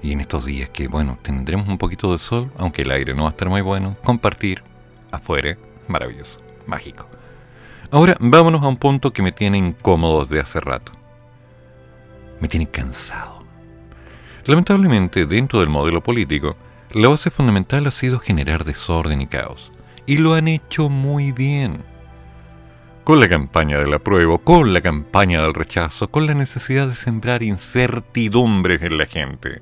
Y 0.03 0.11
en 0.11 0.21
estos 0.21 0.45
días 0.45 0.69
que, 0.69 0.87
bueno, 0.87 1.17
tendremos 1.23 1.67
un 1.67 1.79
poquito 1.79 2.11
de 2.11 2.19
sol, 2.19 2.51
aunque 2.59 2.83
el 2.83 2.91
aire 2.91 3.15
no 3.15 3.23
va 3.23 3.29
a 3.29 3.31
estar 3.31 3.49
muy 3.49 3.61
bueno, 3.61 3.95
compartir 4.03 4.61
afuera, 5.11 5.57
maravilloso, 5.87 6.41
mágico. 6.67 7.07
Ahora 7.89 8.15
vámonos 8.19 8.61
a 8.61 8.67
un 8.67 8.77
punto 8.77 9.11
que 9.13 9.23
me 9.23 9.31
tiene 9.31 9.57
incómodo 9.57 10.25
desde 10.25 10.39
hace 10.39 10.59
rato. 10.59 10.91
Me 12.39 12.47
tiene 12.47 12.69
cansado. 12.69 13.43
Lamentablemente, 14.45 15.25
dentro 15.25 15.61
del 15.61 15.69
modelo 15.69 16.03
político, 16.03 16.55
la 16.91 17.09
base 17.09 17.31
fundamental 17.31 17.87
ha 17.87 17.91
sido 17.91 18.19
generar 18.19 18.63
desorden 18.63 19.21
y 19.21 19.27
caos. 19.27 19.71
Y 20.05 20.17
lo 20.17 20.35
han 20.35 20.47
hecho 20.47 20.87
muy 20.87 21.31
bien. 21.31 21.88
Con 23.09 23.19
la 23.19 23.27
campaña 23.27 23.79
del 23.79 23.91
apruebo, 23.95 24.37
con 24.37 24.71
la 24.71 24.81
campaña 24.81 25.41
del 25.41 25.55
rechazo, 25.55 26.11
con 26.11 26.27
la 26.27 26.35
necesidad 26.35 26.87
de 26.87 26.93
sembrar 26.93 27.41
incertidumbres 27.41 28.83
en 28.83 28.99
la 28.99 29.07
gente. 29.07 29.61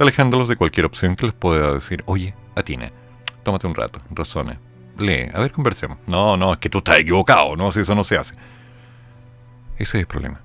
Alejándolos 0.00 0.48
de 0.48 0.56
cualquier 0.56 0.86
opción 0.86 1.14
que 1.14 1.26
les 1.26 1.34
pueda 1.36 1.72
decir, 1.72 2.02
oye, 2.04 2.34
Atina, 2.56 2.90
tómate 3.44 3.68
un 3.68 3.76
rato, 3.76 4.00
razona, 4.10 4.58
lee, 4.98 5.28
a 5.32 5.38
ver, 5.38 5.52
conversemos. 5.52 5.98
No, 6.08 6.36
no, 6.36 6.54
es 6.54 6.58
que 6.58 6.68
tú 6.68 6.78
estás 6.78 6.98
equivocado, 6.98 7.54
no, 7.54 7.70
si 7.70 7.78
eso 7.78 7.94
no 7.94 8.02
se 8.02 8.18
hace. 8.18 8.34
Ese 9.76 9.98
es 9.98 10.00
el 10.00 10.06
problema. 10.08 10.40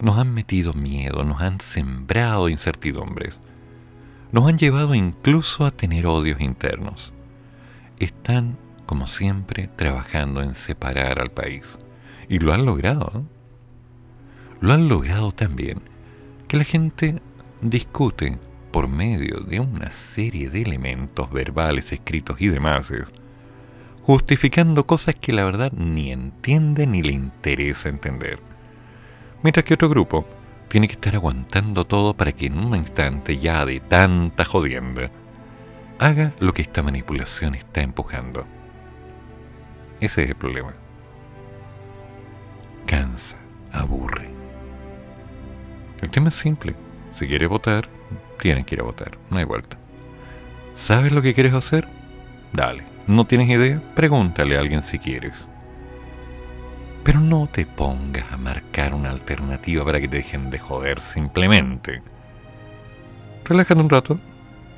Nos 0.00 0.18
han 0.18 0.32
metido 0.32 0.72
miedo, 0.72 1.24
nos 1.24 1.42
han 1.42 1.60
sembrado 1.60 2.48
incertidumbres, 2.48 3.40
nos 4.30 4.46
han 4.46 4.56
llevado 4.56 4.94
incluso 4.94 5.66
a 5.66 5.72
tener 5.72 6.06
odios 6.06 6.40
internos. 6.40 7.12
Están, 7.98 8.56
como 8.90 9.06
siempre, 9.06 9.70
trabajando 9.76 10.42
en 10.42 10.56
separar 10.56 11.20
al 11.20 11.30
país. 11.30 11.78
Y 12.28 12.40
lo 12.40 12.52
han 12.52 12.66
logrado. 12.66 13.08
¿no? 13.14 13.26
Lo 14.60 14.72
han 14.72 14.88
logrado 14.88 15.30
también 15.30 15.80
que 16.48 16.56
la 16.56 16.64
gente 16.64 17.22
discute 17.60 18.40
por 18.72 18.88
medio 18.88 19.42
de 19.42 19.60
una 19.60 19.92
serie 19.92 20.50
de 20.50 20.62
elementos 20.62 21.30
verbales, 21.30 21.92
escritos 21.92 22.40
y 22.40 22.48
demás, 22.48 22.92
justificando 24.02 24.84
cosas 24.84 25.14
que 25.14 25.32
la 25.32 25.44
verdad 25.44 25.70
ni 25.70 26.10
entiende 26.10 26.84
ni 26.88 27.04
le 27.04 27.12
interesa 27.12 27.90
entender. 27.90 28.40
Mientras 29.44 29.64
que 29.64 29.74
otro 29.74 29.88
grupo 29.88 30.26
tiene 30.66 30.88
que 30.88 30.94
estar 30.94 31.14
aguantando 31.14 31.86
todo 31.86 32.14
para 32.14 32.32
que 32.32 32.46
en 32.46 32.58
un 32.58 32.74
instante 32.74 33.38
ya 33.38 33.64
de 33.64 33.78
tanta 33.78 34.44
jodienda 34.44 35.12
haga 36.00 36.32
lo 36.40 36.52
que 36.52 36.62
esta 36.62 36.82
manipulación 36.82 37.54
está 37.54 37.82
empujando. 37.82 38.48
Ese 40.00 40.22
es 40.24 40.30
el 40.30 40.34
problema. 40.34 40.72
Cansa, 42.86 43.36
aburre. 43.72 44.30
El 46.00 46.10
tema 46.10 46.28
es 46.28 46.34
simple. 46.34 46.74
Si 47.12 47.26
quieres 47.26 47.48
votar, 47.48 47.88
tienes 48.40 48.64
que 48.64 48.76
ir 48.76 48.80
a 48.80 48.84
votar. 48.84 49.18
No 49.28 49.38
hay 49.38 49.44
vuelta. 49.44 49.76
¿Sabes 50.74 51.12
lo 51.12 51.20
que 51.20 51.34
quieres 51.34 51.52
hacer? 51.52 51.86
Dale. 52.52 52.84
¿No 53.06 53.26
tienes 53.26 53.48
idea? 53.50 53.82
Pregúntale 53.94 54.56
a 54.56 54.60
alguien 54.60 54.82
si 54.82 54.98
quieres. 54.98 55.46
Pero 57.04 57.20
no 57.20 57.48
te 57.48 57.66
pongas 57.66 58.30
a 58.32 58.36
marcar 58.36 58.94
una 58.94 59.10
alternativa 59.10 59.84
para 59.84 60.00
que 60.00 60.08
te 60.08 60.18
dejen 60.18 60.50
de 60.50 60.58
joder 60.58 61.00
simplemente. 61.00 62.02
Relájate 63.44 63.80
un 63.80 63.90
rato, 63.90 64.20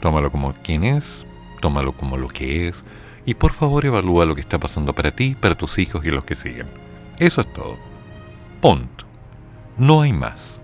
tómalo 0.00 0.32
como 0.32 0.54
quien 0.54 0.84
es, 0.84 1.26
tómalo 1.60 1.92
como 1.92 2.16
lo 2.16 2.28
que 2.28 2.68
es, 2.68 2.84
y 3.24 3.34
por 3.34 3.52
favor 3.52 3.84
evalúa 3.84 4.26
lo 4.26 4.34
que 4.34 4.40
está 4.40 4.58
pasando 4.58 4.94
para 4.94 5.12
ti, 5.12 5.36
para 5.38 5.54
tus 5.54 5.78
hijos 5.78 6.04
y 6.04 6.10
los 6.10 6.24
que 6.24 6.34
siguen. 6.34 6.68
Eso 7.18 7.42
es 7.42 7.52
todo. 7.52 7.78
Punto. 8.60 9.04
No 9.76 10.02
hay 10.02 10.12
más. 10.12 10.60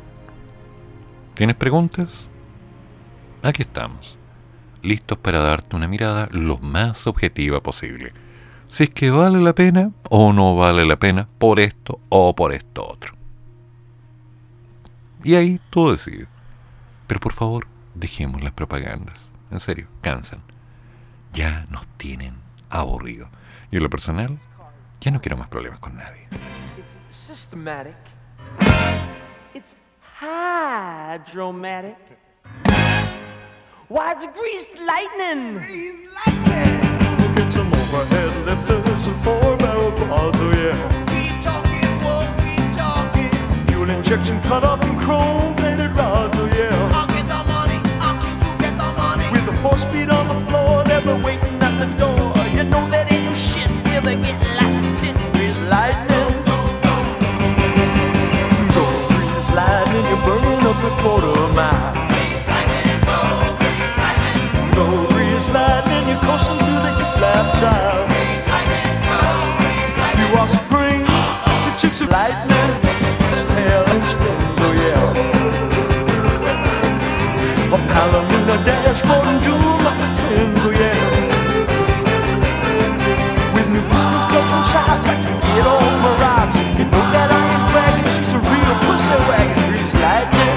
¿Tienes 1.35 1.57
preguntas? 1.57 2.27
Aquí 3.43 3.63
estamos, 3.63 4.19
listos 4.83 5.19
para 5.19 5.39
darte 5.39 5.77
una 5.77 5.87
mirada 5.87 6.29
lo 6.33 6.59
más 6.59 7.07
objetiva 7.07 7.63
posible. 7.63 8.13
Si 8.69 8.85
es 8.85 8.91
que 8.91 9.11
vale 9.11 9.41
la 9.41 9.55
pena 9.55 9.93
o 10.11 10.33
no 10.33 10.57
vale 10.57 10.85
la 10.85 10.99
pena 10.99 11.29
por 11.39 11.61
esto 11.61 12.01
o 12.09 12.35
por 12.35 12.53
esto 12.53 12.87
otro. 12.87 13.15
Y 15.23 15.37
ahí 15.37 15.61
tú 15.71 15.91
decides. 15.91 16.27
Pero 17.07 17.21
por 17.21 17.33
favor, 17.33 17.67
dejemos 17.95 18.43
las 18.43 18.53
propagandas. 18.53 19.29
En 19.51 19.61
serio, 19.61 19.87
cansan. 20.03 20.43
Ya 21.33 21.67
nos 21.71 21.87
tienen 21.97 22.48
aburrido. 22.71 23.29
Y 23.71 23.77
en 23.77 23.83
lo 23.83 23.91
personal, 23.91 24.39
ya 25.01 25.11
no 25.11 25.21
quiero 25.21 25.37
más 25.37 25.49
problemas 25.49 25.81
con 25.81 25.97
nadie. 25.97 26.27
It's 26.79 26.99
systematic. 27.11 27.97
It's 29.55 29.75
hydromatic. 30.21 31.97
Why, 33.89 34.13
it's 34.13 34.27
greased 34.27 34.79
lightning. 34.87 35.55
Greased 35.59 36.05
lightning. 36.27 36.81
we 37.19 37.35
Get 37.35 37.51
some 37.51 37.73
overhead 37.73 38.47
lifters 38.47 39.07
and 39.07 39.17
four 39.25 39.57
barrel 39.57 39.93
quads, 39.93 40.39
oh 40.41 40.53
yeah. 40.53 40.77
Keep 41.07 41.43
talking, 41.43 42.05
won't 42.05 42.31
keep 42.45 42.77
talking. 42.77 43.31
Fuel 43.67 43.89
injection 43.91 44.41
cut 44.43 44.65
up 44.65 44.85
in 44.85 44.99
chrome 44.99 45.55
plated 45.57 45.97
rods, 45.97 46.37
oh 46.39 46.47
yeah. 46.47 46.91
I'll 46.93 47.07
get 47.07 47.27
the 47.29 47.43
money. 47.49 47.81
I'll 48.01 48.21
keep 48.23 48.39
you 48.45 48.59
get 48.59 48.77
the 48.77 48.93
money. 48.93 49.31
With 49.33 49.47
the 49.47 49.55
four 49.63 49.79
speed 49.79 50.11
on 50.11 50.29
the 50.29 50.51
floor, 50.51 50.85
never 50.85 51.17
waiting 51.23 51.63
at 51.63 51.79
the 51.81 51.87
door. 51.97 52.38
Know 52.71 52.85
that 52.91 53.11
ain't 53.13 53.25
no 53.25 53.35
shit. 53.35 53.69
Be 53.85 54.15
getting 54.15 54.53
lots 54.59 54.79
of 54.81 54.89
tin. 54.99 55.15
Greased 55.33 55.63
lightning. 55.63 56.35
Go 58.75 58.85
grease 59.11 59.51
lightning, 59.59 60.05
you're 60.11 60.23
burning 60.25 60.63
up 60.71 60.79
the 60.85 60.91
quarter 61.03 61.35
mile. 61.57 61.93
Go 64.77 64.85
breeze 65.11 65.49
lightning, 65.51 66.05
you're 66.09 66.23
coursing 66.25 66.59
through 66.59 66.81
the 66.87 66.93
hip 66.99 67.13
lap 67.21 67.47
trials. 67.59 68.13
You 70.21 70.27
are 70.39 70.49
supreme, 70.49 71.05
the 71.67 71.73
chicks 71.81 72.01
are 72.03 72.11
lightning. 72.13 72.73
It's 73.35 73.45
tail 73.53 73.85
and 73.95 74.05
spins, 74.13 74.61
oh 74.67 74.73
yeah. 74.85 75.17
A 77.75 77.79
palomino 77.93 78.57
dashboard 78.65 79.27
and 79.27 79.41
doom 79.45 79.79
like 79.85 79.99
the 80.01 80.09
twins, 80.17 80.63
oh 80.65 80.71
yeah. 80.71 81.18
Pistons, 84.39 84.55
and 84.55 84.67
shocks, 84.67 85.07
I 85.09 85.15
can 85.15 85.41
get 85.41 85.67
over 85.67 86.13
rocks. 86.23 86.57
You 86.79 86.85
know 86.85 87.05
that 87.15 87.29
I 87.31 87.41
ain't 87.55 87.67
bragging, 87.73 88.09
she's 88.15 88.33
a 88.33 88.39
real 88.39 88.75
pussy 88.87 89.19
wagon, 89.29 89.73
grease 89.73 89.95
lightning. 89.95 90.48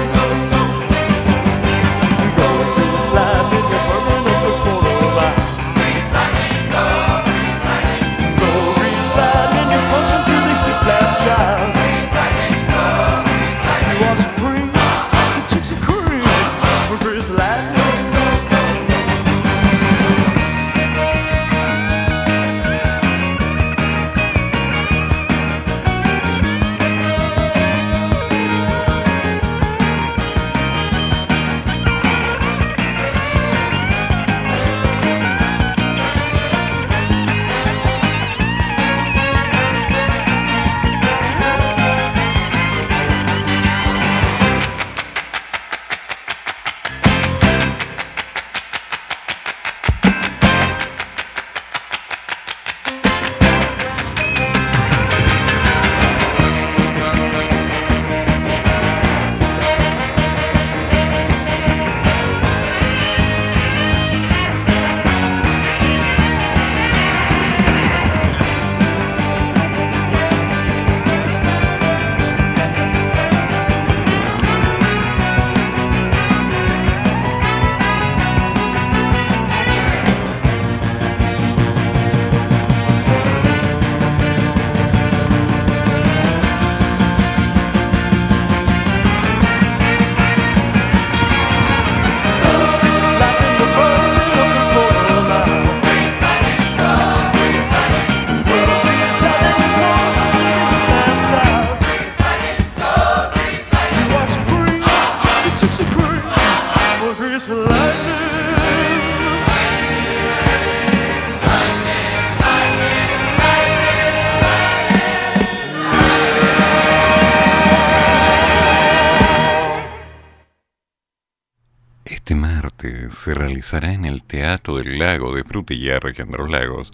Realizará 123.72 123.92
en 123.92 124.04
el 124.04 124.24
Teatro 124.24 124.76
del 124.76 124.98
Lago 124.98 125.34
de 125.34 125.44
Frutillar, 125.44 126.02
región 126.02 126.30
de 126.30 126.38
los 126.38 126.50
lagos, 126.50 126.90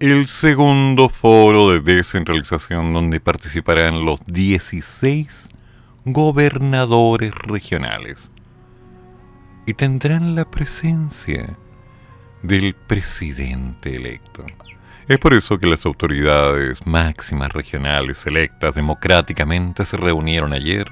el 0.00 0.28
segundo 0.28 1.08
foro 1.08 1.70
de 1.70 1.80
descentralización 1.80 2.92
donde 2.92 3.20
participarán 3.20 4.04
los 4.04 4.24
16 4.26 5.48
gobernadores 6.04 7.34
regionales 7.34 8.30
y 9.66 9.74
tendrán 9.74 10.34
la 10.34 10.48
presencia 10.48 11.58
del 12.42 12.74
presidente 12.74 13.96
electo. 13.96 14.46
Es 15.08 15.18
por 15.18 15.34
eso 15.34 15.58
que 15.58 15.66
las 15.66 15.84
autoridades 15.84 16.86
máximas 16.86 17.52
regionales 17.52 18.24
electas 18.26 18.74
democráticamente 18.74 19.84
se 19.84 19.96
reunieron 19.96 20.52
ayer 20.52 20.88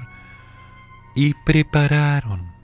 y 1.15 1.33
prepararon 1.45 2.56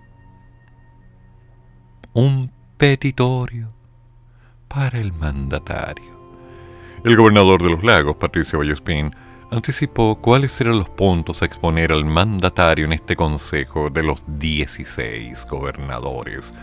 un 2.14 2.52
petitorio 2.78 3.70
para 4.68 5.00
el 5.00 5.14
mandatario. 5.14 6.14
El 7.04 7.18
gobernador 7.18 7.62
de 7.64 7.72
los 7.72 7.84
lagos, 7.84 8.18
Patricio 8.18 8.60
Vallespín, 8.60 9.16
anticipó 9.50 10.16
cuáles 10.16 10.60
eran 10.62 10.78
los 10.78 10.90
puntos 10.90 11.42
a 11.42 11.46
exponer 11.46 11.92
al 11.92 12.06
mandatario 12.06 12.86
en 12.86 12.94
este 12.94 13.16
consejo 13.16 13.90
de 13.90 14.04
los 14.04 14.24
16 14.28 15.46
gobernadores 15.48 16.54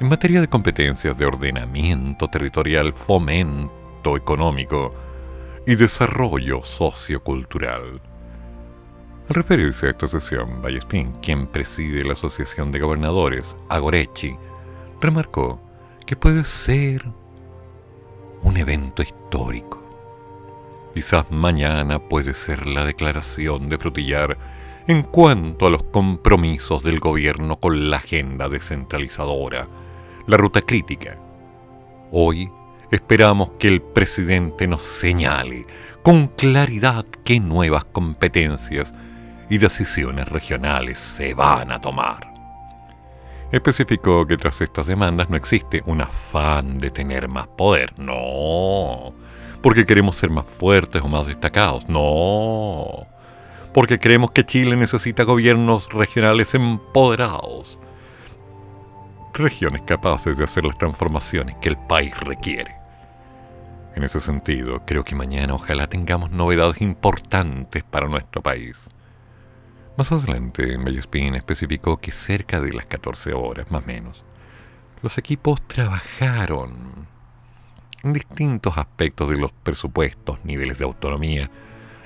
en 0.00 0.08
materia 0.08 0.40
de 0.40 0.48
competencias 0.48 1.16
de 1.16 1.24
ordenamiento 1.24 2.28
territorial, 2.28 2.92
fomento 2.92 4.16
económico 4.16 4.92
y 5.66 5.76
desarrollo 5.76 6.64
sociocultural. 6.64 8.00
Al 9.28 9.34
referirse 9.34 9.86
a 9.86 9.90
esta 9.90 10.08
sesión, 10.08 10.60
Vallespín, 10.62 11.12
quien 11.22 11.46
preside 11.46 12.04
la 12.04 12.12
Asociación 12.12 12.70
de 12.72 12.80
Gobernadores, 12.80 13.56
Agorechi, 13.68 14.36
remarcó 15.00 15.60
que 16.04 16.16
puede 16.16 16.44
ser 16.44 17.04
un 18.42 18.56
evento 18.56 19.02
histórico. 19.02 19.82
Quizás 20.94 21.30
mañana 21.30 21.98
puede 21.98 22.32
ser 22.34 22.66
la 22.66 22.84
declaración 22.84 23.68
de 23.68 23.76
Frutillar 23.76 24.38
en 24.86 25.02
cuanto 25.02 25.66
a 25.66 25.70
los 25.70 25.82
compromisos 25.82 26.82
del 26.82 27.00
gobierno 27.00 27.58
con 27.58 27.90
la 27.90 27.98
agenda 27.98 28.48
descentralizadora, 28.48 29.68
la 30.26 30.36
ruta 30.36 30.62
crítica. 30.62 31.18
Hoy 32.12 32.50
esperamos 32.90 33.50
que 33.58 33.68
el 33.68 33.82
presidente 33.82 34.68
nos 34.68 34.82
señale 34.82 35.66
con 36.02 36.28
claridad 36.28 37.04
qué 37.24 37.40
nuevas 37.40 37.84
competencias 37.84 38.94
y 39.50 39.58
decisiones 39.58 40.28
regionales 40.28 40.98
se 40.98 41.34
van 41.34 41.72
a 41.72 41.80
tomar. 41.80 42.35
Especificó 43.52 44.26
que 44.26 44.36
tras 44.36 44.60
estas 44.60 44.86
demandas 44.86 45.30
no 45.30 45.36
existe 45.36 45.82
un 45.86 46.00
afán 46.00 46.78
de 46.78 46.90
tener 46.90 47.28
más 47.28 47.46
poder, 47.46 47.96
no, 47.96 49.14
porque 49.62 49.86
queremos 49.86 50.16
ser 50.16 50.30
más 50.30 50.44
fuertes 50.44 51.00
o 51.02 51.08
más 51.08 51.26
destacados, 51.26 51.88
no, 51.88 53.06
porque 53.72 54.00
creemos 54.00 54.32
que 54.32 54.44
Chile 54.44 54.76
necesita 54.76 55.22
gobiernos 55.22 55.88
regionales 55.92 56.54
empoderados, 56.54 57.78
regiones 59.32 59.82
capaces 59.82 60.36
de 60.36 60.44
hacer 60.44 60.64
las 60.64 60.76
transformaciones 60.76 61.56
que 61.58 61.68
el 61.68 61.76
país 61.76 62.18
requiere. 62.18 62.74
En 63.94 64.02
ese 64.02 64.20
sentido, 64.20 64.82
creo 64.84 65.04
que 65.04 65.14
mañana 65.14 65.54
ojalá 65.54 65.86
tengamos 65.86 66.30
novedades 66.32 66.82
importantes 66.82 67.84
para 67.84 68.08
nuestro 68.08 68.42
país. 68.42 68.76
Más 69.96 70.12
adelante, 70.12 70.76
Bellespín 70.76 71.36
especificó 71.36 71.96
que 71.96 72.12
cerca 72.12 72.60
de 72.60 72.70
las 72.70 72.84
14 72.84 73.32
horas, 73.32 73.70
más 73.70 73.82
o 73.82 73.86
menos, 73.86 74.24
los 75.02 75.16
equipos 75.16 75.62
trabajaron 75.66 77.06
en 78.02 78.12
distintos 78.12 78.76
aspectos 78.76 79.30
de 79.30 79.38
los 79.38 79.52
presupuestos, 79.52 80.38
niveles 80.44 80.78
de 80.78 80.84
autonomía 80.84 81.50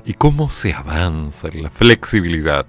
y 0.05 0.15
cómo 0.15 0.51
se 0.51 0.73
avanza 0.73 1.49
en 1.49 1.65
la 1.65 1.71
flexibilidad. 1.71 2.65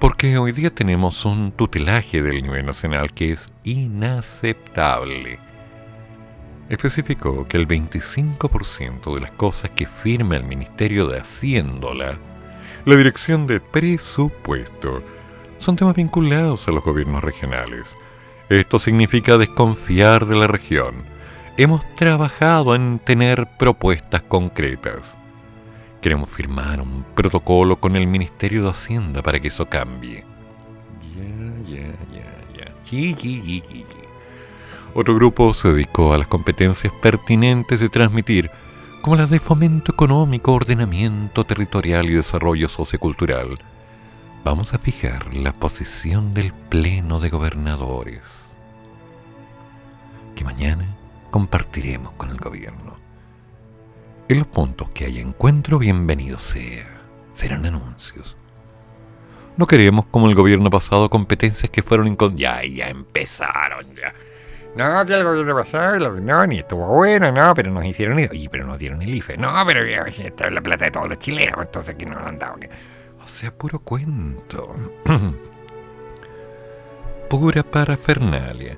Porque 0.00 0.36
hoy 0.36 0.50
día 0.50 0.74
tenemos 0.74 1.24
un 1.24 1.52
tutelaje 1.52 2.22
del 2.22 2.42
nivel 2.42 2.66
nacional 2.66 3.12
que 3.12 3.30
es 3.30 3.52
inaceptable. 3.62 5.38
Especificó 6.68 7.46
que 7.46 7.56
el 7.56 7.68
25% 7.68 9.14
de 9.14 9.20
las 9.20 9.30
cosas 9.30 9.70
que 9.70 9.86
firma 9.86 10.34
el 10.34 10.44
Ministerio 10.44 11.06
de 11.06 11.20
Haciéndola 11.20 12.18
la 12.84 12.96
dirección 12.96 13.46
de 13.46 13.60
presupuesto 13.60 15.02
son 15.58 15.76
temas 15.76 15.94
vinculados 15.94 16.66
a 16.66 16.72
los 16.72 16.82
gobiernos 16.82 17.22
regionales. 17.22 17.94
Esto 18.48 18.78
significa 18.78 19.38
desconfiar 19.38 20.26
de 20.26 20.36
la 20.36 20.48
región. 20.48 21.04
Hemos 21.56 21.84
trabajado 21.94 22.74
en 22.74 22.98
tener 22.98 23.46
propuestas 23.58 24.22
concretas. 24.22 25.14
Queremos 26.00 26.28
firmar 26.28 26.80
un 26.80 27.04
protocolo 27.14 27.78
con 27.78 27.94
el 27.94 28.08
Ministerio 28.08 28.64
de 28.64 28.70
Hacienda 28.70 29.22
para 29.22 29.38
que 29.38 29.48
eso 29.48 29.66
cambie. 29.66 30.24
Ya, 31.14 31.76
ya, 31.76 31.86
ya, 32.12 32.58
ya. 32.58 32.74
Sí, 32.82 33.14
sí, 33.14 33.40
sí. 33.40 33.86
Otro 34.94 35.14
grupo 35.14 35.54
se 35.54 35.72
dedicó 35.72 36.12
a 36.12 36.18
las 36.18 36.26
competencias 36.26 36.92
pertinentes 37.00 37.80
de 37.80 37.88
transmitir 37.88 38.50
como 39.02 39.16
las 39.16 39.28
de 39.30 39.40
fomento 39.40 39.92
económico, 39.92 40.52
ordenamiento 40.52 41.44
territorial 41.44 42.08
y 42.08 42.14
desarrollo 42.14 42.68
sociocultural, 42.68 43.58
vamos 44.44 44.74
a 44.74 44.78
fijar 44.78 45.34
la 45.34 45.52
posición 45.52 46.32
del 46.34 46.52
Pleno 46.52 47.18
de 47.18 47.28
Gobernadores, 47.28 48.46
que 50.36 50.44
mañana 50.44 50.96
compartiremos 51.32 52.12
con 52.12 52.30
el 52.30 52.36
gobierno. 52.36 52.96
En 54.28 54.38
los 54.38 54.46
puntos 54.46 54.88
que 54.90 55.04
haya 55.04 55.20
encuentro, 55.20 55.80
bienvenido 55.80 56.38
sea. 56.38 57.02
Serán 57.34 57.66
anuncios. 57.66 58.36
No 59.56 59.66
queremos, 59.66 60.06
como 60.06 60.28
el 60.28 60.36
gobierno 60.36 60.70
pasado, 60.70 61.10
competencias 61.10 61.70
que 61.70 61.82
fueron 61.82 62.06
incon... 62.06 62.36
Ya, 62.36 62.62
ya 62.64 62.88
empezaron, 62.88 63.84
ya. 63.96 64.14
No, 64.74 65.04
que 65.04 65.14
el 65.14 65.22
gobierno 65.24 65.54
pasado, 65.54 65.98
lo- 65.98 66.20
no, 66.20 66.46
ni 66.46 66.60
estuvo 66.60 66.86
bueno, 66.86 67.30
no, 67.30 67.54
pero 67.54 67.70
nos 67.70 67.84
hicieron 67.84 68.18
eso. 68.18 68.32
Oye, 68.32 68.48
pero 68.50 68.64
nos 68.66 68.78
dieron 68.78 69.02
el 69.02 69.14
IFE. 69.14 69.36
No, 69.36 69.52
pero 69.66 69.82
esta 69.82 70.46
es 70.46 70.52
la 70.52 70.60
plata 70.62 70.86
de 70.86 70.90
todos 70.90 71.08
los 71.10 71.18
chilenos, 71.18 71.58
entonces 71.60 71.94
que 71.94 72.06
no 72.06 72.18
lo 72.18 72.26
han 72.26 72.38
dado. 72.38 72.56
O 73.24 73.28
sea, 73.28 73.50
puro 73.52 73.78
cuento. 73.80 74.74
Pura 77.28 77.62
parafernalia. 77.62 78.76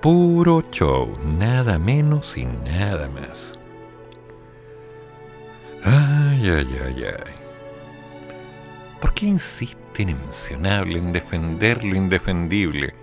Puro 0.00 0.64
show. 0.70 1.16
Nada 1.24 1.78
menos 1.78 2.36
y 2.36 2.44
nada 2.46 3.08
más. 3.08 3.54
Ay, 5.84 6.50
ay, 6.50 6.78
ay, 6.84 7.04
ay. 7.04 7.32
¿Por 9.00 9.12
qué 9.14 9.26
insisten 9.26 10.08
en 10.08 10.20
mencionarle, 10.20 10.98
en 10.98 11.12
defender 11.12 11.84
lo 11.84 11.94
indefendible? 11.94 12.94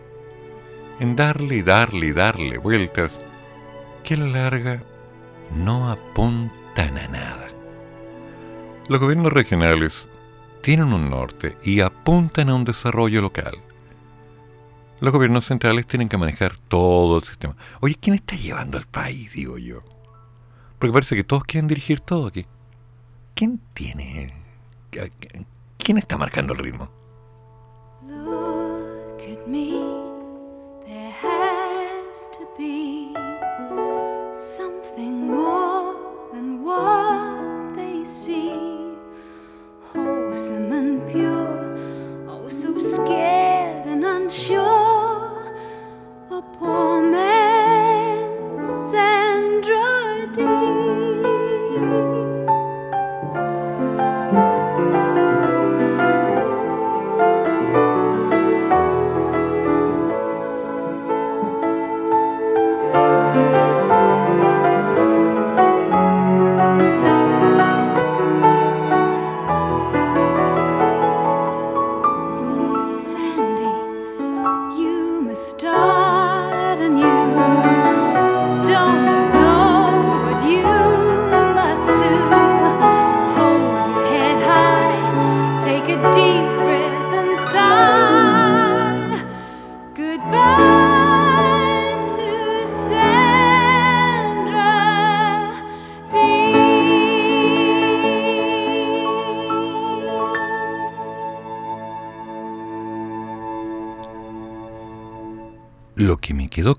En 1.00 1.16
darle 1.16 1.58
y 1.58 1.62
darle 1.62 2.08
y 2.08 2.12
darle 2.14 2.58
vueltas 2.58 3.20
que 4.04 4.14
a 4.14 4.18
la 4.18 4.28
larga 4.28 4.84
no 5.56 5.90
apuntan 5.90 6.98
a 6.98 7.08
nada. 7.08 7.48
Los 8.88 9.00
gobiernos 9.00 9.32
regionales 9.32 10.08
tienen 10.62 10.94
un 10.94 11.10
norte 11.10 11.58
y 11.64 11.82
apuntan 11.82 12.50
a 12.50 12.56
un 12.56 12.66
desarrollo 12.66 13.22
local. 13.22 13.58
Los 15.00 15.12
gobiernos 15.12 15.46
centrales 15.46 15.86
tienen 15.88 16.08
que 16.08 16.18
manejar 16.18 16.58
todo 16.58 17.18
el 17.18 17.24
sistema. 17.26 17.56
Oye, 17.82 17.96
¿quién 18.00 18.16
está 18.16 18.36
llevando 18.36 18.78
al 18.78 18.86
país, 18.86 19.34
digo 19.34 19.58
yo? 19.58 19.84
Porque 20.80 20.94
parece 20.94 21.16
que 21.16 21.24
todos 21.24 21.44
quieren 21.44 21.68
dirigir 21.68 22.00
todo 22.00 22.28
aquí. 22.28 22.46
¿Quién 23.36 23.60
tiene... 23.74 24.34
¿Quién 25.78 25.98
está 25.98 26.18
marcando 26.18 26.54
el 26.54 26.60
ritmo? 26.60 26.90
Look. 28.08 29.93
What 36.82 37.76
they 37.76 38.04
see. 38.06 38.60
Wholesome 39.82 40.72
and 40.72 41.12
pure, 41.12 41.78
oh, 42.28 42.48
so 42.50 42.80
scared 42.80 43.86
and 43.86 44.04
unsure. 44.04 45.56
A 46.32 46.42
poor 46.58 47.02
man's 47.02 47.33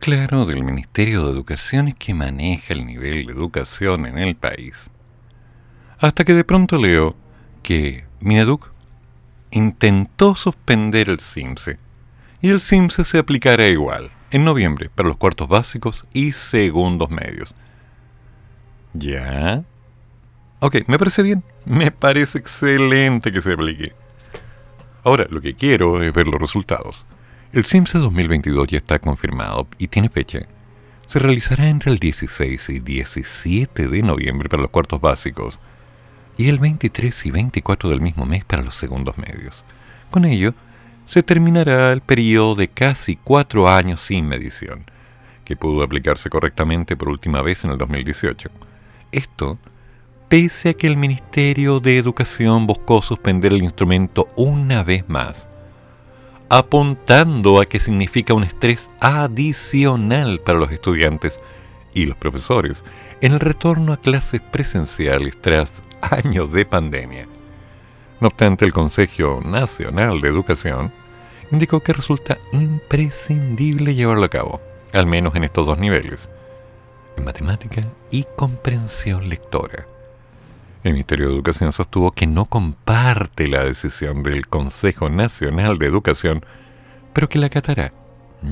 claro 0.04 0.44
del 0.44 0.62
Ministerio 0.62 1.24
de 1.24 1.32
Educación 1.32 1.88
es 1.88 1.94
que 1.94 2.12
maneja 2.12 2.74
el 2.74 2.84
nivel 2.84 3.24
de 3.24 3.32
educación 3.32 4.04
en 4.04 4.18
el 4.18 4.36
país. 4.36 4.90
Hasta 5.98 6.26
que 6.26 6.34
de 6.34 6.44
pronto 6.44 6.76
leo 6.76 7.16
que 7.62 8.04
Mineduc 8.20 8.70
intentó 9.50 10.34
suspender 10.34 11.08
el 11.08 11.20
CIMSE 11.20 11.78
y 12.42 12.50
el 12.50 12.60
CIMSE 12.60 13.02
se 13.02 13.16
aplicará 13.16 13.66
igual 13.66 14.10
en 14.30 14.44
noviembre 14.44 14.90
para 14.94 15.08
los 15.08 15.16
cuartos 15.16 15.48
básicos 15.48 16.06
y 16.12 16.32
segundos 16.32 17.08
medios. 17.08 17.54
¿Ya? 18.92 19.64
Ok, 20.58 20.86
me 20.86 20.98
parece 20.98 21.22
bien. 21.22 21.42
Me 21.64 21.90
parece 21.90 22.36
excelente 22.36 23.32
que 23.32 23.40
se 23.40 23.54
aplique. 23.54 23.94
Ahora, 25.02 25.26
lo 25.30 25.40
que 25.40 25.54
quiero 25.54 26.02
es 26.02 26.12
ver 26.12 26.28
los 26.28 26.38
resultados. 26.38 27.06
El 27.54 27.66
CIMSE 27.66 27.98
2022 27.98 28.66
ya 28.66 28.78
está 28.78 28.98
confirmado 28.98 29.68
y 29.78 29.86
tiene 29.86 30.08
fecha. 30.08 30.40
Se 31.06 31.20
realizará 31.20 31.68
entre 31.68 31.92
el 31.92 32.00
16 32.00 32.68
y 32.68 32.80
17 32.80 33.86
de 33.86 34.02
noviembre 34.02 34.48
para 34.48 34.62
los 34.62 34.72
cuartos 34.72 35.00
básicos 35.00 35.60
y 36.36 36.48
el 36.48 36.58
23 36.58 37.26
y 37.26 37.30
24 37.30 37.90
del 37.90 38.00
mismo 38.00 38.26
mes 38.26 38.44
para 38.44 38.64
los 38.64 38.74
segundos 38.74 39.16
medios. 39.18 39.62
Con 40.10 40.24
ello, 40.24 40.52
se 41.06 41.22
terminará 41.22 41.92
el 41.92 42.00
periodo 42.00 42.56
de 42.56 42.66
casi 42.66 43.14
cuatro 43.14 43.68
años 43.68 44.00
sin 44.00 44.26
medición, 44.26 44.84
que 45.44 45.54
pudo 45.54 45.84
aplicarse 45.84 46.28
correctamente 46.28 46.96
por 46.96 47.08
última 47.08 47.40
vez 47.40 47.64
en 47.64 47.70
el 47.70 47.78
2018. 47.78 48.50
Esto 49.12 49.58
pese 50.28 50.70
a 50.70 50.74
que 50.74 50.88
el 50.88 50.96
Ministerio 50.96 51.78
de 51.78 51.98
Educación 51.98 52.66
buscó 52.66 53.00
suspender 53.00 53.52
el 53.52 53.62
instrumento 53.62 54.26
una 54.34 54.82
vez 54.82 55.08
más, 55.08 55.46
apuntando 56.48 57.60
a 57.60 57.66
que 57.66 57.80
significa 57.80 58.34
un 58.34 58.44
estrés 58.44 58.90
adicional 59.00 60.40
para 60.40 60.58
los 60.58 60.70
estudiantes 60.70 61.38
y 61.94 62.06
los 62.06 62.16
profesores 62.16 62.84
en 63.20 63.32
el 63.32 63.40
retorno 63.40 63.92
a 63.92 63.96
clases 63.96 64.40
presenciales 64.40 65.40
tras 65.40 65.82
años 66.00 66.52
de 66.52 66.66
pandemia. 66.66 67.26
No 68.20 68.28
obstante, 68.28 68.64
el 68.64 68.72
Consejo 68.72 69.40
Nacional 69.44 70.20
de 70.20 70.28
Educación 70.28 70.92
indicó 71.50 71.80
que 71.80 71.92
resulta 71.92 72.38
imprescindible 72.52 73.94
llevarlo 73.94 74.24
a 74.24 74.30
cabo, 74.30 74.60
al 74.92 75.06
menos 75.06 75.34
en 75.34 75.44
estos 75.44 75.66
dos 75.66 75.78
niveles, 75.78 76.30
en 77.16 77.24
matemática 77.24 77.82
y 78.10 78.24
comprensión 78.36 79.28
lectora. 79.28 79.86
El 80.84 80.92
Ministerio 80.92 81.28
de 81.28 81.34
Educación 81.34 81.72
sostuvo 81.72 82.12
que 82.12 82.26
no 82.26 82.44
comparte 82.44 83.48
la 83.48 83.64
decisión 83.64 84.22
del 84.22 84.46
Consejo 84.48 85.08
Nacional 85.08 85.78
de 85.78 85.86
Educación, 85.86 86.44
pero 87.14 87.26
que 87.26 87.38
la 87.38 87.46
acatará. 87.46 87.94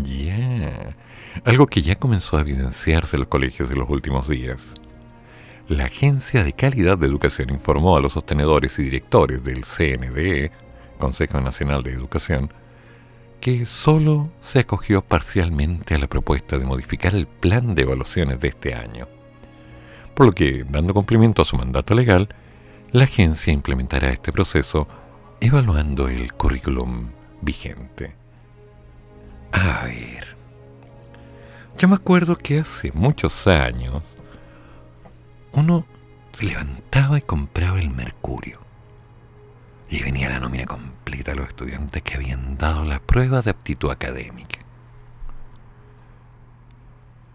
Ya. 0.03 0.97
Algo 1.45 1.67
que 1.67 1.83
ya 1.83 1.97
comenzó 1.97 2.39
a 2.39 2.41
evidenciarse 2.41 3.17
en 3.17 3.21
los 3.21 3.29
colegios 3.29 3.71
en 3.71 3.79
los 3.79 3.91
últimos 3.91 4.29
días. 4.29 4.73
La 5.69 5.85
Agencia 5.85 6.43
de 6.43 6.55
Calidad 6.55 6.97
de 6.97 7.07
Educación 7.07 7.51
informó 7.51 7.99
a 7.99 8.01
los 8.01 8.15
sostenedores 8.15 8.79
y 8.79 8.85
directores 8.85 9.45
del 9.45 9.67
CNDE, 9.67 10.53
Consejo 10.99 11.39
Nacional 11.43 11.83
de 11.83 11.93
Educación, 11.93 12.51
que 13.43 13.67
solo 13.67 14.33
se 14.41 14.61
acogió 14.61 15.03
parcialmente 15.03 15.95
a 15.95 15.99
la 15.99 16.07
propuesta 16.07 16.57
de 16.57 16.65
modificar 16.65 17.15
el 17.15 17.27
plan 17.27 17.75
de 17.75 17.83
evaluaciones 17.83 18.41
de 18.41 18.49
este 18.49 18.75
año. 18.75 19.07
Por 20.15 20.27
lo 20.27 20.33
que, 20.33 20.65
dando 20.69 20.95
cumplimiento 20.95 21.43
a 21.43 21.45
su 21.45 21.57
mandato 21.57 21.95
legal, 21.95 22.29
la 22.91 23.05
agencia 23.05 23.53
implementará 23.53 24.11
este 24.11 24.33
proceso 24.33 24.87
evaluando 25.41 26.09
el 26.09 26.33
currículum 26.35 27.11
vigente. 27.41 28.15
A 29.53 29.85
ver. 29.85 30.37
Yo 31.79 31.89
me 31.89 31.97
acuerdo 31.97 32.37
que 32.37 32.61
hace 32.61 32.93
muchos 32.93 33.47
años 33.47 34.03
uno 35.53 35.87
se 36.33 36.45
levantaba 36.47 37.19
y 37.19 37.23
compraba 37.23 37.81
el 37.81 37.91
Mercurio. 37.91 38.61
Y 39.89 40.03
venía 40.03 40.31
la 40.31 40.41
nómina 40.41 40.65
completa 40.65 41.33
a 41.33 41.35
los 41.35 41.49
estudiantes 41.49 42.03
que 42.03 42.15
habían 42.15 42.57
dado 42.57 42.85
la 42.85 42.99
prueba 42.99 43.43
de 43.43 43.51
aptitud 43.51 43.91
académica. 43.91 44.59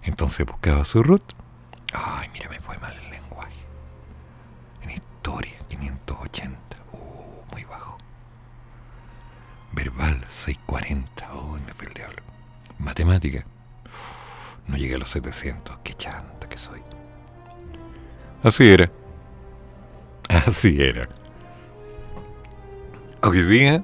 Entonces 0.03 0.45
buscaba 0.45 0.85
su 0.85 1.03
root. 1.03 1.36
Ay, 1.93 2.29
mira, 2.33 2.49
me 2.49 2.59
fue 2.59 2.77
mal 2.77 2.95
el 2.97 3.09
lenguaje. 3.09 3.65
En 4.81 4.91
historia, 4.91 5.57
580. 5.69 6.59
Uh, 6.91 7.51
muy 7.51 7.63
bajo. 7.65 7.97
Verbal, 9.71 10.25
640. 10.29 11.33
Uy, 11.33 11.61
me 11.61 11.73
fue 11.73 11.87
el 11.87 11.93
diablo. 11.93 12.21
Matemática. 12.79 13.45
No 14.67 14.77
llegué 14.77 14.95
a 14.95 14.99
los 14.99 15.09
700. 15.09 15.77
Qué 15.83 15.93
chanta 15.93 16.47
que 16.49 16.57
soy. 16.57 16.81
Así 18.43 18.67
era. 18.69 18.91
Así 20.29 20.81
era. 20.81 21.07
Hoy 23.23 23.41
día, 23.41 23.83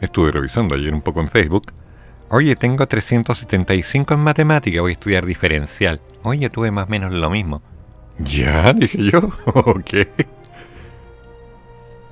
estuve 0.00 0.30
revisando 0.32 0.74
ayer 0.74 0.94
un 0.94 1.02
poco 1.02 1.20
en 1.20 1.28
Facebook. 1.28 1.72
Oye, 2.32 2.54
tengo 2.54 2.86
375 2.86 4.14
en 4.14 4.20
matemática, 4.20 4.80
voy 4.80 4.92
a 4.92 4.94
estudiar 4.94 5.26
diferencial. 5.26 6.00
Oye, 6.22 6.48
tuve 6.48 6.70
más 6.70 6.86
o 6.86 6.90
menos 6.90 7.12
lo 7.12 7.28
mismo. 7.28 7.60
Ya, 8.20 8.72
dije 8.76 9.10
yo. 9.10 9.18
ok. 9.46 9.90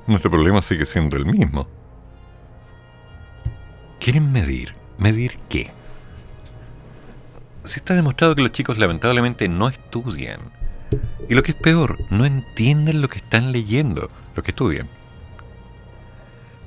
Nuestro 0.09 0.29
problema 0.29 0.61
sigue 0.61 0.87
siendo 0.87 1.17
el 1.17 1.25
mismo. 1.25 1.69
¿Quieren 4.01 4.33
medir? 4.33 4.75
¿Medir 4.99 5.39
qué? 5.49 5.71
Se 7.65 7.79
está 7.79 7.95
demostrado 7.95 8.35
que 8.35 8.43
los 8.43 8.51
chicos 8.51 8.77
lamentablemente 8.77 9.49
no 9.49 9.69
estudian. 9.69 10.41
Y 11.29 11.35
lo 11.35 11.45
que 11.45 11.53
es 11.53 11.57
peor, 11.57 11.97
no 12.11 12.25
entienden 12.25 13.03
lo 13.03 13.09
que 13.09 13.19
están 13.19 13.53
leyendo, 13.53 14.11
lo 14.35 14.43
que 14.43 14.51
estudian. 14.51 14.89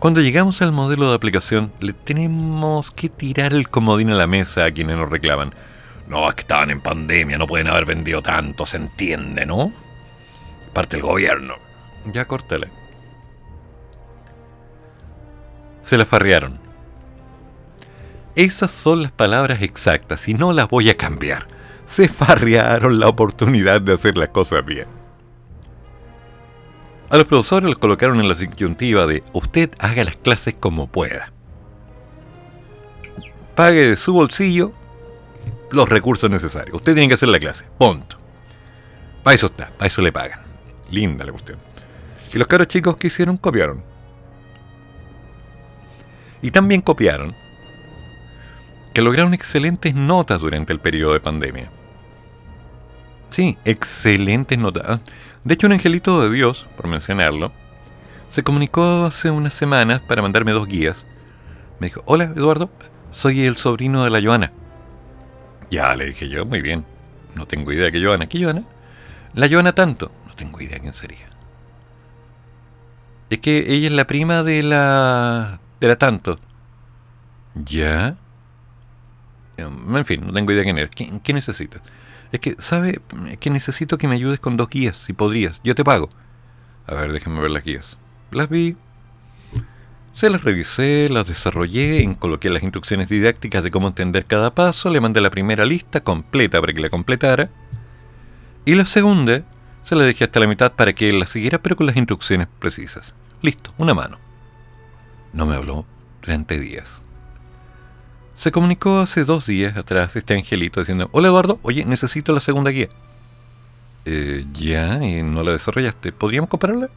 Cuando 0.02 0.20
llegamos 0.22 0.64
al 0.64 0.72
modelo 0.72 1.10
de 1.10 1.16
aplicación, 1.16 1.72
le 1.80 1.94
tenemos 1.94 2.90
que 2.90 3.08
tirar 3.08 3.54
el 3.54 3.70
comodín 3.70 4.10
a 4.10 4.16
la 4.16 4.26
mesa 4.26 4.66
a 4.66 4.72
quienes 4.72 4.98
nos 4.98 5.08
reclaman. 5.08 5.54
No, 6.08 6.28
es 6.28 6.34
que 6.34 6.42
estaban 6.42 6.72
en 6.72 6.82
pandemia, 6.82 7.38
no 7.38 7.46
pueden 7.46 7.68
haber 7.68 7.86
vendido 7.86 8.24
tanto, 8.24 8.66
se 8.66 8.78
entiende, 8.78 9.46
¿no? 9.46 9.72
Parte 10.74 10.96
el 10.96 11.04
gobierno. 11.04 11.54
Ya 12.12 12.26
córtale. 12.26 12.70
Se 15.84 16.00
la 16.00 16.06
farrearon. 16.08 16.60
Esas 18.36 18.72
son 18.72 19.04
las 19.04 19.12
palabras 19.12 19.62
exactas 19.62 20.28
y 20.28 20.34
no 20.34 20.52
las 20.52 20.68
voy 20.68 20.90
a 20.90 20.98
cambiar. 20.98 21.46
Se 21.86 22.08
farrearon 22.08 23.00
la 23.00 23.08
oportunidad 23.08 23.80
de 23.82 23.94
hacer 23.94 24.18
las 24.18 24.30
cosas 24.30 24.66
bien. 24.66 25.01
A 27.12 27.18
los 27.18 27.28
profesores 27.28 27.70
los 27.70 27.78
colocaron 27.78 28.22
en 28.22 28.30
la 28.30 28.36
disyuntiva 28.36 29.06
de 29.06 29.22
usted 29.34 29.72
haga 29.80 30.06
las 30.06 30.16
clases 30.16 30.56
como 30.58 30.88
pueda. 30.88 31.34
Pague 33.54 33.90
de 33.90 33.96
su 33.98 34.14
bolsillo 34.14 34.72
los 35.72 35.90
recursos 35.90 36.32
necesarios. 36.32 36.78
Usted 36.78 36.94
tiene 36.94 37.10
que 37.10 37.16
hacer 37.16 37.28
la 37.28 37.40
clase. 37.40 37.66
Punto. 37.78 38.16
Para 39.24 39.36
eso 39.36 39.48
está, 39.48 39.72
para 39.72 39.88
eso 39.88 40.02
le 40.02 40.14
pagan. 40.14 40.40
Linda 40.90 41.26
la 41.26 41.34
cuestión. 41.34 41.60
Y 42.34 42.38
los 42.38 42.48
caros 42.48 42.68
chicos 42.68 42.96
que 42.96 43.08
hicieron 43.08 43.36
copiaron. 43.36 43.84
Y 46.42 46.52
también 46.52 46.80
copiaron 46.80 47.36
que 48.94 49.02
lograron 49.02 49.34
excelentes 49.34 49.94
notas 49.96 50.40
durante 50.40 50.72
el 50.72 50.80
periodo 50.80 51.12
de 51.12 51.20
pandemia. 51.20 51.70
Sí, 53.32 53.58
excelentes 53.66 54.58
notas. 54.58 55.02
De 55.44 55.56
hecho, 55.56 55.68
un 55.68 55.74
angelito 55.74 56.22
de 56.22 56.36
Dios, 56.36 56.68
por 56.78 56.88
mencionarlo, 56.88 57.52
se 58.30 58.44
comunicó 58.44 59.06
hace 59.06 59.32
unas 59.32 59.54
semanas 59.54 60.00
para 60.00 60.22
mandarme 60.22 60.52
dos 60.52 60.68
guías. 60.68 61.06
Me 61.80 61.88
dijo, 61.88 62.04
hola 62.06 62.26
Eduardo, 62.26 62.70
soy 63.12 63.46
el 63.46 63.58
sobrino 63.58 64.04
de 64.04 64.10
la 64.12 64.22
Joana. 64.22 64.52
Ya, 65.72 65.96
le 65.96 66.06
dije 66.06 66.30
yo, 66.30 66.46
muy 66.46 66.62
bien. 66.62 66.86
No 67.34 67.48
tengo 67.48 67.72
idea 67.72 67.92
que 67.92 68.04
Joana. 68.04 68.28
¿Qué 68.28 68.44
Joana? 68.44 68.64
La 69.34 69.50
Joana 69.50 69.74
tanto. 69.74 70.12
No 70.28 70.36
tengo 70.36 70.62
idea 70.62 70.80
quién 70.80 70.94
sería. 70.94 71.28
Es 73.30 73.40
que 73.40 73.74
ella 73.74 73.88
es 73.88 73.94
la 73.94 74.06
prima 74.06 74.44
de 74.44 74.62
la... 74.62 75.60
de 75.80 75.88
la 75.88 75.96
tanto. 75.96 76.40
¿Ya? 77.56 78.16
En 79.58 80.06
fin, 80.06 80.26
no 80.26 80.34
tengo 80.34 80.52
idea 80.52 80.64
quién 80.64 80.78
es. 80.78 80.90
¿Qué, 80.90 81.12
qué 81.24 81.34
necesitas? 81.34 81.82
Es 82.32 82.40
que, 82.40 82.56
¿sabe? 82.60 83.02
Es 83.30 83.38
que 83.38 83.50
necesito 83.50 83.98
que 83.98 84.08
me 84.08 84.16
ayudes 84.16 84.40
con 84.40 84.58
dos 84.58 84.70
guías, 84.70 84.98
si 84.98 85.14
podrías. 85.14 85.60
Yo 85.64 85.76
te 85.76 85.84
pago. 85.84 86.10
A 86.88 86.94
ver, 86.96 87.12
déjame 87.12 87.42
ver 87.42 87.52
las 87.52 87.64
guías. 87.64 87.98
Las 88.32 88.50
vi. 88.50 88.76
Se 90.14 90.30
las 90.30 90.44
revisé, 90.44 91.10
las 91.10 91.28
desarrollé, 91.28 92.16
coloqué 92.20 92.50
las 92.50 92.64
instrucciones 92.64 93.10
didácticas 93.10 93.64
de 93.64 93.72
cómo 93.72 93.88
entender 93.88 94.26
cada 94.26 94.54
paso, 94.54 94.90
le 94.90 95.00
mandé 95.00 95.22
la 95.22 95.30
primera 95.30 95.66
lista 95.66 96.02
completa 96.02 96.60
para 96.60 96.74
que 96.74 96.82
la 96.82 96.90
completara. 96.90 97.50
Y 98.66 98.76
la 98.76 98.86
segunda 98.86 99.44
se 99.84 99.96
la 99.96 100.04
dejé 100.04 100.26
hasta 100.26 100.40
la 100.40 100.48
mitad 100.48 100.74
para 100.74 100.94
que 100.94 101.10
él 101.10 101.20
la 101.20 101.26
siguiera, 101.26 101.62
pero 101.62 101.76
con 101.76 101.88
las 101.88 101.98
instrucciones 101.98 102.48
precisas. 102.60 103.14
Listo, 103.42 103.74
una 103.78 103.94
mano. 103.94 104.20
No 105.34 105.46
me 105.46 105.56
habló 105.56 105.86
durante 106.22 106.60
días. 106.60 107.02
Se 108.42 108.52
comunicó 108.52 108.98
hace 109.02 109.24
dos 109.24 109.46
días 109.46 109.78
atrás 109.78 110.16
este 110.16 110.34
angelito 110.34 110.80
diciendo, 110.80 111.10
hola 111.12 111.28
Eduardo, 111.28 111.60
oye, 111.62 111.86
necesito 111.86 112.34
la 112.34 112.42
segunda 112.42 112.72
guía. 112.72 112.90
"Eh, 114.06 114.46
ya, 114.52 114.96
y 115.06 115.22
no 115.22 115.44
la 115.44 115.52
desarrollaste. 115.52 116.12
¿Podríamos 116.12 116.50
comprarla? 116.50 116.90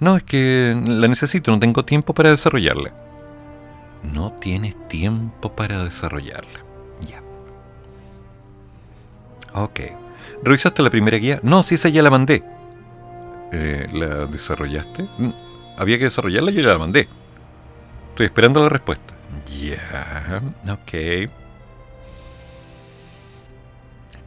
No, 0.00 0.16
es 0.16 0.22
que 0.22 0.74
la 0.86 1.08
necesito, 1.08 1.50
no 1.50 1.58
tengo 1.58 1.84
tiempo 1.84 2.14
para 2.14 2.30
desarrollarla. 2.30 2.90
No 4.02 4.32
tienes 4.32 4.74
tiempo 4.88 5.52
para 5.54 5.84
desarrollarla. 5.84 6.60
Ya. 7.06 7.20
Ok. 9.52 9.80
¿Revisaste 10.42 10.82
la 10.82 10.88
primera 10.88 11.18
guía? 11.18 11.38
No, 11.42 11.64
si 11.64 11.74
esa 11.74 11.90
ya 11.90 12.00
la 12.00 12.08
mandé. 12.08 12.42
Eh, 13.52 13.88
¿La 13.92 14.24
desarrollaste? 14.24 15.02
Mm, 15.18 15.32
Había 15.76 15.98
que 15.98 16.04
desarrollarla, 16.04 16.50
yo 16.50 16.62
ya 16.62 16.68
la 16.68 16.78
mandé. 16.78 17.06
Estoy 18.12 18.24
esperando 18.24 18.62
la 18.62 18.70
respuesta. 18.70 19.12
Ya, 19.60 20.42
ok. 20.68 21.30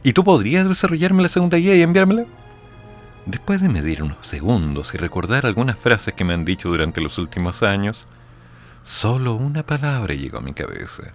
¿Y 0.02 0.12
tú 0.12 0.24
podrías 0.24 0.68
desarrollarme 0.68 1.22
la 1.22 1.28
segunda 1.28 1.58
guía 1.58 1.76
y 1.76 1.82
enviármela? 1.82 2.24
Después 3.26 3.60
de 3.60 3.68
medir 3.68 4.02
unos 4.02 4.26
segundos 4.26 4.94
y 4.94 4.98
recordar 4.98 5.44
algunas 5.44 5.78
frases 5.78 6.14
que 6.14 6.24
me 6.24 6.32
han 6.32 6.44
dicho 6.44 6.70
durante 6.70 7.00
los 7.00 7.18
últimos 7.18 7.62
años, 7.62 8.08
solo 8.82 9.34
una 9.34 9.62
palabra 9.64 10.14
llegó 10.14 10.38
a 10.38 10.42
mi 10.42 10.54
cabeza. 10.54 11.12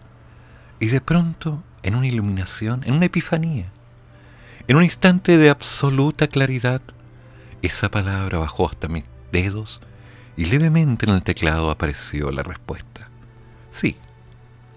Y 0.79 0.87
de 0.87 1.01
pronto, 1.01 1.63
en 1.81 1.95
una 1.95 2.07
iluminación, 2.07 2.83
en 2.85 2.93
una 2.93 3.05
epifanía, 3.05 3.71
en 4.67 4.77
un 4.77 4.83
instante 4.83 5.37
de 5.37 5.49
absoluta 5.49 6.27
claridad, 6.27 6.81
esa 7.61 7.89
palabra 7.89 8.37
bajó 8.37 8.69
hasta 8.69 8.87
mis 8.87 9.05
dedos 9.31 9.79
y 10.37 10.45
levemente 10.45 11.05
en 11.05 11.13
el 11.13 11.23
teclado 11.23 11.71
apareció 11.71 12.31
la 12.31 12.43
respuesta. 12.43 13.09
Sí, 13.75 13.97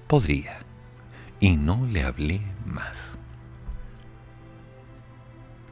podría. 0.09 0.59
Y 1.39 1.57
no 1.57 1.87
le 1.87 2.03
hablé 2.03 2.41
más. 2.67 3.17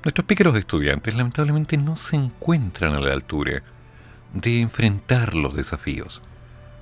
Nuestros 0.04 0.24
pícaros 0.26 0.54
estudiantes 0.54 1.12
lamentablemente 1.16 1.76
no 1.76 1.96
se 1.96 2.14
encuentran 2.14 2.94
a 2.94 3.00
la 3.00 3.12
altura 3.12 3.64
de 4.32 4.60
enfrentar 4.60 5.34
los 5.34 5.56
desafíos. 5.56 6.22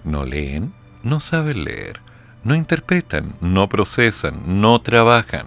No 0.05 0.27
leen, 0.27 0.75
no 1.03 1.19
saben 1.21 1.65
leer, 1.65 2.01
no 2.43 2.55
interpretan, 2.55 3.37
no 3.41 3.71
procesan, 3.71 4.61
no 4.61 4.83
trabajan, 4.83 5.47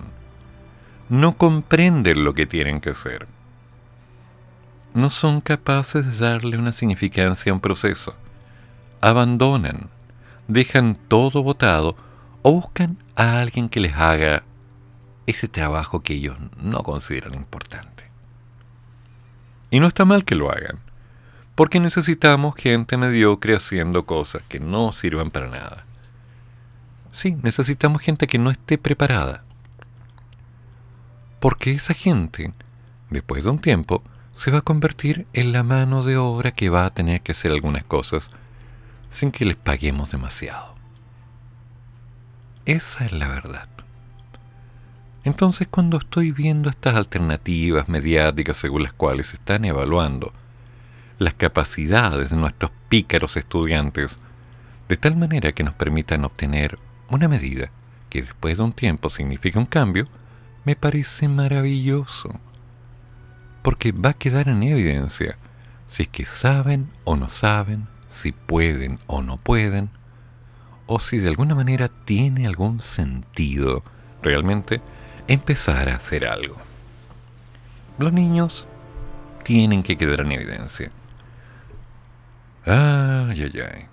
no 1.10 1.38
comprenden 1.38 2.24
lo 2.24 2.34
que 2.34 2.48
tienen 2.48 2.82
que 2.82 2.90
hacer. 2.90 3.28
No 4.96 5.12
son 5.12 5.42
capaces 5.42 6.08
de 6.08 6.18
darle 6.18 6.58
una 6.58 6.72
significancia 6.72 7.52
a 7.52 7.54
un 7.54 7.62
proceso. 7.62 8.16
Abandonan, 9.00 9.92
dejan 10.48 10.96
todo 11.08 11.44
botado 11.44 11.96
o 12.42 12.52
buscan 12.52 12.98
a 13.16 13.40
alguien 13.40 13.70
que 13.70 13.80
les 13.80 13.96
haga 13.96 14.44
ese 15.26 15.48
trabajo 15.48 16.02
que 16.02 16.14
ellos 16.14 16.38
no 16.62 16.80
consideran 16.84 17.34
importante. 17.36 18.06
Y 19.70 19.80
no 19.80 19.88
está 19.88 20.06
mal 20.06 20.24
que 20.24 20.36
lo 20.36 20.50
hagan, 20.50 20.80
porque 21.56 21.80
necesitamos 21.80 22.56
gente 22.56 22.98
mediocre 22.98 23.56
haciendo 23.56 24.06
cosas 24.06 24.44
que 24.48 24.60
no 24.60 24.94
sirvan 24.94 25.32
para 25.32 25.48
nada. 25.48 25.86
Sí, 27.12 27.36
necesitamos 27.42 28.02
gente 28.02 28.28
que 28.28 28.38
no 28.38 28.52
esté 28.52 28.78
preparada. 28.78 29.44
Porque 31.40 31.72
esa 31.72 31.94
gente, 31.94 32.54
después 33.10 33.44
de 33.44 33.50
un 33.50 33.60
tiempo, 33.60 34.04
se 34.36 34.52
va 34.52 34.60
a 34.60 34.62
convertir 34.62 35.26
en 35.34 35.52
la 35.52 35.64
mano 35.64 36.04
de 36.04 36.16
obra 36.16 36.52
que 36.52 36.70
va 36.70 36.86
a 36.86 36.94
tener 36.94 37.22
que 37.22 37.32
hacer 37.32 37.52
algunas 37.52 37.84
cosas 37.84 38.30
sin 39.12 39.32
que 39.32 39.46
les 39.46 39.56
paguemos 39.56 40.12
demasiado. 40.12 40.76
Esa 42.66 43.06
es 43.06 43.14
la 43.14 43.28
verdad. 43.28 43.70
Entonces 45.24 45.68
cuando 45.70 45.98
estoy 45.98 46.32
viendo 46.32 46.70
estas 46.70 46.96
alternativas 46.96 47.90
mediáticas 47.90 48.58
según 48.58 48.84
las 48.84 48.94
cuales 48.94 49.30
se 49.30 49.36
están 49.36 49.66
evaluando 49.66 50.32
las 51.20 51.34
capacidades 51.34 52.30
de 52.30 52.38
nuestros 52.38 52.72
pícaros 52.90 53.38
estudiantes, 53.38 54.20
de 54.88 54.98
tal 54.98 55.18
manera 55.18 55.52
que 55.52 55.64
nos 55.64 55.76
permitan 55.76 56.24
obtener 56.24 56.78
una 57.10 57.28
medida 57.28 57.72
que 58.10 58.22
después 58.22 58.58
de 58.58 58.64
un 58.64 58.74
tiempo 58.74 59.10
significa 59.10 59.60
un 59.60 59.66
cambio, 59.66 60.06
me 60.64 60.76
parece 60.76 61.28
maravilloso. 61.28 62.40
Porque 63.64 63.92
va 63.92 64.12
a 64.12 64.14
quedar 64.14 64.48
en 64.48 64.64
evidencia 64.64 65.38
si 65.88 66.04
es 66.04 66.10
que 66.10 66.26
saben 66.26 66.90
o 67.04 67.16
no 67.16 67.30
saben, 67.30 67.88
si 68.10 68.32
pueden 68.32 69.00
o 69.08 69.22
no 69.22 69.38
pueden, 69.38 69.90
o 70.86 71.00
si 71.00 71.20
de 71.20 71.30
alguna 71.30 71.56
manera 71.56 71.90
tiene 71.90 72.48
algún 72.48 72.82
sentido 72.82 73.84
realmente 74.22 74.82
empezar 75.28 75.90
a 75.90 75.96
hacer 75.96 76.26
algo. 76.26 76.56
Los 78.00 78.14
niños 78.14 78.66
tienen 79.44 79.84
que 79.84 79.98
quedar 79.98 80.22
en 80.22 80.32
evidencia. 80.32 80.92
Ay, 82.66 83.44
ay, 83.44 83.62
ay. 83.62 83.86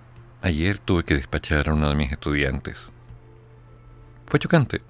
Ayer 0.43 0.78
tuve 0.78 1.05
que 1.05 1.15
despachar 1.15 1.69
a 1.69 1.74
uno 1.74 1.89
de 1.89 1.95
mis 1.95 2.12
estudiantes. 2.12 2.91
Fue 4.27 4.39
chocante. 4.39 4.82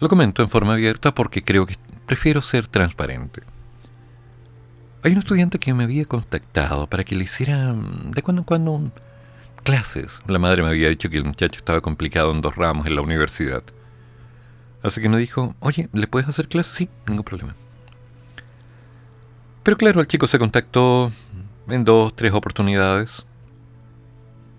Lo 0.00 0.08
comento 0.08 0.42
en 0.42 0.48
forma 0.48 0.74
abierta 0.74 1.14
porque 1.14 1.42
creo 1.42 1.66
que 1.66 1.76
prefiero 2.06 2.40
ser 2.42 2.66
transparente. 2.66 3.42
Hay 5.04 5.12
un 5.12 5.18
estudiante 5.18 5.58
que 5.58 5.74
me 5.74 5.84
había 5.84 6.04
contactado 6.06 6.86
para 6.88 7.04
que 7.04 7.14
le 7.14 7.24
hiciera 7.24 7.72
mm, 7.72 8.12
de 8.12 8.22
cuando 8.22 8.40
en 8.40 8.44
cuando 8.44 8.70
un- 8.72 8.92
clases. 9.62 10.20
La 10.26 10.38
madre 10.38 10.62
me 10.62 10.68
había 10.68 10.88
dicho 10.88 11.08
que 11.10 11.18
el 11.18 11.24
muchacho 11.24 11.58
estaba 11.58 11.80
complicado 11.80 12.32
en 12.32 12.40
dos 12.40 12.56
ramos 12.56 12.86
en 12.86 12.96
la 12.96 13.02
universidad. 13.02 13.62
Así 14.82 15.00
que 15.00 15.08
me 15.08 15.18
dijo, 15.18 15.54
oye, 15.60 15.88
¿le 15.92 16.06
puedes 16.06 16.28
hacer 16.28 16.48
clases? 16.48 16.74
Sí, 16.74 16.88
ningún 17.06 17.24
problema. 17.24 17.54
Pero 19.62 19.76
claro, 19.78 20.00
el 20.00 20.06
chico 20.06 20.26
se 20.26 20.38
contactó 20.38 21.10
en 21.68 21.84
dos, 21.84 22.14
tres 22.14 22.32
oportunidades. 22.34 23.24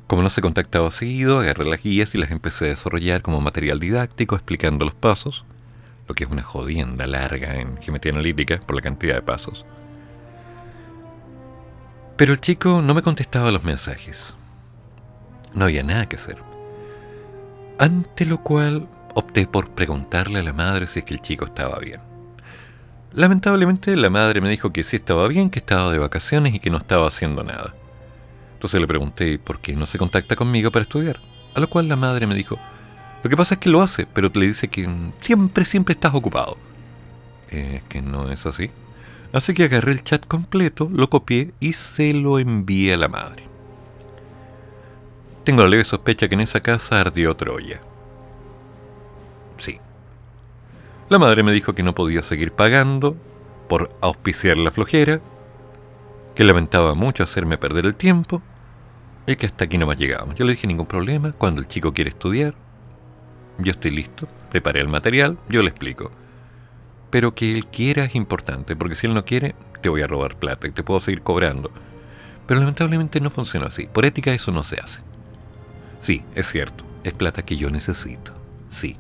Como 0.08 0.22
no 0.24 0.30
se 0.30 0.42
contactaba 0.42 0.90
seguido, 0.92 1.40
agarré 1.40 1.66
las 1.66 1.82
guías 1.82 2.14
y 2.16 2.18
las 2.20 2.32
empecé 2.32 2.66
a 2.66 2.70
desarrollar 2.70 3.22
como 3.22 3.42
material 3.42 3.80
didáctico, 3.80 4.36
explicando 4.36 4.86
los 4.86 4.94
pasos, 4.96 5.44
lo 6.08 6.14
que 6.16 6.24
es 6.24 6.30
una 6.30 6.44
jodienda 6.44 7.06
larga 7.08 7.60
en 7.60 7.78
geometría 7.78 8.14
analítica 8.14 8.60
por 8.60 8.76
la 8.76 8.82
cantidad 8.82 9.16
de 9.16 9.22
pasos. 9.24 9.66
Pero 12.18 12.32
el 12.32 12.40
chico 12.40 12.82
no 12.82 12.94
me 12.94 13.02
contestaba 13.02 13.52
los 13.52 13.64
mensajes. 13.64 14.34
No 15.54 15.66
había 15.66 15.84
nada 15.84 16.08
que 16.08 16.16
hacer. 16.16 16.38
Ante 17.78 18.26
lo 18.26 18.42
cual 18.42 18.88
opté 19.16 19.48
por 19.48 19.70
preguntarle 19.72 20.40
a 20.40 20.44
la 20.44 20.54
madre 20.54 20.88
si 20.88 21.00
es 21.00 21.06
que 21.06 21.14
el 21.14 21.22
chico 21.22 21.46
estaba 21.46 21.78
bien. 21.80 22.00
Lamentablemente 23.14 23.96
la 23.96 24.10
madre 24.10 24.40
me 24.40 24.50
dijo 24.50 24.72
que 24.72 24.84
sí 24.84 24.98
estaba 24.98 25.28
bien, 25.28 25.50
que 25.50 25.60
estaba 25.60 25.90
de 25.92 26.00
vacaciones 26.00 26.54
y 26.54 26.60
que 26.60 26.70
no 26.70 26.78
estaba 26.78 27.08
haciendo 27.08 27.44
nada. 27.44 27.74
Entonces 28.54 28.80
le 28.80 28.88
pregunté 28.88 29.38
por 29.38 29.60
qué 29.60 29.76
no 29.76 29.86
se 29.86 29.98
contacta 29.98 30.38
conmigo 30.38 30.72
para 30.72 30.84
estudiar. 30.84 31.20
A 31.54 31.60
lo 31.60 31.70
cual 31.70 31.88
la 31.90 31.96
madre 31.98 32.28
me 32.28 32.36
dijo, 32.36 32.58
lo 33.24 33.30
que 33.30 33.38
pasa 33.38 33.56
es 33.56 33.60
que 33.60 33.70
lo 33.70 33.82
hace, 33.82 34.06
pero 34.06 34.32
le 34.34 34.48
dice 34.48 34.68
que 34.70 34.88
siempre, 35.20 35.66
siempre 35.66 35.94
estás 35.94 36.14
ocupado. 36.14 36.58
Es 37.50 37.84
que 37.84 38.02
no 38.02 38.32
es 38.32 38.46
así. 38.46 38.72
Así 39.36 39.54
que 39.54 39.66
agarré 39.66 39.92
el 39.92 40.02
chat 40.02 40.26
completo, 40.26 40.90
lo 40.94 41.10
copié 41.10 41.54
y 41.60 41.74
se 41.74 42.14
lo 42.14 42.40
envié 42.40 42.94
a 42.94 42.98
la 42.98 43.10
madre. 43.10 43.44
Tengo 45.44 45.62
la 45.62 45.68
leve 45.68 45.84
sospecha 45.84 46.30
que 46.30 46.36
en 46.36 46.40
esa 46.40 46.62
casa 46.62 47.02
ardió 47.02 47.36
Troya. 47.36 47.82
Sí. 49.58 49.78
La 51.10 51.20
madre 51.20 51.44
me 51.44 51.52
dijo 51.52 51.76
que 51.76 51.84
no 51.84 51.94
podía 51.94 52.24
seguir 52.24 52.54
pagando 52.54 53.18
por 53.68 53.94
auspiciar 54.00 54.58
la 54.58 54.72
flojera, 54.72 55.20
que 56.34 56.46
lamentaba 56.46 56.96
mucho 56.96 57.24
hacerme 57.24 57.58
perder 57.58 57.88
el 57.88 57.96
tiempo 57.96 58.42
y 59.28 59.36
que 59.36 59.48
hasta 59.48 59.66
aquí 59.66 59.78
no 59.78 59.86
más 59.86 59.98
llegábamos. 59.98 60.36
Yo 60.36 60.46
le 60.46 60.54
dije 60.54 60.66
ningún 60.66 60.86
problema, 60.88 61.34
cuando 61.34 61.60
el 61.60 61.68
chico 61.68 61.94
quiere 61.94 62.12
estudiar, 62.12 62.56
yo 63.58 63.74
estoy 63.74 63.92
listo, 63.92 64.30
preparé 64.50 64.80
el 64.80 64.88
material, 64.88 65.38
yo 65.50 65.62
le 65.62 65.72
explico. 65.72 66.10
Pero 67.16 67.34
que 67.34 67.54
él 67.54 67.68
quiera 67.68 68.04
es 68.04 68.14
importante, 68.14 68.76
porque 68.76 68.96
si 68.96 69.08
él 69.08 69.14
no 69.14 69.24
quiere, 69.24 69.56
te 69.82 69.88
voy 69.88 70.02
a 70.02 70.06
robar 70.06 70.36
plata 70.36 70.68
y 70.68 70.72
te 70.72 70.84
puedo 70.84 71.00
seguir 71.00 71.22
cobrando. 71.22 71.72
Pero 72.46 72.60
lamentablemente 72.60 73.22
no 73.22 73.30
funciona 73.30 73.68
así. 73.68 73.88
Por 73.88 74.06
ética 74.06 74.34
eso 74.34 74.52
no 74.52 74.64
se 74.64 74.82
hace. 74.82 75.00
Sí, 76.02 76.26
es 76.36 76.50
cierto, 76.50 76.84
es 77.06 77.14
plata 77.14 77.46
que 77.46 77.56
yo 77.56 77.70
necesito. 77.70 78.34
Sí. 78.70 78.98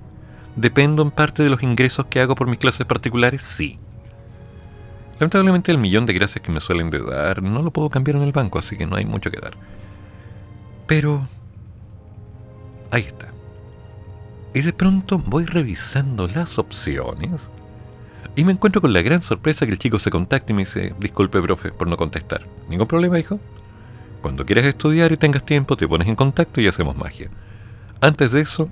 ¿Dependo 0.56 1.04
en 1.04 1.12
parte 1.12 1.44
de 1.44 1.50
los 1.50 1.62
ingresos 1.62 2.06
que 2.06 2.22
hago 2.22 2.36
por 2.36 2.48
mis 2.48 2.58
clases 2.58 2.86
particulares? 2.86 3.42
Sí. 3.42 3.80
Lamentablemente 5.20 5.74
el 5.74 5.78
millón 5.78 6.06
de 6.06 6.14
gracias 6.14 6.42
que 6.42 6.54
me 6.54 6.62
suelen 6.62 6.92
de 6.92 7.00
dar 7.00 7.44
no 7.44 7.64
lo 7.64 7.72
puedo 7.72 7.90
cambiar 7.90 8.16
en 8.16 8.24
el 8.24 8.32
banco, 8.32 8.60
así 8.60 8.78
que 8.78 8.88
no 8.88 8.96
hay 8.96 9.04
mucho 9.04 9.30
que 9.30 9.42
dar. 9.42 9.58
Pero... 10.88 11.28
Ahí 12.92 13.02
está. 13.02 13.34
Y 14.54 14.62
de 14.62 14.72
pronto 14.72 15.18
voy 15.18 15.44
revisando 15.44 16.30
las 16.30 16.58
opciones 16.58 17.50
y 18.36 18.44
me 18.44 18.52
encuentro 18.52 18.82
con 18.82 18.94
la 18.94 19.02
gran 19.02 19.22
sorpresa 19.22 19.66
que 19.66 19.72
el 19.72 19.80
chico 19.80 20.00
se 20.00 20.12
contacta 20.12 20.52
y 20.52 20.56
me 20.56 20.64
dice, 20.64 20.94
disculpe, 21.00 21.42
profe, 21.42 21.72
por 21.72 21.88
no 21.88 21.98
contestar. 21.98 22.46
Ningún 22.70 22.88
problema, 22.88 23.20
hijo. 23.20 23.40
Cuando 24.22 24.46
quieras 24.46 24.66
estudiar 24.66 25.12
y 25.12 25.18
tengas 25.18 25.46
tiempo, 25.46 25.78
te 25.78 25.88
pones 25.88 26.08
en 26.08 26.16
contacto 26.16 26.60
y 26.60 26.68
hacemos 26.68 26.98
magia. 26.98 27.30
Antes 28.02 28.32
de 28.32 28.42
eso, 28.42 28.70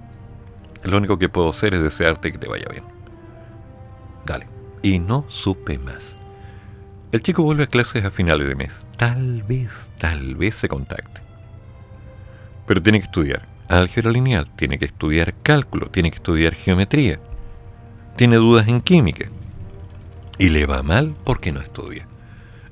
lo 0.83 0.97
único 0.97 1.17
que 1.17 1.29
puedo 1.29 1.49
hacer 1.49 1.73
es 1.73 1.83
desearte 1.83 2.31
que 2.31 2.37
te 2.37 2.49
vaya 2.49 2.65
bien. 2.69 2.83
Dale. 4.25 4.47
Y 4.81 4.99
no 4.99 5.25
supe 5.29 5.77
más. 5.77 6.17
El 7.11 7.21
chico 7.21 7.43
vuelve 7.43 7.63
a 7.63 7.67
clases 7.67 8.03
a 8.03 8.11
finales 8.11 8.47
de 8.47 8.55
mes. 8.55 8.85
Tal 8.97 9.43
vez, 9.43 9.89
tal 9.97 10.35
vez 10.35 10.55
se 10.55 10.67
contacte. 10.67 11.21
Pero 12.65 12.81
tiene 12.81 12.99
que 12.99 13.05
estudiar 13.05 13.47
álgebra 13.69 14.11
lineal, 14.11 14.49
tiene 14.55 14.77
que 14.77 14.85
estudiar 14.85 15.33
cálculo, 15.41 15.87
tiene 15.87 16.11
que 16.11 16.17
estudiar 16.17 16.53
geometría. 16.53 17.19
Tiene 18.15 18.35
dudas 18.35 18.67
en 18.67 18.81
química. 18.81 19.29
Y 20.43 20.49
le 20.49 20.65
va 20.65 20.83
mal 20.83 21.15
porque 21.23 21.53
no 21.53 21.61
estudia. 21.61 22.05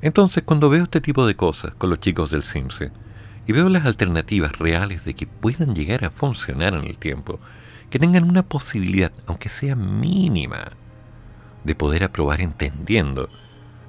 Entonces, 0.02 0.44
cuando 0.44 0.70
veo 0.70 0.84
este 0.84 1.00
tipo 1.00 1.26
de 1.26 1.38
cosas 1.38 1.72
con 1.78 1.90
los 1.90 2.02
chicos 2.02 2.30
del 2.30 2.44
CIMSE 2.44 2.92
y 3.48 3.54
veo 3.54 3.70
las 3.70 3.86
alternativas 3.86 4.60
reales 4.60 5.06
de 5.06 5.14
que 5.14 5.26
puedan 5.26 5.74
llegar 5.74 6.04
a 6.04 6.10
funcionar 6.10 6.74
en 6.74 6.84
el 6.84 6.98
tiempo, 6.98 7.40
que 7.90 7.98
tengan 7.98 8.30
una 8.30 8.44
posibilidad, 8.44 9.14
aunque 9.26 9.48
sea 9.48 9.78
mínima, 9.78 10.74
de 11.64 11.74
poder 11.74 12.04
aprobar 12.04 12.42
entendiendo, 12.42 13.30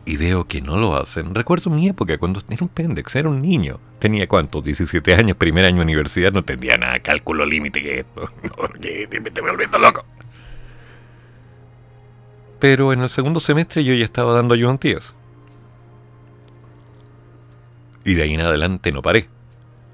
y 0.05 0.17
veo 0.17 0.47
que 0.47 0.63
no 0.63 0.77
lo 0.77 0.95
hacen. 0.95 1.35
Recuerdo 1.35 1.69
mi 1.69 1.89
época 1.89 2.19
cuando 2.19 2.41
era 2.49 2.63
un 2.63 2.69
pendex, 2.69 3.17
era 3.17 3.31
un 3.31 3.43
niño. 3.43 3.81
Tenía 3.99 4.29
cuántos, 4.29 4.63
17 4.63 5.13
años, 5.17 5.37
primer 5.37 5.65
año 5.65 5.79
de 5.79 5.83
universidad, 5.83 6.31
no 6.31 6.39
entendía 6.39 6.79
nada, 6.79 7.01
cálculo 7.01 7.45
límite 7.45 7.83
que 7.83 7.99
esto. 7.99 8.31
No, 8.45 8.69
que 8.81 9.21
me 9.21 9.29
estoy 9.29 9.43
volviendo 9.43 9.77
loco. 9.81 10.05
Pero 12.63 12.93
en 12.93 13.01
el 13.01 13.11
segundo 13.11 13.41
semestre 13.41 13.83
yo 13.83 13.93
ya 13.93 14.05
estaba 14.05 14.35
dando 14.35 14.55
ayudantías. 14.55 15.17
Y 18.05 18.15
de 18.15 18.23
ahí 18.23 18.35
en 18.35 18.41
adelante 18.41 18.93
no 18.93 19.03
paré. 19.03 19.29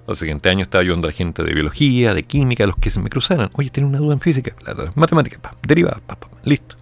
El 0.06 0.16
siguiente 0.18 0.50
año 0.50 0.64
estaba 0.64 0.82
ayudando 0.82 1.08
a 1.08 1.10
la 1.10 1.16
gente 1.16 1.42
de 1.42 1.54
biología, 1.54 2.12
de 2.12 2.24
química, 2.24 2.66
los 2.66 2.76
que 2.76 2.90
se 2.90 3.00
me 3.00 3.08
cruzaran. 3.08 3.48
Oye, 3.54 3.70
tiene 3.70 3.88
una 3.88 3.96
duda 3.96 4.12
en 4.12 4.20
física, 4.20 4.54
la 4.66 4.74
duda 4.74 4.88
en 4.88 5.00
matemática, 5.00 5.38
pa, 5.40 5.56
derivada, 5.66 6.02
pa, 6.06 6.16
pa, 6.16 6.28
listo. 6.44 6.76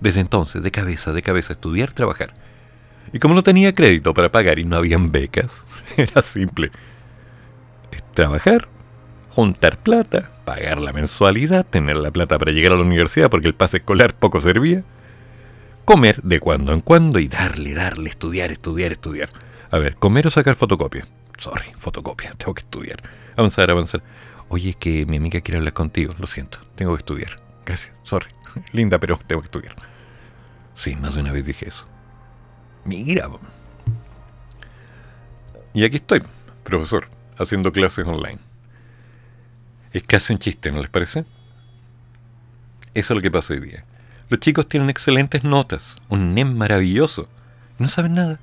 Desde 0.00 0.20
entonces, 0.20 0.62
de 0.62 0.70
cabeza, 0.70 1.12
de 1.12 1.20
cabeza, 1.20 1.52
estudiar, 1.52 1.92
trabajar. 1.92 2.32
Y 3.12 3.18
como 3.18 3.34
no 3.34 3.42
tenía 3.42 3.74
crédito 3.74 4.14
para 4.14 4.32
pagar 4.32 4.58
y 4.58 4.64
no 4.64 4.76
habían 4.76 5.12
becas, 5.12 5.66
era 5.98 6.22
simple. 6.22 6.70
Trabajar, 8.14 8.68
juntar 9.28 9.82
plata, 9.82 10.30
pagar 10.48 10.80
la 10.80 10.94
mensualidad, 10.94 11.66
tener 11.66 11.98
la 11.98 12.10
plata 12.10 12.38
para 12.38 12.52
llegar 12.52 12.72
a 12.72 12.76
la 12.76 12.80
universidad 12.80 13.28
porque 13.28 13.48
el 13.48 13.54
pase 13.54 13.76
escolar 13.76 14.14
poco 14.14 14.40
servía, 14.40 14.82
comer 15.84 16.22
de 16.22 16.40
cuando 16.40 16.72
en 16.72 16.80
cuando 16.80 17.18
y 17.18 17.28
darle, 17.28 17.74
darle, 17.74 18.08
estudiar, 18.08 18.50
estudiar, 18.50 18.92
estudiar. 18.92 19.28
A 19.70 19.76
ver, 19.76 19.96
comer 19.96 20.26
o 20.26 20.30
sacar 20.30 20.56
fotocopia. 20.56 21.06
Sorry, 21.36 21.66
fotocopia, 21.76 22.32
tengo 22.38 22.54
que 22.54 22.60
estudiar. 22.60 23.02
Avanzar, 23.36 23.70
avanzar. 23.70 24.02
Oye, 24.48 24.72
que 24.72 25.04
mi 25.04 25.18
amiga 25.18 25.42
quiere 25.42 25.58
hablar 25.58 25.74
contigo, 25.74 26.14
lo 26.18 26.26
siento, 26.26 26.60
tengo 26.76 26.94
que 26.94 27.00
estudiar. 27.00 27.38
Gracias, 27.66 27.92
sorry. 28.04 28.30
Linda, 28.72 28.98
pero 28.98 29.20
tengo 29.26 29.42
que 29.42 29.48
estudiar. 29.48 29.76
Sí, 30.74 30.96
más 30.96 31.14
de 31.14 31.20
una 31.20 31.32
vez 31.32 31.44
dije 31.44 31.68
eso. 31.68 31.86
Mira. 32.86 33.28
Y 35.74 35.84
aquí 35.84 35.96
estoy, 35.96 36.22
profesor, 36.64 37.06
haciendo 37.36 37.70
clases 37.70 38.08
online. 38.08 38.47
Es 39.92 40.02
casi 40.02 40.32
un 40.32 40.38
chiste, 40.38 40.70
¿no 40.70 40.80
les 40.80 40.90
parece? 40.90 41.24
Eso 42.94 43.12
es 43.12 43.16
lo 43.16 43.22
que 43.22 43.30
pasa 43.30 43.54
hoy 43.54 43.60
día. 43.60 43.84
Los 44.28 44.40
chicos 44.40 44.68
tienen 44.68 44.90
excelentes 44.90 45.44
notas, 45.44 45.96
un 46.08 46.34
NEM 46.34 46.54
maravilloso, 46.54 47.28
no 47.78 47.88
saben 47.88 48.14
nada. 48.14 48.40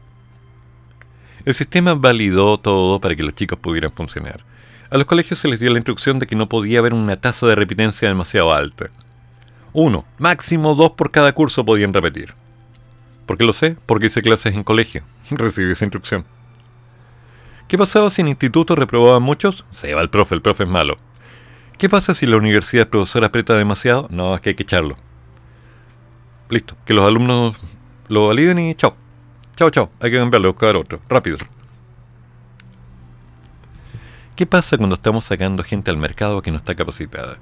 El 1.45 1.53
sistema 1.53 1.93
validó 1.93 2.57
todo 2.57 2.99
para 2.99 3.15
que 3.15 3.21
los 3.21 3.35
chicos 3.35 3.59
pudieran 3.59 3.91
funcionar. 3.91 4.43
A 4.89 4.97
los 4.97 5.05
colegios 5.05 5.39
se 5.39 5.47
les 5.47 5.59
dio 5.59 5.69
la 5.71 5.77
instrucción 5.77 6.17
de 6.17 6.25
que 6.25 6.35
no 6.35 6.49
podía 6.49 6.79
haber 6.79 6.93
una 6.93 7.17
tasa 7.17 7.45
de 7.45 7.55
repitencia 7.55 8.07
demasiado 8.07 8.53
alta. 8.53 8.89
Uno, 9.73 10.05
máximo 10.17 10.73
dos 10.73 10.91
por 10.91 11.11
cada 11.11 11.33
curso 11.33 11.65
podían 11.65 11.93
repetir. 11.93 12.33
¿Por 13.25 13.37
qué 13.37 13.45
lo 13.45 13.53
sé? 13.53 13.75
Porque 13.85 14.07
hice 14.07 14.21
clases 14.21 14.55
en 14.55 14.63
colegio. 14.63 15.03
Recibí 15.29 15.71
esa 15.71 15.85
instrucción. 15.85 16.25
¿Qué 17.67 17.77
pasaba 17.77 18.09
si 18.09 18.21
en 18.21 18.29
instituto 18.29 18.75
reprobaban 18.75 19.23
muchos? 19.23 19.65
Se 19.71 19.93
va 19.93 20.01
el 20.01 20.09
profe, 20.09 20.35
el 20.35 20.41
profe 20.41 20.63
es 20.63 20.69
malo. 20.69 20.97
¿Qué 21.77 21.89
pasa 21.89 22.15
si 22.15 22.25
la 22.25 22.37
universidad 22.37 22.83
el 22.83 22.89
profesor 22.89 23.25
aprieta 23.25 23.53
demasiado? 23.53 24.07
No, 24.09 24.33
es 24.33 24.41
que 24.41 24.49
hay 24.49 24.55
que 24.55 24.63
echarlo. 24.63 24.95
Listo, 26.49 26.77
que 26.85 26.93
los 26.93 27.05
alumnos 27.05 27.57
lo 28.07 28.27
validen 28.27 28.59
y 28.59 28.75
chao. 28.75 28.95
Chao, 29.57 29.69
chao, 29.69 29.89
hay 29.99 30.11
que 30.11 30.17
cambiarlo, 30.17 30.53
buscar 30.53 30.75
otro, 30.75 31.01
rápido. 31.09 31.37
¿Qué 34.35 34.45
pasa 34.45 34.77
cuando 34.77 34.95
estamos 34.95 35.25
sacando 35.25 35.63
gente 35.63 35.91
al 35.91 35.97
mercado 35.97 36.41
que 36.41 36.51
no 36.51 36.57
está 36.57 36.75
capacitada? 36.75 37.37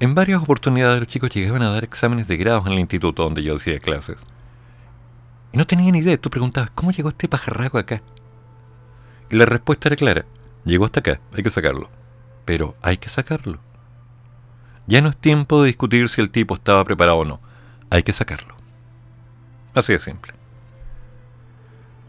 En 0.00 0.14
varias 0.14 0.42
oportunidades 0.42 0.98
los 0.98 1.08
chicos 1.08 1.30
llegaban 1.30 1.62
a 1.62 1.70
dar 1.70 1.84
exámenes 1.84 2.28
de 2.28 2.36
grados 2.36 2.66
en 2.66 2.72
el 2.72 2.78
instituto 2.78 3.22
donde 3.22 3.42
yo 3.42 3.56
hacía 3.56 3.78
clases. 3.78 4.18
Y 5.52 5.56
no 5.56 5.66
tenían 5.66 5.94
idea, 5.94 6.16
tú 6.18 6.30
preguntabas, 6.30 6.70
¿cómo 6.70 6.90
llegó 6.90 7.08
este 7.08 7.28
pajarraco 7.28 7.78
acá? 7.78 8.02
Y 9.30 9.36
la 9.36 9.46
respuesta 9.46 9.88
era 9.88 9.96
clara, 9.96 10.26
llegó 10.64 10.84
hasta 10.84 11.00
acá, 11.00 11.20
hay 11.34 11.42
que 11.42 11.50
sacarlo. 11.50 11.90
Pero 12.48 12.76
hay 12.82 12.96
que 12.96 13.10
sacarlo. 13.10 13.58
Ya 14.86 15.02
no 15.02 15.10
es 15.10 15.18
tiempo 15.18 15.60
de 15.60 15.66
discutir 15.66 16.08
si 16.08 16.22
el 16.22 16.30
tipo 16.30 16.54
estaba 16.54 16.82
preparado 16.82 17.18
o 17.18 17.24
no, 17.26 17.40
hay 17.90 18.02
que 18.02 18.14
sacarlo. 18.14 18.54
Así 19.74 19.92
de 19.92 19.98
simple. 19.98 20.32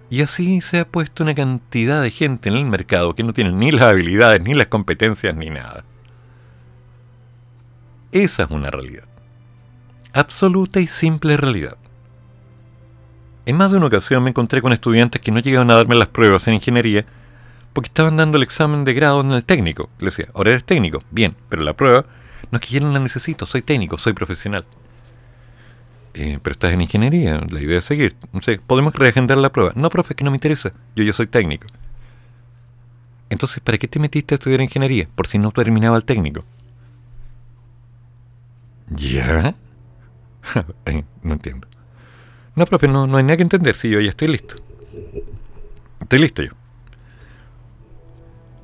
Y 0.09 0.21
así 0.21 0.61
se 0.61 0.79
ha 0.79 0.87
puesto 0.87 1.23
una 1.23 1.35
cantidad 1.35 2.01
de 2.01 2.09
gente 2.09 2.47
en 2.47 2.55
el 2.55 2.63
mercado 2.63 3.15
que 3.15 3.23
no 3.23 3.33
tiene 3.33 3.51
ni 3.51 3.69
las 3.71 3.81
habilidades, 3.81 4.41
ni 4.41 4.53
las 4.53 4.67
competencias, 4.67 5.35
ni 5.35 5.49
nada. 5.49 5.83
Esa 8.13 8.43
es 8.43 8.49
una 8.49 8.71
realidad. 8.71 9.09
Absoluta 10.13 10.79
y 10.79 10.87
simple 10.87 11.35
realidad. 11.35 11.75
En 13.45 13.57
más 13.57 13.71
de 13.71 13.77
una 13.77 13.87
ocasión 13.87 14.23
me 14.23 14.29
encontré 14.29 14.61
con 14.61 14.71
estudiantes 14.71 15.19
que 15.19 15.33
no 15.33 15.41
llegaban 15.41 15.69
a 15.69 15.75
darme 15.75 15.95
las 15.95 16.07
pruebas 16.07 16.47
en 16.47 16.53
ingeniería 16.53 17.05
porque 17.73 17.87
estaban 17.87 18.17
dando 18.17 18.37
el 18.37 18.43
examen 18.43 18.83
de 18.85 18.93
grado 18.93 19.21
en 19.21 19.31
el 19.31 19.43
técnico. 19.43 19.89
Le 19.99 20.07
decía, 20.07 20.27
ahora 20.33 20.51
eres 20.51 20.63
técnico, 20.63 21.03
bien, 21.11 21.35
pero 21.49 21.63
la 21.63 21.73
prueba 21.73 22.05
no 22.51 22.57
es 22.59 22.65
que 22.65 22.73
yo 22.73 22.81
no 22.81 22.91
la 22.91 22.99
necesito, 22.99 23.45
soy 23.45 23.61
técnico, 23.61 23.97
soy 23.97 24.13
profesional. 24.13 24.65
"Eh, 26.15 26.39
pero 26.41 26.53
estás 26.53 26.73
en 26.73 26.81
ingeniería, 26.81 27.39
la 27.49 27.61
idea 27.61 27.79
es 27.79 27.85
seguir. 27.85 28.15
No 28.33 28.41
sé, 28.41 28.59
podemos 28.65 28.93
reagendar 28.93 29.37
la 29.37 29.51
prueba. 29.51 29.71
No, 29.75 29.89
profe, 29.89 30.13
es 30.13 30.17
que 30.17 30.23
no 30.23 30.31
me 30.31 30.37
interesa, 30.37 30.73
yo 30.95 31.03
ya 31.03 31.13
soy 31.13 31.27
técnico. 31.27 31.67
Entonces, 33.29 33.59
¿para 33.61 33.77
qué 33.77 33.87
te 33.87 33.99
metiste 33.99 34.33
a 34.33 34.37
estudiar 34.37 34.59
ingeniería? 34.61 35.07
Por 35.15 35.27
si 35.27 35.37
no 35.37 35.51
terminaba 35.51 35.95
el 35.97 36.03
técnico. 36.05 36.43
¿Ya? 38.89 39.53
No 41.21 41.33
entiendo. 41.33 41.67
No, 42.55 42.65
profe, 42.65 42.87
no, 42.87 43.05
no 43.05 43.17
hay 43.17 43.23
nada 43.23 43.37
que 43.37 43.43
entender. 43.43 43.75
Sí, 43.75 43.89
yo 43.89 43.99
ya 43.99 44.09
estoy 44.09 44.29
listo. 44.29 44.55
Estoy 46.01 46.19
listo 46.19 46.41
yo. 46.41 46.51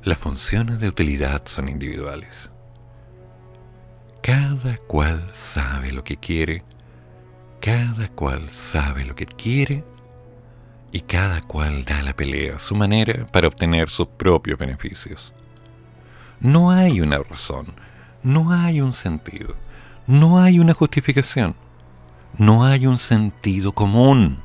Las 0.06 0.18
funciones 0.18 0.78
de 0.78 0.86
utilidad 0.86 1.42
son 1.46 1.68
individuales. 1.68 2.48
Cada 4.22 4.76
cual 4.86 5.28
sabe 5.34 5.90
lo 5.90 6.04
que 6.04 6.16
quiere, 6.16 6.62
cada 7.60 8.06
cual 8.10 8.48
sabe 8.52 9.04
lo 9.04 9.16
que 9.16 9.26
quiere 9.26 9.82
y 10.92 11.00
cada 11.00 11.40
cual 11.40 11.84
da 11.84 12.02
la 12.02 12.14
pelea 12.14 12.54
a 12.54 12.60
su 12.60 12.76
manera 12.76 13.26
para 13.26 13.48
obtener 13.48 13.90
sus 13.90 14.06
propios 14.06 14.60
beneficios. 14.60 15.34
No 16.38 16.70
hay 16.70 17.00
una 17.00 17.18
razón, 17.18 17.74
no 18.22 18.52
hay 18.52 18.80
un 18.80 18.94
sentido, 18.94 19.56
no 20.06 20.38
hay 20.38 20.60
una 20.60 20.72
justificación, 20.72 21.56
no 22.38 22.64
hay 22.64 22.86
un 22.86 23.00
sentido 23.00 23.72
común. 23.72 24.38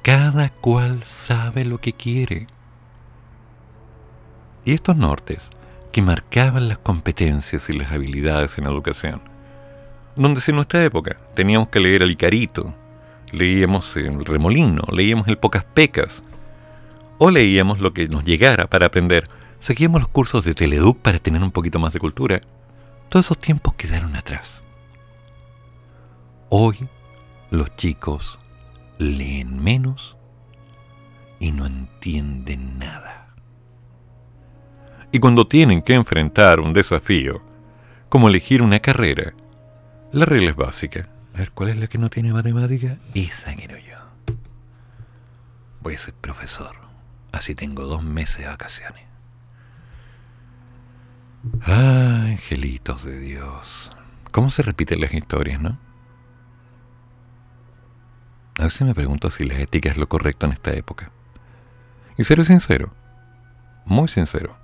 Cada 0.00 0.48
cual 0.48 1.02
sabe 1.04 1.66
lo 1.66 1.82
que 1.82 1.92
quiere. 1.92 2.46
Y 4.64 4.72
estos 4.72 4.96
nortes 4.96 5.50
que 5.92 6.02
marcaban 6.02 6.68
las 6.68 6.78
competencias 6.78 7.68
y 7.68 7.74
las 7.74 7.92
habilidades 7.92 8.58
en 8.58 8.64
educación, 8.64 9.20
donde 10.16 10.40
si 10.40 10.50
en 10.50 10.56
nuestra 10.56 10.84
época 10.84 11.18
teníamos 11.34 11.68
que 11.68 11.80
leer 11.80 12.02
al 12.02 12.10
Icarito, 12.10 12.74
leíamos 13.30 13.96
el 13.96 14.24
Remolino, 14.24 14.82
leíamos 14.92 15.28
el 15.28 15.38
Pocas 15.38 15.64
Pecas, 15.64 16.22
o 17.18 17.30
leíamos 17.30 17.78
lo 17.78 17.92
que 17.92 18.08
nos 18.08 18.24
llegara 18.24 18.66
para 18.66 18.86
aprender, 18.86 19.28
seguíamos 19.60 20.00
los 20.00 20.08
cursos 20.08 20.44
de 20.44 20.54
Teleduc 20.54 20.98
para 20.98 21.18
tener 21.18 21.42
un 21.42 21.52
poquito 21.52 21.78
más 21.78 21.92
de 21.92 22.00
cultura, 22.00 22.40
todos 23.08 23.26
esos 23.26 23.38
tiempos 23.38 23.74
quedaron 23.74 24.16
atrás. 24.16 24.64
Hoy 26.48 26.88
los 27.50 27.74
chicos 27.76 28.38
leen 28.98 29.62
menos 29.62 30.16
y 31.38 31.52
no 31.52 31.66
entienden 31.66 32.78
nada. 32.78 33.23
Y 35.14 35.20
cuando 35.20 35.46
tienen 35.46 35.80
que 35.80 35.94
enfrentar 35.94 36.58
un 36.58 36.72
desafío, 36.72 37.40
como 38.08 38.28
elegir 38.28 38.62
una 38.62 38.80
carrera, 38.80 39.32
la 40.10 40.24
regla 40.24 40.50
es 40.50 40.56
básica. 40.56 41.08
A 41.32 41.38
ver, 41.38 41.52
¿cuál 41.52 41.68
es 41.68 41.76
la 41.76 41.86
que 41.86 41.98
no 41.98 42.10
tiene 42.10 42.32
matemática? 42.32 42.96
Esa 43.14 43.54
quiero 43.54 43.76
yo. 43.78 44.34
Voy 45.82 45.94
a 45.94 45.98
ser 45.98 46.14
profesor. 46.14 46.74
Así 47.30 47.54
tengo 47.54 47.84
dos 47.84 48.02
meses 48.02 48.38
de 48.38 48.46
vacaciones. 48.48 49.04
Ah, 51.62 52.24
angelitos 52.26 53.04
de 53.04 53.20
Dios. 53.20 53.92
¿Cómo 54.32 54.50
se 54.50 54.64
repiten 54.64 55.00
las 55.00 55.14
historias, 55.14 55.60
no? 55.60 55.78
A 58.58 58.64
veces 58.64 58.80
me 58.80 58.96
pregunto 58.96 59.30
si 59.30 59.44
la 59.44 59.60
ética 59.60 59.90
es 59.90 59.96
lo 59.96 60.08
correcto 60.08 60.46
en 60.46 60.52
esta 60.54 60.72
época. 60.72 61.12
Y 62.18 62.24
seré 62.24 62.44
sincero, 62.44 62.92
muy 63.84 64.08
sincero. 64.08 64.63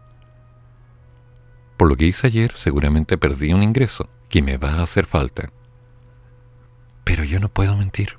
Por 1.81 1.89
lo 1.89 1.97
que 1.97 2.05
hice 2.05 2.27
ayer, 2.27 2.52
seguramente 2.57 3.16
perdí 3.16 3.55
un 3.55 3.62
ingreso 3.62 4.11
que 4.28 4.43
me 4.43 4.59
va 4.59 4.73
a 4.74 4.82
hacer 4.82 5.07
falta. 5.07 5.51
Pero 7.05 7.24
yo 7.24 7.40
no 7.40 7.48
puedo 7.48 7.74
mentir. 7.74 8.16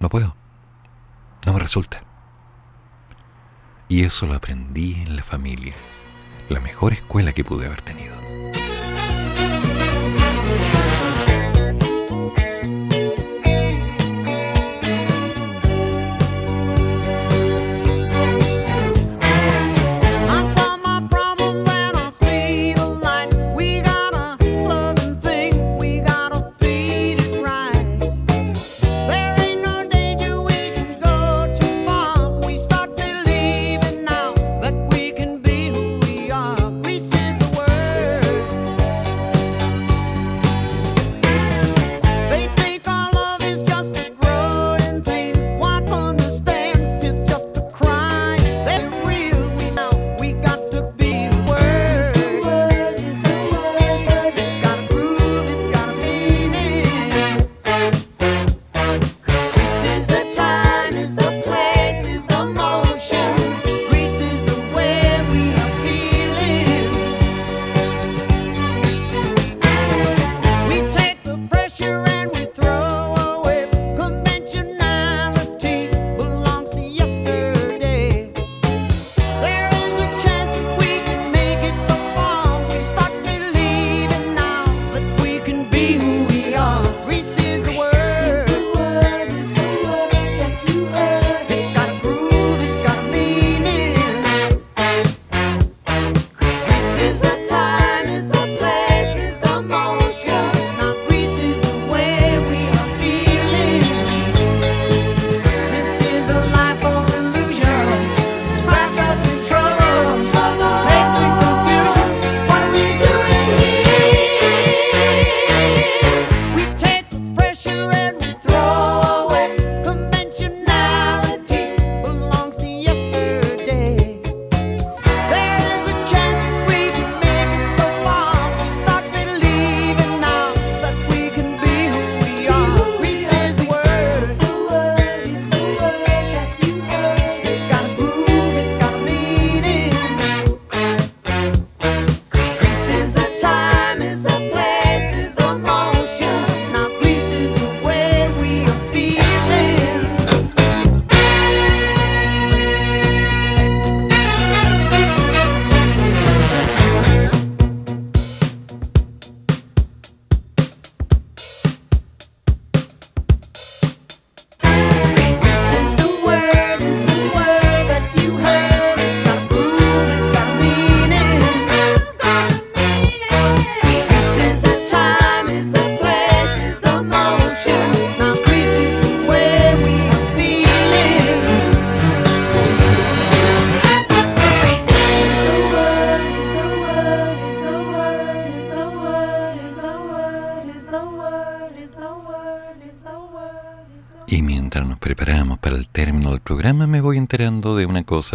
No 0.00 0.10
puedo. 0.10 0.36
No 1.46 1.54
me 1.54 1.60
resulta. 1.60 2.04
Y 3.88 4.04
eso 4.04 4.26
lo 4.26 4.34
aprendí 4.34 5.00
en 5.00 5.16
la 5.16 5.22
familia. 5.22 5.72
La 6.50 6.60
mejor 6.60 6.92
escuela 6.92 7.32
que 7.32 7.42
pude 7.42 7.64
haber 7.64 7.80
tenido. 7.80 8.17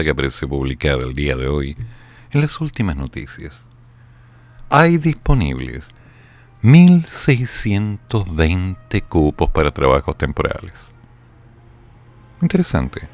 Que 0.02 0.10
aparece 0.10 0.48
publicada 0.48 1.04
el 1.04 1.14
día 1.14 1.36
de 1.36 1.50
hoy 1.50 1.76
en 2.32 2.42
las 2.42 2.62
últimas 2.62 2.96
noticias. 2.96 3.62
Hay 4.70 4.98
disponibles 4.98 5.90
1.620 6.64 9.04
cupos 9.04 9.50
para 9.50 9.72
trabajos 9.72 10.18
temporales. 10.18 10.74
Interesante, 12.42 13.10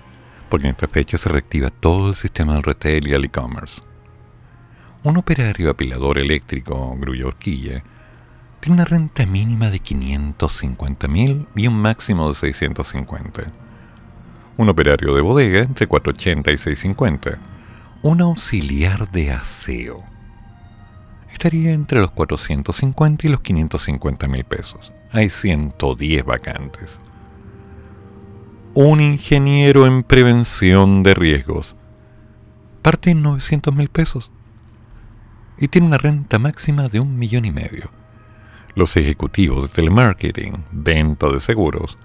porque 0.50 0.68
en 0.68 0.72
esta 0.72 0.88
fecha 0.88 1.18
se 1.18 1.28
reactiva 1.30 1.72
todo 1.72 2.10
el 2.10 2.16
sistema 2.16 2.54
del 2.54 2.64
retail 2.64 3.08
y 3.08 3.14
el 3.14 3.26
e-commerce. 3.26 3.82
Un 5.04 5.18
operario 5.18 5.72
apilador 5.72 6.20
eléctrico, 6.20 6.96
grulla 6.98 7.28
horquilla, 7.28 7.84
tiene 8.60 8.76
una 8.76 8.86
renta 8.86 9.26
mínima 9.26 9.70
de 9.70 9.80
550 9.80 11.08
mil 11.08 11.48
y 11.56 11.68
un 11.68 11.76
máximo 11.76 12.30
de 12.30 12.36
650. 12.36 13.69
Un 14.60 14.68
operario 14.68 15.16
de 15.16 15.22
bodega 15.22 15.60
entre 15.60 15.88
480 15.88 16.52
y 16.52 16.58
650. 16.58 17.40
Un 18.02 18.20
auxiliar 18.20 19.10
de 19.10 19.32
aseo 19.32 20.04
estaría 21.32 21.72
entre 21.72 22.02
los 22.02 22.12
450 22.12 23.26
y 23.26 23.30
los 23.30 23.40
550 23.40 24.28
mil 24.28 24.44
pesos. 24.44 24.92
Hay 25.14 25.30
110 25.30 26.26
vacantes. 26.26 27.00
Un 28.74 29.00
ingeniero 29.00 29.88
en 29.88 30.04
prevención 30.04 31.04
de 31.04 31.14
riesgos 31.14 31.78
parte 32.82 33.12
en 33.12 33.22
900 33.22 33.74
mil 33.74 33.88
pesos 33.88 34.30
y 35.58 35.70
tiene 35.70 35.88
una 35.88 35.98
renta 35.98 36.38
máxima 36.38 36.90
de 36.90 37.00
un 37.00 37.18
millón 37.18 37.46
y 37.46 37.52
medio. 37.52 37.92
Los 38.76 38.98
ejecutivos 38.98 39.62
de 39.62 39.70
telemarketing, 39.70 40.66
venta 40.74 41.30
de 41.30 41.40
seguros, 41.40 41.98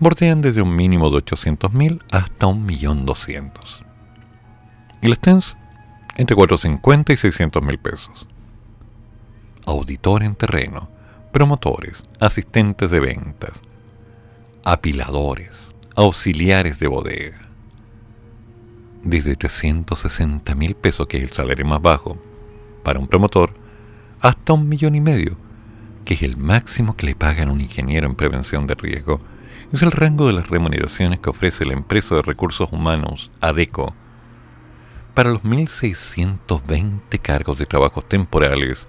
bordean 0.00 0.40
desde 0.40 0.62
un 0.62 0.74
mínimo 0.74 1.10
de 1.10 1.24
800.000 1.24 2.02
hasta 2.12 2.46
un 2.46 2.64
millón 2.64 3.04
doscientos. 3.06 3.82
Y 5.02 5.08
las 5.08 5.18
TENS, 5.18 5.56
entre 6.16 6.34
450 6.36 7.12
y 7.12 7.16
600 7.16 7.62
mil 7.62 7.78
pesos. 7.78 8.26
Auditor 9.66 10.22
en 10.22 10.34
terreno, 10.34 10.88
promotores, 11.32 12.02
asistentes 12.20 12.90
de 12.90 13.00
ventas, 13.00 13.52
apiladores, 14.64 15.72
auxiliares 15.96 16.78
de 16.78 16.88
bodega. 16.88 17.38
desde 19.02 19.36
360 19.36 20.54
mil 20.54 20.74
pesos, 20.74 21.06
que 21.06 21.18
es 21.18 21.22
el 21.22 21.32
salario 21.32 21.64
más 21.64 21.80
bajo 21.80 22.18
para 22.82 22.98
un 22.98 23.06
promotor, 23.06 23.54
hasta 24.20 24.52
un 24.52 24.68
millón 24.68 24.94
y 24.96 25.00
medio, 25.00 25.36
que 26.04 26.14
es 26.14 26.22
el 26.22 26.36
máximo 26.36 26.96
que 26.96 27.06
le 27.06 27.14
pagan 27.14 27.50
un 27.50 27.60
ingeniero 27.60 28.06
en 28.06 28.16
prevención 28.16 28.66
de 28.66 28.74
riesgo. 28.74 29.20
Es 29.70 29.82
el 29.82 29.92
rango 29.92 30.26
de 30.26 30.32
las 30.32 30.48
remuneraciones 30.48 31.20
que 31.20 31.28
ofrece 31.28 31.66
la 31.66 31.74
empresa 31.74 32.14
de 32.14 32.22
recursos 32.22 32.70
humanos, 32.72 33.30
ADECO, 33.42 33.94
para 35.12 35.30
los 35.30 35.42
1.620 35.42 37.20
cargos 37.20 37.58
de 37.58 37.66
trabajos 37.66 38.08
temporales 38.08 38.86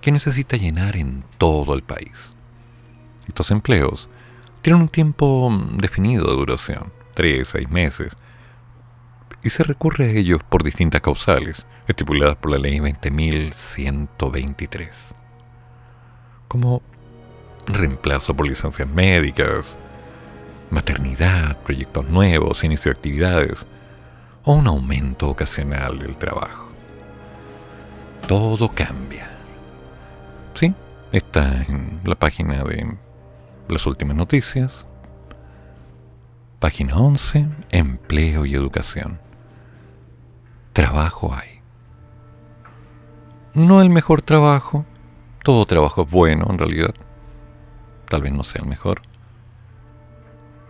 que 0.00 0.12
necesita 0.12 0.56
llenar 0.56 0.96
en 0.96 1.24
todo 1.38 1.74
el 1.74 1.82
país. 1.82 2.32
Estos 3.26 3.50
empleos 3.50 4.08
tienen 4.62 4.82
un 4.82 4.88
tiempo 4.88 5.50
mm, 5.50 5.78
definido 5.78 6.28
de 6.28 6.36
duración, 6.36 6.92
3 7.14 7.48
6 7.48 7.68
meses, 7.68 8.16
y 9.42 9.50
se 9.50 9.64
recurre 9.64 10.04
a 10.04 10.12
ellos 10.12 10.38
por 10.48 10.62
distintas 10.62 11.00
causales, 11.00 11.66
estipuladas 11.88 12.36
por 12.36 12.52
la 12.52 12.58
ley 12.58 12.78
20.123, 12.78 14.88
como 16.46 16.80
reemplazo 17.66 18.36
por 18.36 18.46
licencias 18.46 18.88
médicas, 18.88 19.76
maternidad, 20.70 21.56
proyectos 21.58 22.08
nuevos, 22.08 22.64
inicio 22.64 22.90
de 22.90 22.96
actividades, 22.96 23.66
o 24.44 24.54
un 24.54 24.66
aumento 24.66 25.28
ocasional 25.28 25.98
del 25.98 26.16
trabajo. 26.16 26.68
Todo 28.26 28.68
cambia. 28.70 29.30
Sí, 30.54 30.74
está 31.12 31.62
en 31.68 32.00
la 32.04 32.14
página 32.14 32.64
de 32.64 32.96
las 33.68 33.86
últimas 33.86 34.16
noticias. 34.16 34.84
Página 36.58 36.96
11, 36.96 37.48
empleo 37.70 38.46
y 38.46 38.54
educación. 38.54 39.20
Trabajo 40.72 41.34
hay. 41.34 41.60
No 43.54 43.80
el 43.80 43.90
mejor 43.90 44.22
trabajo, 44.22 44.84
todo 45.42 45.64
trabajo 45.66 46.02
es 46.02 46.10
bueno 46.10 46.46
en 46.50 46.58
realidad. 46.58 46.94
Tal 48.08 48.22
vez 48.22 48.32
no 48.32 48.44
sea 48.44 48.62
el 48.62 48.68
mejor. 48.68 49.02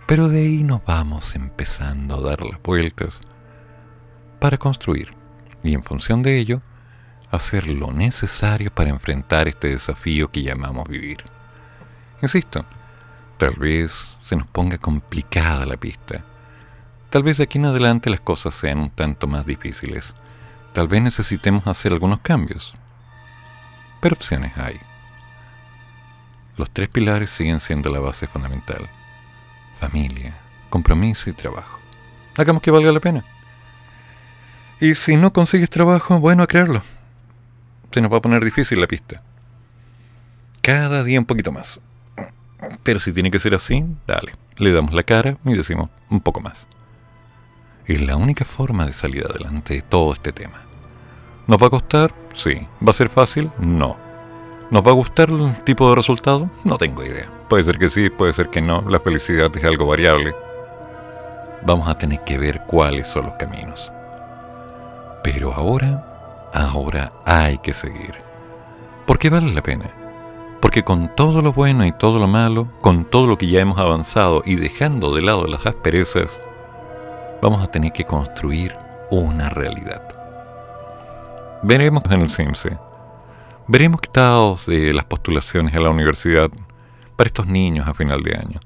Pero 0.07 0.29
de 0.29 0.39
ahí 0.39 0.63
nos 0.63 0.85
vamos 0.85 1.35
empezando 1.35 2.15
a 2.15 2.31
dar 2.31 2.45
las 2.45 2.63
vueltas 2.63 3.21
para 4.39 4.57
construir 4.57 5.13
y 5.65 5.75
en 5.75 5.83
función 5.83 6.23
de 6.23 6.39
ello 6.39 6.63
hacer 7.33 7.67
lo 7.67 7.93
necesario 7.93 8.73
para 8.73 8.91
enfrentar 8.91 9.49
este 9.49 9.69
desafío 9.69 10.31
que 10.31 10.43
llamamos 10.43 10.87
vivir. 10.89 11.25
Insisto, 12.23 12.65
tal 13.37 13.57
vez 13.57 14.17
se 14.23 14.37
nos 14.37 14.47
ponga 14.47 14.79
complicada 14.79 15.67
la 15.67 15.77
pista. 15.77 16.25
Tal 17.11 17.25
vez 17.25 17.39
de 17.39 17.45
aquí 17.45 17.59
en 17.59 17.67
adelante 17.67 18.09
las 18.09 18.21
cosas 18.21 18.55
sean 18.55 18.79
un 18.79 18.91
tanto 18.91 19.27
más 19.27 19.45
difíciles. 19.45 20.15
Tal 20.73 20.87
vez 20.87 21.03
necesitemos 21.03 21.67
hacer 21.67 21.93
algunos 21.93 22.21
cambios. 22.21 22.73
Pero 24.01 24.15
opciones 24.15 24.57
hay. 24.57 24.79
Los 26.57 26.71
tres 26.71 26.89
pilares 26.89 27.31
siguen 27.31 27.59
siendo 27.59 27.91
la 27.91 27.99
base 27.99 28.29
fundamental. 28.29 28.89
Familia, 29.89 30.37
compromiso 30.69 31.31
y 31.31 31.33
trabajo. 31.33 31.79
Hagamos 32.37 32.61
que 32.61 32.73
valga 32.73 32.91
la 32.91 32.99
pena. 32.99 33.25
Y 34.81 34.97
si 34.97 35.17
no 35.17 35.33
consigues 35.33 35.71
trabajo, 35.71 36.19
bueno, 36.19 36.43
a 36.43 36.49
creerlo. 36.49 36.83
Se 37.93 38.01
nos 38.01 38.13
va 38.13 38.17
a 38.17 38.21
poner 38.21 38.45
difícil 38.45 38.81
la 38.81 38.89
pista. 38.89 39.23
Cada 40.61 41.05
día 41.05 41.21
un 41.21 41.25
poquito 41.25 41.53
más. 41.53 41.81
Pero 42.83 42.99
si 42.99 43.13
tiene 43.13 43.31
que 43.31 43.39
ser 43.39 43.55
así, 43.55 43.85
dale. 44.09 44.33
Le 44.57 44.73
damos 44.73 44.93
la 44.93 45.05
cara 45.05 45.39
y 45.45 45.55
decimos 45.55 45.89
un 46.11 46.21
poco 46.21 46.41
más. 46.41 46.67
Es 47.87 48.01
la 48.01 48.17
única 48.17 48.45
forma 48.45 48.87
de 48.87 48.93
salir 48.93 49.25
adelante 49.25 49.75
de 49.75 49.83
todo 49.83 50.13
este 50.13 50.33
tema. 50.33 50.63
¿Nos 51.47 51.63
va 51.63 51.69
a 51.69 51.71
costar? 51.71 52.13
Sí. 52.35 52.67
¿Va 52.85 52.91
a 52.91 52.95
ser 52.95 53.09
fácil? 53.09 53.53
No. 53.61 53.97
¿Nos 54.69 54.85
va 54.85 54.91
a 54.91 54.95
gustar 54.95 55.31
el 55.31 55.63
tipo 55.63 55.89
de 55.89 55.95
resultado? 55.95 56.51
No 56.65 56.77
tengo 56.77 57.05
idea. 57.05 57.36
Puede 57.49 57.63
ser 57.63 57.79
que 57.79 57.89
sí, 57.89 58.11
puede 58.11 58.33
ser 58.33 58.51
que 58.51 58.61
no. 58.61 58.83
La 58.89 58.99
felicidad 58.99 59.51
es 59.57 59.65
algo 59.65 59.87
variable. 59.87 60.35
Vamos 61.63 61.89
a 61.89 61.97
tener 61.97 62.21
que 62.25 62.39
ver 62.39 62.63
cuáles 62.67 63.09
son 63.09 63.27
los 63.27 63.35
caminos. 63.35 63.93
Pero 65.23 65.53
ahora, 65.53 66.51
ahora 66.53 67.13
hay 67.25 67.59
que 67.59 67.73
seguir. 67.73 68.15
Porque 69.07 69.31
vale 69.31 69.53
la 69.53 69.63
pena. 69.63 69.91
Porque 70.61 70.83
con 70.83 71.15
todo 71.15 71.43
lo 71.43 71.53
bueno 71.53 71.87
y 71.87 71.93
todo 71.93 72.19
lo 72.19 72.27
malo, 72.27 72.69
con 72.81 73.05
todo 73.05 73.29
lo 73.29 73.39
que 73.39 73.47
ya 73.47 73.61
hemos 73.61 73.79
avanzado 73.79 74.43
y 74.45 74.57
dejando 74.57 75.15
de 75.15 75.23
lado 75.23 75.47
las 75.47 75.65
asperezas, 75.67 76.41
vamos 77.41 77.63
a 77.63 77.71
tener 77.71 77.93
que 77.93 78.05
construir 78.05 78.77
una 79.11 79.51
realidad. 79.51 80.03
Veremos 81.63 82.03
en 82.11 82.23
el 82.23 82.31
CIMSE. 82.31 82.77
Veremos 83.69 84.01
qué 84.01 84.07
estados 84.07 84.67
de 84.67 84.93
las 84.93 85.05
postulaciones 85.05 85.75
a 85.75 85.81
la 85.81 85.91
universidad 85.91 86.51
para 87.17 87.29
estos 87.29 87.47
niños 87.47 87.89
a 87.89 87.95
final 87.95 88.23
de 88.23 88.37
año. 88.37 88.61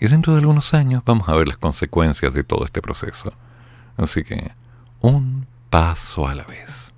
Y 0.00 0.08
dentro 0.08 0.34
de 0.34 0.40
algunos 0.40 0.74
años 0.74 1.02
vamos 1.06 1.28
a 1.28 1.34
ver 1.34 1.48
las 1.48 1.56
consecuencias 1.56 2.34
de 2.34 2.44
todo 2.44 2.64
este 2.64 2.82
proceso. 2.82 3.32
Así 3.96 4.24
que, 4.24 4.50
un 5.00 5.46
paso 5.70 6.28
a 6.28 6.34
la 6.34 6.44
vez. 6.44 6.92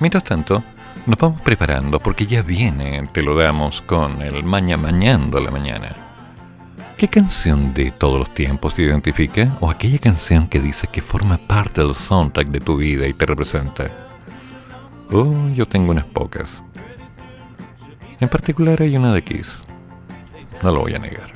Mientras 0.00 0.24
tanto, 0.24 0.64
nos 1.06 1.18
vamos 1.18 1.40
preparando 1.42 2.00
porque 2.00 2.26
ya 2.26 2.42
viene, 2.42 3.08
te 3.12 3.22
lo 3.22 3.36
damos, 3.36 3.82
con 3.82 4.22
el 4.22 4.42
maña 4.44 4.76
mañando 4.76 5.38
a 5.38 5.40
la 5.40 5.50
mañana. 5.50 5.94
¿Qué 6.96 7.08
canción 7.08 7.74
de 7.74 7.90
todos 7.90 8.18
los 8.18 8.32
tiempos 8.32 8.74
te 8.74 8.82
identifica? 8.82 9.56
¿O 9.60 9.70
aquella 9.70 9.98
canción 9.98 10.46
que 10.46 10.60
dice 10.60 10.86
que 10.86 11.02
forma 11.02 11.36
parte 11.36 11.82
del 11.82 11.94
soundtrack 11.94 12.48
de 12.48 12.60
tu 12.60 12.76
vida 12.76 13.08
y 13.08 13.12
te 13.12 13.26
representa? 13.26 13.90
Oh, 15.10 15.48
yo 15.54 15.66
tengo 15.66 15.90
unas 15.90 16.04
pocas. 16.04 16.62
En 18.22 18.28
particular 18.28 18.80
hay 18.80 18.96
una 18.96 19.12
de 19.12 19.24
Kiss. 19.24 19.64
No 20.62 20.70
lo 20.70 20.82
voy 20.82 20.94
a 20.94 21.00
negar. 21.00 21.32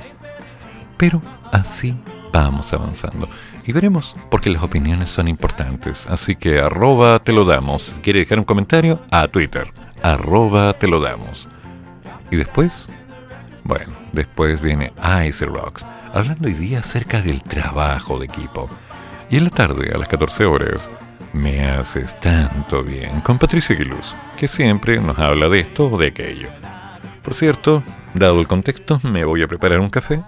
Pero 0.97 1.21
así 1.51 1.97
vamos 2.33 2.73
avanzando. 2.73 3.29
Y 3.67 3.73
veremos, 3.73 4.15
porque 4.31 4.51
las 4.51 4.63
opiniones 4.63 5.11
son 5.11 5.27
importantes. 5.27 6.07
Así 6.09 6.37
que 6.37 6.61
arroba 6.61 7.19
te 7.19 7.33
lo 7.33 7.45
damos. 7.45 7.87
Si 7.87 8.01
quiere 8.03 8.21
dejar 8.21 8.39
un 8.39 8.45
comentario, 8.45 9.01
a 9.11 9.27
Twitter. 9.27 9.67
Arroba 10.01 10.75
te 10.75 10.87
lo 10.87 11.01
damos. 11.01 11.49
Y 12.31 12.37
después, 12.37 12.87
bueno, 13.65 13.93
después 14.13 14.61
viene 14.61 14.93
Ice 15.27 15.45
Rocks, 15.45 15.85
hablando 16.15 16.47
hoy 16.47 16.55
día 16.55 16.79
acerca 16.79 17.21
del 17.21 17.43
trabajo 17.43 18.21
de 18.21 18.27
equipo. 18.27 18.71
Y 19.29 19.39
en 19.39 19.45
la 19.45 19.51
tarde, 19.51 19.91
a 19.93 19.99
las 19.99 20.07
14 20.07 20.45
horas, 20.45 20.89
me 21.33 21.69
haces 21.69 22.15
tanto 22.21 22.85
bien 22.85 23.23
con 23.23 23.39
Patricia 23.39 23.75
Aguiluz, 23.75 24.15
que 24.37 24.47
siempre 24.47 25.01
nos 25.01 25.19
habla 25.19 25.49
de 25.49 25.59
esto 25.59 25.89
o 25.89 25.99
de 25.99 26.07
aquello. 26.07 26.49
Por 27.27 27.35
cierto, 27.35 27.83
dado 28.15 28.39
el 28.39 28.47
contexto, 28.47 29.01
me 29.03 29.25
voy 29.25 29.43
a 29.43 29.49
preparar 29.49 29.81
un 29.81 29.91
café. 29.91 30.23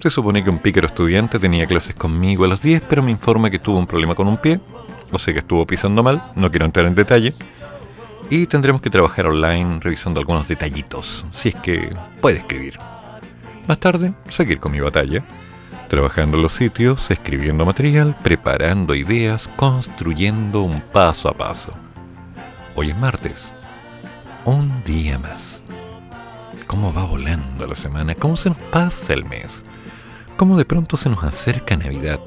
Se 0.00 0.10
supone 0.10 0.44
que 0.44 0.48
un 0.48 0.60
pícaro 0.60 0.86
estudiante 0.86 1.40
tenía 1.40 1.66
clases 1.66 1.96
conmigo 1.96 2.44
a 2.44 2.48
las 2.48 2.62
10, 2.62 2.84
pero 2.88 3.02
me 3.02 3.10
informa 3.10 3.50
que 3.50 3.58
tuvo 3.58 3.80
un 3.80 3.86
problema 3.88 4.14
con 4.14 4.28
un 4.28 4.36
pie, 4.36 4.60
o 5.10 5.18
sea 5.18 5.34
que 5.34 5.40
estuvo 5.40 5.66
pisando 5.66 6.04
mal, 6.04 6.22
no 6.36 6.52
quiero 6.52 6.66
entrar 6.66 6.86
en 6.86 6.94
detalle. 6.94 7.34
Y 8.30 8.46
tendremos 8.46 8.80
que 8.80 8.90
trabajar 8.90 9.26
online 9.26 9.80
revisando 9.80 10.20
algunos 10.20 10.46
detallitos, 10.46 11.26
si 11.32 11.48
es 11.48 11.56
que 11.56 11.90
puede 12.20 12.38
escribir. 12.38 12.78
Más 13.66 13.80
tarde, 13.80 14.12
seguir 14.28 14.60
con 14.60 14.70
mi 14.70 14.78
batalla, 14.78 15.24
trabajando 15.88 16.36
los 16.36 16.52
sitios, 16.52 17.10
escribiendo 17.10 17.66
material, 17.66 18.14
preparando 18.22 18.94
ideas, 18.94 19.50
construyendo 19.56 20.62
un 20.62 20.80
paso 20.80 21.28
a 21.28 21.36
paso. 21.36 21.72
Hoy 22.76 22.90
es 22.90 22.96
martes, 22.96 23.50
un 24.44 24.84
día 24.84 25.18
más. 25.18 25.57
¿Cómo 26.68 26.92
va 26.92 27.04
volando 27.04 27.66
la 27.66 27.74
semana? 27.74 28.14
¿Cómo 28.14 28.36
se 28.36 28.50
nos 28.50 28.58
pasa 28.58 29.14
el 29.14 29.24
mes? 29.24 29.62
¿Cómo 30.36 30.58
de 30.58 30.66
pronto 30.66 30.98
se 30.98 31.08
nos 31.08 31.24
acerca 31.24 31.76
Navidad? 31.76 32.20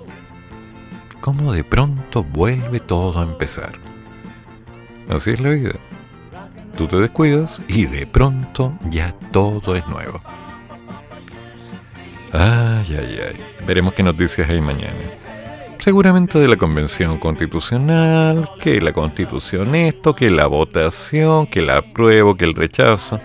¿Cómo 1.21 1.53
de 1.53 1.63
pronto 1.63 2.23
vuelve 2.23 2.79
todo 2.79 3.19
a 3.19 3.23
empezar? 3.23 3.73
Así 5.09 5.31
es 5.31 5.39
la 5.39 5.51
vida. 5.51 5.75
Tú 6.75 6.87
te 6.87 6.97
descuidas 6.97 7.61
y 7.67 7.85
de 7.85 8.07
pronto 8.07 8.73
ya 8.89 9.13
todo 9.31 9.75
es 9.75 9.87
nuevo. 9.87 10.19
Ay, 12.33 12.87
ay, 12.97 13.19
ay. 13.27 13.65
Veremos 13.67 13.93
qué 13.93 14.01
noticias 14.01 14.49
hay 14.49 14.59
mañana. 14.59 14.95
Seguramente 15.77 16.39
de 16.39 16.47
la 16.47 16.57
convención 16.57 17.19
constitucional, 17.19 18.49
que 18.59 18.81
la 18.81 18.91
constitución 18.91 19.75
esto, 19.75 20.15
que 20.15 20.31
la 20.31 20.47
votación, 20.47 21.45
que 21.45 21.61
la 21.61 21.77
apruebo, 21.77 22.35
que 22.35 22.45
el 22.45 22.55
rechazo, 22.55 23.21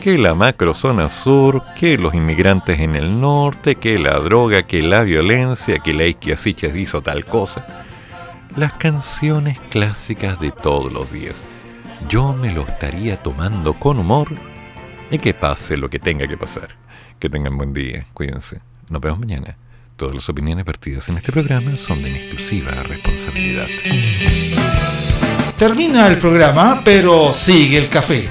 que 0.00 0.16
la 0.16 0.34
macrozona 0.34 1.10
sur, 1.10 1.62
que 1.78 1.98
los 1.98 2.14
inmigrantes 2.14 2.80
en 2.80 2.96
el 2.96 3.20
norte, 3.20 3.76
que 3.76 3.98
la 3.98 4.18
droga, 4.18 4.62
que 4.62 4.80
la 4.80 5.02
violencia, 5.02 5.78
que 5.78 5.92
la 5.92 6.06
Isquiasiches 6.06 6.74
hizo 6.74 7.02
tal 7.02 7.26
cosa. 7.26 7.84
Las 8.56 8.72
canciones 8.72 9.60
clásicas 9.70 10.40
de 10.40 10.52
todos 10.52 10.90
los 10.90 11.12
días. 11.12 11.42
Yo 12.08 12.32
me 12.32 12.52
lo 12.52 12.62
estaría 12.62 13.22
tomando 13.22 13.74
con 13.74 13.98
humor 13.98 14.28
y 15.10 15.18
que 15.18 15.34
pase 15.34 15.76
lo 15.76 15.90
que 15.90 15.98
tenga 15.98 16.26
que 16.26 16.38
pasar. 16.38 16.70
Que 17.18 17.28
tengan 17.28 17.58
buen 17.58 17.74
día, 17.74 18.06
cuídense. 18.14 18.60
Nos 18.88 19.02
vemos 19.02 19.20
mañana. 19.20 19.58
Todas 19.96 20.14
las 20.14 20.28
opiniones 20.30 20.64
vertidas 20.64 21.10
en 21.10 21.18
este 21.18 21.30
programa 21.30 21.76
son 21.76 22.02
de 22.02 22.10
mi 22.10 22.18
exclusiva 22.18 22.70
responsabilidad. 22.84 23.66
Termina 25.58 26.06
el 26.06 26.16
programa, 26.16 26.80
pero 26.82 27.34
sigue 27.34 27.76
el 27.76 27.90
café. 27.90 28.30